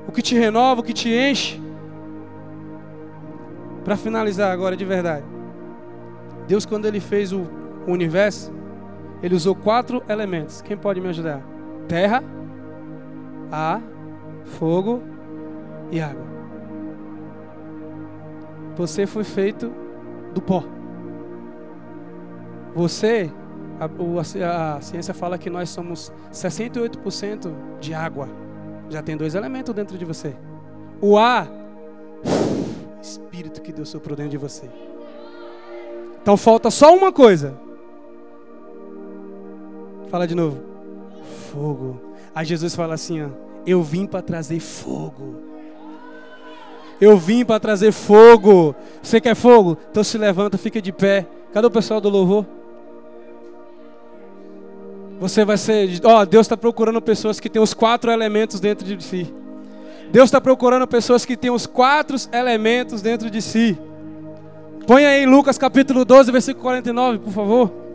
O 0.06 0.12
que 0.12 0.20
te 0.20 0.34
renova, 0.36 0.80
o 0.80 0.84
que 0.84 0.92
te 0.92 1.08
enche? 1.08 1.60
Para 3.84 3.96
finalizar 3.96 4.52
agora 4.52 4.76
de 4.76 4.84
verdade. 4.84 5.24
Deus, 6.46 6.66
quando 6.66 6.86
Ele 6.86 7.00
fez 7.00 7.32
o 7.32 7.46
universo, 7.86 8.52
Ele 9.22 9.34
usou 9.34 9.54
quatro 9.54 10.02
elementos. 10.08 10.60
Quem 10.60 10.76
pode 10.76 11.00
me 11.00 11.08
ajudar? 11.08 11.42
Terra, 11.88 12.22
ar, 13.50 13.82
fogo 14.44 15.02
e 15.90 16.00
água. 16.00 16.26
Você 18.76 19.06
foi 19.06 19.24
feito 19.24 19.72
do 20.34 20.42
pó. 20.42 20.62
Você 22.74 23.30
a, 23.80 24.76
a, 24.76 24.80
ciência 24.80 25.12
fala 25.12 25.38
que 25.38 25.50
nós 25.50 25.68
somos 25.70 26.12
68% 26.32 27.52
de 27.80 27.94
água. 27.94 28.28
Já 28.88 29.02
tem 29.02 29.16
dois 29.16 29.34
elementos 29.34 29.74
dentro 29.74 29.98
de 29.98 30.04
você. 30.04 30.34
O 31.00 31.18
ar, 31.18 31.48
espírito 33.00 33.60
que 33.60 33.72
Deus 33.72 33.88
soprou 33.88 34.16
dentro 34.16 34.30
de 34.30 34.38
você. 34.38 34.68
Então 36.22 36.36
falta 36.36 36.70
só 36.70 36.94
uma 36.94 37.12
coisa. 37.12 37.65
Fala 40.08 40.26
de 40.26 40.34
novo. 40.34 40.58
Fogo. 41.52 42.00
Aí 42.34 42.44
Jesus 42.44 42.74
fala 42.74 42.94
assim, 42.94 43.22
ó, 43.22 43.28
eu 43.66 43.82
vim 43.82 44.06
para 44.06 44.22
trazer 44.22 44.60
fogo. 44.60 45.36
Eu 47.00 47.16
vim 47.16 47.44
para 47.44 47.60
trazer 47.60 47.92
fogo. 47.92 48.74
Você 49.02 49.20
quer 49.20 49.34
fogo? 49.34 49.76
Então 49.90 50.04
se 50.04 50.16
levanta, 50.16 50.56
fica 50.56 50.80
de 50.80 50.92
pé. 50.92 51.26
Cadê 51.52 51.66
o 51.66 51.70
pessoal 51.70 52.00
do 52.00 52.08
louvor? 52.08 52.46
Você 55.18 55.44
vai 55.44 55.56
ser. 55.56 56.00
Ó, 56.04 56.20
oh, 56.20 56.26
Deus 56.26 56.46
está 56.46 56.56
procurando 56.56 57.00
pessoas 57.00 57.40
que 57.40 57.48
têm 57.48 57.60
os 57.60 57.74
quatro 57.74 58.10
elementos 58.10 58.60
dentro 58.60 58.86
de 58.86 59.02
si. 59.02 59.32
Deus 60.10 60.26
está 60.26 60.40
procurando 60.40 60.86
pessoas 60.86 61.24
que 61.24 61.36
têm 61.36 61.50
os 61.50 61.66
quatro 61.66 62.16
elementos 62.32 63.02
dentro 63.02 63.30
de 63.30 63.42
si. 63.42 63.78
Põe 64.86 65.04
aí 65.04 65.26
Lucas 65.26 65.58
capítulo 65.58 66.04
12, 66.04 66.30
versículo 66.30 66.62
49, 66.62 67.18
por 67.18 67.32
favor. 67.32 67.85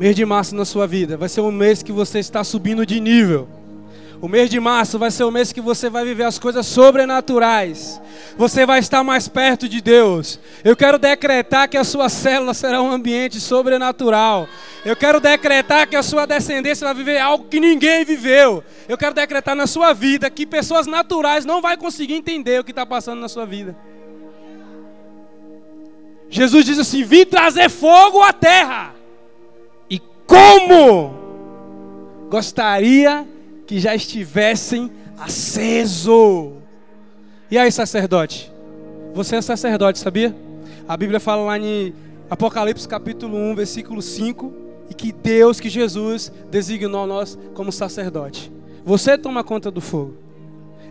Mês 0.00 0.16
de 0.16 0.24
março 0.24 0.56
na 0.56 0.64
sua 0.64 0.86
vida 0.86 1.14
vai 1.18 1.28
ser 1.28 1.42
um 1.42 1.52
mês 1.52 1.82
que 1.82 1.92
você 1.92 2.20
está 2.20 2.42
subindo 2.42 2.86
de 2.86 2.98
nível. 2.98 3.46
O 4.18 4.28
mês 4.28 4.48
de 4.48 4.58
março 4.58 4.98
vai 4.98 5.10
ser 5.10 5.24
o 5.24 5.30
mês 5.30 5.52
que 5.52 5.60
você 5.60 5.90
vai 5.90 6.06
viver 6.06 6.24
as 6.24 6.38
coisas 6.38 6.64
sobrenaturais. 6.64 8.00
Você 8.34 8.64
vai 8.64 8.78
estar 8.78 9.04
mais 9.04 9.28
perto 9.28 9.68
de 9.68 9.82
Deus. 9.82 10.40
Eu 10.64 10.74
quero 10.74 10.98
decretar 10.98 11.68
que 11.68 11.76
a 11.76 11.84
sua 11.84 12.08
célula 12.08 12.54
será 12.54 12.80
um 12.80 12.90
ambiente 12.90 13.38
sobrenatural. 13.38 14.48
Eu 14.86 14.96
quero 14.96 15.20
decretar 15.20 15.86
que 15.86 15.96
a 15.96 16.02
sua 16.02 16.24
descendência 16.24 16.86
vai 16.86 16.94
viver 16.94 17.18
algo 17.18 17.44
que 17.44 17.60
ninguém 17.60 18.02
viveu. 18.02 18.64
Eu 18.88 18.96
quero 18.96 19.14
decretar 19.14 19.54
na 19.54 19.66
sua 19.66 19.92
vida 19.92 20.30
que 20.30 20.46
pessoas 20.46 20.86
naturais 20.86 21.44
não 21.44 21.60
vão 21.60 21.76
conseguir 21.76 22.14
entender 22.14 22.58
o 22.58 22.64
que 22.64 22.72
está 22.72 22.86
passando 22.86 23.20
na 23.20 23.28
sua 23.28 23.44
vida. 23.44 23.76
Jesus 26.30 26.64
diz 26.64 26.78
assim: 26.78 27.04
Vim 27.04 27.26
trazer 27.26 27.68
fogo 27.68 28.22
à 28.22 28.32
terra. 28.32 28.98
Como 30.30 31.10
gostaria 32.30 33.26
que 33.66 33.80
já 33.80 33.96
estivessem 33.96 34.88
aceso. 35.18 36.52
E 37.50 37.58
aí, 37.58 37.72
sacerdote? 37.72 38.52
Você 39.12 39.34
é 39.34 39.42
sacerdote, 39.42 39.98
sabia? 39.98 40.32
A 40.86 40.96
Bíblia 40.96 41.18
fala 41.18 41.42
lá 41.42 41.58
em 41.58 41.92
Apocalipse 42.30 42.86
capítulo 42.86 43.36
1, 43.36 43.56
versículo 43.56 44.00
5, 44.00 44.52
e 44.88 44.94
que 44.94 45.10
Deus, 45.10 45.58
que 45.58 45.68
Jesus 45.68 46.30
designou 46.48 47.08
nós 47.08 47.36
como 47.52 47.72
sacerdote. 47.72 48.52
Você 48.84 49.18
toma 49.18 49.42
conta 49.42 49.68
do 49.68 49.80
fogo. 49.80 50.14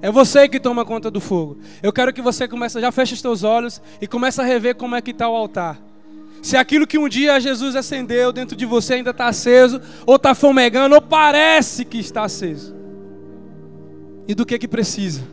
É 0.02 0.12
você 0.12 0.50
que 0.50 0.60
toma 0.60 0.84
conta 0.84 1.10
do 1.10 1.22
fogo. 1.22 1.58
Eu 1.82 1.94
quero 1.94 2.12
que 2.12 2.22
você 2.22 2.46
comece, 2.46 2.82
já 2.82 2.92
feche 2.92 3.14
os 3.14 3.22
teus 3.22 3.44
olhos 3.44 3.82
e 4.02 4.08
comece 4.08 4.42
a 4.42 4.44
rever 4.44 4.76
como 4.76 4.98
é 4.98 5.02
que 5.02 5.12
está 5.12 5.30
o 5.30 5.36
altar. 5.36 5.89
Se 6.42 6.56
aquilo 6.56 6.88
que 6.88 6.98
um 6.98 7.10
dia 7.10 7.40
Jesus 7.40 7.76
acendeu 7.76 8.32
dentro 8.32 8.56
de 8.56 8.66
você 8.66 8.96
ainda 8.96 9.12
está 9.12 9.28
aceso, 9.28 9.82
ou 10.06 10.16
está 10.16 10.34
fumegando, 10.34 10.96
ou 10.96 11.02
parece 11.02 11.84
que 11.86 12.00
está 12.00 12.24
aceso. 12.24 12.78
e 14.28 14.36
do 14.36 14.46
que 14.46 14.60
que 14.60 14.68
precisa. 14.68 15.24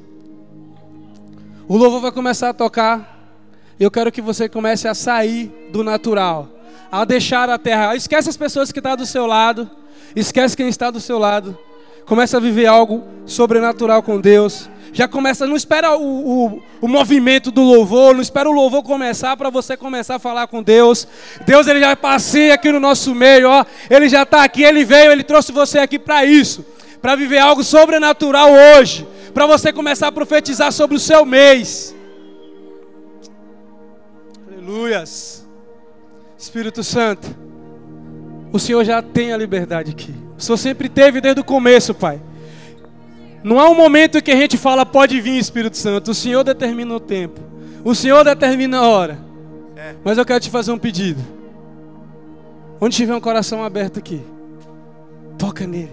O 1.68 1.76
louvor 1.76 2.00
vai 2.00 2.10
começar 2.10 2.48
a 2.48 2.54
tocar. 2.54 3.30
Eu 3.78 3.90
quero 3.90 4.10
que 4.10 4.22
você 4.22 4.48
comece 4.48 4.88
a 4.88 4.94
sair 4.94 5.52
do 5.70 5.84
natural, 5.84 6.48
a 6.90 7.04
deixar 7.04 7.50
a 7.50 7.58
terra. 7.58 7.94
Esquece 7.94 8.30
as 8.30 8.38
pessoas 8.38 8.72
que 8.72 8.78
estão 8.78 8.92
tá 8.92 8.96
do 8.96 9.04
seu 9.04 9.26
lado, 9.26 9.70
esquece 10.14 10.56
quem 10.56 10.68
está 10.68 10.90
do 10.90 10.98
seu 10.98 11.18
lado. 11.18 11.58
Começa 12.06 12.38
a 12.38 12.40
viver 12.40 12.64
algo 12.64 13.04
sobrenatural 13.26 14.02
com 14.02 14.18
Deus. 14.18 14.70
Já 14.96 15.06
começa, 15.06 15.46
não 15.46 15.56
espera 15.56 15.94
o, 15.94 16.46
o, 16.46 16.62
o 16.80 16.88
movimento 16.88 17.50
do 17.50 17.60
louvor, 17.60 18.14
não 18.14 18.22
espera 18.22 18.48
o 18.48 18.52
louvor 18.52 18.82
começar 18.82 19.36
para 19.36 19.50
você 19.50 19.76
começar 19.76 20.14
a 20.14 20.18
falar 20.18 20.46
com 20.46 20.62
Deus. 20.62 21.06
Deus 21.44 21.66
ele 21.66 21.80
já 21.80 21.94
passeia 21.94 22.54
aqui 22.54 22.72
no 22.72 22.80
nosso 22.80 23.14
meio, 23.14 23.46
ó. 23.46 23.62
Ele 23.90 24.08
já 24.08 24.22
está 24.22 24.42
aqui, 24.42 24.62
ele 24.62 24.86
veio, 24.86 25.12
ele 25.12 25.22
trouxe 25.22 25.52
você 25.52 25.80
aqui 25.80 25.98
para 25.98 26.24
isso, 26.24 26.64
para 27.02 27.14
viver 27.14 27.36
algo 27.36 27.62
sobrenatural 27.62 28.48
hoje, 28.50 29.06
para 29.34 29.46
você 29.46 29.70
começar 29.70 30.06
a 30.06 30.12
profetizar 30.12 30.72
sobre 30.72 30.96
o 30.96 31.00
seu 31.00 31.26
mês. 31.26 31.94
Aleluias. 34.50 35.46
Espírito 36.38 36.82
Santo, 36.82 37.28
o 38.50 38.58
Senhor 38.58 38.82
já 38.82 39.02
tem 39.02 39.34
a 39.34 39.36
liberdade 39.36 39.90
aqui. 39.90 40.14
O 40.38 40.40
Senhor 40.40 40.56
sempre 40.56 40.88
teve 40.88 41.20
desde 41.20 41.42
o 41.42 41.44
começo, 41.44 41.92
Pai. 41.92 42.18
Não 43.42 43.60
há 43.60 43.68
um 43.68 43.74
momento 43.74 44.22
que 44.22 44.30
a 44.30 44.36
gente 44.36 44.56
fala, 44.56 44.84
pode 44.84 45.20
vir, 45.20 45.38
Espírito 45.38 45.76
Santo. 45.76 46.10
O 46.10 46.14
Senhor 46.14 46.42
determina 46.42 46.94
o 46.94 47.00
tempo. 47.00 47.40
O 47.84 47.94
Senhor 47.94 48.24
determina 48.24 48.78
a 48.78 48.88
hora. 48.88 49.18
É. 49.76 49.94
Mas 50.04 50.18
eu 50.18 50.24
quero 50.24 50.40
te 50.40 50.50
fazer 50.50 50.72
um 50.72 50.78
pedido. 50.78 51.22
Onde 52.80 52.96
tiver 52.96 53.14
um 53.14 53.20
coração 53.20 53.64
aberto 53.64 53.98
aqui, 53.98 54.20
toca 55.38 55.66
nele. 55.66 55.92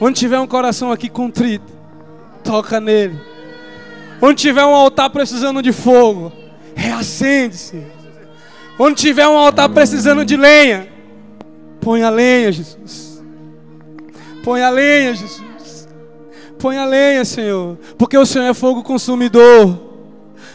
Onde 0.00 0.18
tiver 0.18 0.38
um 0.38 0.46
coração 0.46 0.90
aqui 0.90 1.08
contrito, 1.08 1.72
toca 2.42 2.80
nele. 2.80 3.20
Onde 4.22 4.40
tiver 4.40 4.64
um 4.64 4.74
altar 4.74 5.10
precisando 5.10 5.62
de 5.62 5.72
fogo, 5.72 6.32
reacende-se. 6.74 7.82
Onde 8.78 8.94
tiver 8.96 9.28
um 9.28 9.36
altar 9.36 9.68
precisando 9.68 10.24
de 10.24 10.36
lenha, 10.36 10.88
põe 11.80 12.02
a 12.02 12.10
lenha, 12.10 12.50
Jesus. 12.50 13.22
Põe 14.42 14.62
a 14.62 14.70
lenha, 14.70 15.14
Jesus. 15.14 15.49
Põe 16.60 16.76
a 16.76 16.84
lenha, 16.84 17.24
Senhor, 17.24 17.78
porque 17.96 18.18
o 18.18 18.26
Senhor 18.26 18.44
é 18.44 18.54
fogo 18.54 18.82
consumidor. 18.82 19.80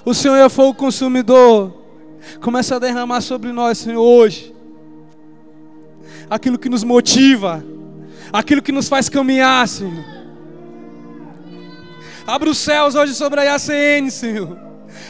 O 0.05 0.13
Senhor 0.13 0.35
é 0.35 0.47
fogo 0.47 0.75
consumidor. 0.75 1.73
Começa 2.39 2.75
a 2.75 2.79
derramar 2.79 3.21
sobre 3.21 3.51
nós, 3.51 3.79
Senhor, 3.79 3.99
hoje. 3.99 4.53
Aquilo 6.29 6.59
que 6.59 6.69
nos 6.69 6.83
motiva, 6.83 7.65
aquilo 8.31 8.61
que 8.61 8.71
nos 8.71 8.87
faz 8.87 9.09
caminhar, 9.09 9.67
Senhor. 9.67 10.05
Abre 12.27 12.49
os 12.49 12.59
céus 12.59 12.93
hoje 12.93 13.15
sobre 13.15 13.39
a 13.39 13.43
IACN, 13.43 14.09
Senhor. 14.11 14.57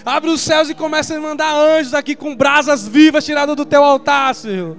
Abre 0.05 0.29
os 0.29 0.39
céus 0.41 0.69
e 0.69 0.73
começa 0.73 1.15
a 1.15 1.19
mandar 1.19 1.53
anjos 1.53 1.93
aqui 1.93 2.15
com 2.15 2.33
brasas 2.33 2.87
vivas 2.87 3.25
tiradas 3.25 3.55
do 3.55 3.65
teu 3.65 3.83
altar, 3.83 4.33
Senhor. 4.33 4.77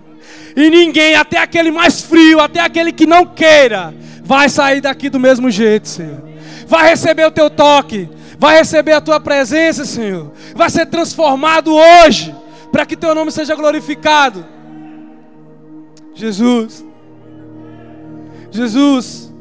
E 0.57 0.71
ninguém, 0.71 1.14
até 1.14 1.39
aquele 1.39 1.71
mais 1.71 2.01
frio, 2.01 2.41
até 2.41 2.61
aquele 2.61 2.93
que 2.93 3.07
não 3.07 3.27
queira, 3.27 3.95
vai 4.27 4.49
sair 4.49 4.81
daqui 4.81 5.09
do 5.09 5.20
mesmo 5.20 5.49
jeito, 5.51 5.89
Senhor. 5.89 6.20
Vai 6.66 6.89
receber 6.89 7.24
o 7.24 7.31
teu 7.31 7.49
toque, 7.49 8.09
vai 8.37 8.59
receber 8.59 8.93
a 8.93 9.01
tua 9.01 9.20
presença, 9.20 9.85
Senhor. 9.85 10.33
Vai 10.55 10.68
ser 10.68 10.87
transformado 10.87 11.72
hoje, 11.72 12.35
para 12.72 12.85
que 12.85 12.97
teu 12.97 13.14
nome 13.14 13.31
seja 13.31 13.55
glorificado. 13.55 14.45
Jesus, 16.12 16.85
Jesus, 18.51 19.33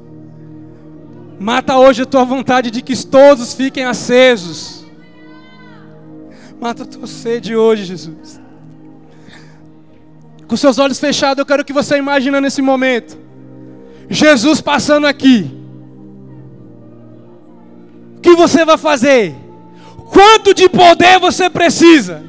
mata 1.40 1.78
hoje 1.78 2.04
a 2.04 2.06
tua 2.06 2.24
vontade 2.24 2.70
de 2.70 2.84
que 2.84 2.96
todos 3.08 3.56
fiquem 3.56 3.86
acesos. 3.86 4.86
Mata 6.62 6.84
a 6.84 6.86
tua 6.86 7.08
sede 7.08 7.56
hoje, 7.56 7.86
Jesus. 7.86 8.40
Com 10.48 10.56
seus 10.56 10.78
olhos 10.78 11.00
fechados, 11.00 11.40
eu 11.40 11.46
quero 11.46 11.66
que 11.66 11.74
você 11.74 11.98
imagine 11.98 12.40
nesse 12.40 12.62
momento. 12.62 13.25
Jesus 14.10 14.62
passando 14.62 15.08
aqui. 15.08 15.52
O 18.18 18.22
que 18.22 18.36
você 18.36 18.66
vai 18.66 18.78
fazer? 18.78 19.36
Quanto 20.12 20.54
de 20.54 20.70
poder 20.70 21.20
você 21.20 21.50
precisa? 21.50 22.24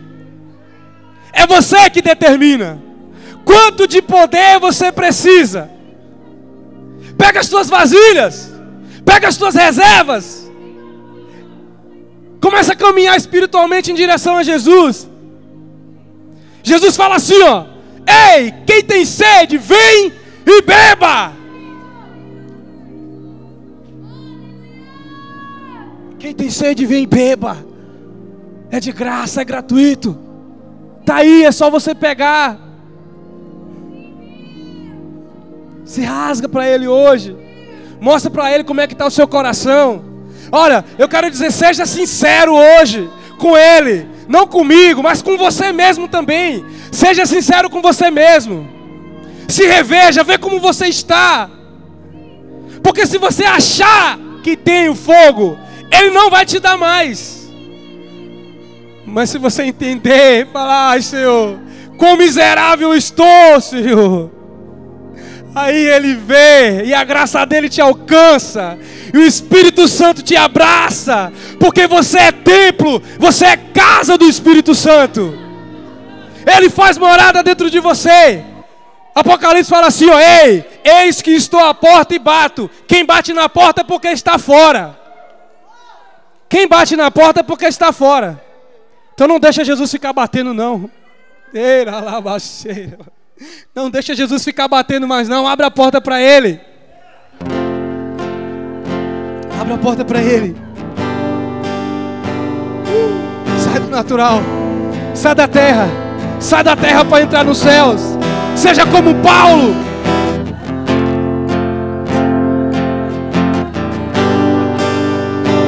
É 1.33 1.47
você 1.47 1.91
que 1.91 2.01
determina. 2.01 2.83
Quanto 3.45 3.87
de 3.87 4.01
poder 4.03 4.59
você 4.59 4.91
precisa? 4.91 5.70
Pega 7.16 7.41
as 7.41 7.47
suas 7.47 7.68
vasilhas. 7.68 8.53
Pega 9.05 9.29
as 9.29 9.35
suas 9.35 9.55
reservas. 9.55 10.51
Começa 12.41 12.72
a 12.72 12.77
caminhar 12.77 13.16
espiritualmente 13.16 13.91
em 13.91 13.95
direção 13.95 14.37
a 14.37 14.43
Jesus. 14.43 15.09
Jesus 16.62 16.97
fala 16.97 17.16
assim, 17.16 17.41
ó: 17.43 17.64
Ei, 18.35 18.53
quem 18.66 18.83
tem 18.83 19.05
sede, 19.05 19.59
vem 19.59 20.12
e 20.45 20.62
beba. 20.62 21.33
Quem 26.19 26.33
tem 26.33 26.51
sede, 26.51 26.87
vem 26.87 27.05
e 27.05 27.07
beba. 27.07 27.59
É 28.71 28.81
de 28.81 28.93
graça, 28.93 29.43
é 29.43 29.45
gratuito. 29.45 30.19
Tá 31.05 31.17
aí, 31.17 31.45
é 31.45 31.53
só 31.53 31.71
você 31.71 31.95
pegar. 31.95 32.59
Se 35.85 36.03
rasga 36.03 36.49
para 36.49 36.69
Ele 36.69 36.89
hoje. 36.89 37.37
Mostra 38.01 38.31
para 38.31 38.53
Ele 38.53 38.64
como 38.64 38.81
é 38.81 38.87
que 38.87 38.93
está 38.95 39.07
o 39.07 39.11
seu 39.11 39.29
coração. 39.29 40.05
Olha, 40.51 40.85
eu 40.99 41.09
quero 41.09 41.31
dizer, 41.31 41.53
seja 41.53 41.87
sincero 41.87 42.55
hoje 42.55 43.09
com 43.39 43.57
Ele. 43.57 44.09
Não 44.29 44.47
comigo, 44.47 45.03
mas 45.03 45.23
com 45.23 45.37
você 45.37 45.73
mesmo 45.73 46.09
também. 46.09 46.64
Seja 46.91 47.25
sincero 47.25 47.71
com 47.71 47.81
você 47.81 48.11
mesmo. 48.11 48.69
Se 49.49 49.64
reveja, 49.67 50.25
vê 50.25 50.37
como 50.37 50.59
você 50.59 50.87
está. 50.87 51.49
Porque 52.83 53.07
se 53.07 53.19
você 53.19 53.45
achar 53.45 54.19
que 54.43 54.57
tem 54.57 54.89
o 54.89 54.95
fogo, 54.95 55.57
ele 55.91 56.11
não 56.11 56.30
vai 56.30 56.45
te 56.45 56.59
dar 56.59 56.76
mais. 56.76 57.51
Mas 59.05 59.30
se 59.30 59.39
você 59.39 59.62
entender 59.62 60.49
falar, 60.53 60.91
ai 60.91 61.03
Senhor, 61.03 61.59
quão 61.97 62.16
miserável 62.16 62.95
estou, 62.95 63.61
Senhor. 63.61 64.30
Aí 65.55 65.87
ele 65.89 66.14
vê 66.14 66.84
e 66.84 66.93
a 66.93 67.03
graça 67.03 67.47
dele 67.47 67.68
te 67.70 67.80
alcança, 67.80 68.78
e 69.14 69.16
o 69.16 69.22
Espírito 69.22 69.89
Santo 69.89 70.22
te 70.22 70.37
abraça, 70.37 71.32
porque 71.59 71.87
você 71.87 72.18
é 72.18 72.32
templo, 72.32 73.03
você 73.18 73.47
é 73.47 73.57
casa 73.57 74.18
do 74.18 74.26
Espírito 74.26 74.74
Santo. 74.74 75.39
Ele 76.47 76.68
faz 76.68 76.99
morada 76.99 77.43
dentro 77.43 77.70
de 77.70 77.80
você. 77.80 78.45
Apocalipse 79.14 79.70
fala 79.70 79.87
assim: 79.87 80.11
ó, 80.11 80.20
ei, 80.20 80.62
eis 80.84 81.22
que 81.22 81.30
estou 81.30 81.59
à 81.59 81.72
porta 81.72 82.14
e 82.14 82.18
bato. 82.18 82.70
Quem 82.87 83.05
bate 83.05 83.32
na 83.32 83.49
porta 83.49 83.80
é 83.80 83.84
porque 83.84 84.09
está 84.09 84.39
fora. 84.39 85.06
Quem 86.49 86.69
bate 86.69 86.97
na 86.97 87.11
porta 87.11 87.41
é 87.41 87.43
porque 87.43 87.67
está 87.67 87.93
fora. 87.93 88.43
Então 89.15 89.27
não 89.27 89.41
deixa 89.41 89.65
Jesus 89.65 89.91
ficar 89.91 90.13
batendo, 90.13 90.53
não. 90.53 90.91
Eira, 91.53 92.01
labaceira. 92.01 92.99
Não 93.75 93.91
deixa 93.91 94.15
Jesus 94.15 94.45
ficar 94.45 94.69
batendo 94.69 95.07
mais, 95.07 95.29
não. 95.29 95.47
Abra 95.47 95.67
a 95.67 95.71
porta 95.71 96.01
para 96.01 96.21
Ele. 96.21 96.61
Abra 99.61 99.75
a 99.75 99.79
porta 99.79 100.05
para 100.05 100.23
Ele. 100.23 100.57
sai 103.59 103.81
do 103.81 103.89
natural. 103.89 104.41
Sai 105.15 105.35
da 105.35 105.49
terra. 105.49 105.89
Sai 106.39 106.63
da 106.63 106.77
terra 106.77 107.05
para 107.05 107.23
entrar 107.23 107.45
nos 107.45 107.59
céus. 107.59 108.01
Seja 108.55 108.87
como 108.87 109.15
Paulo. 109.23 109.75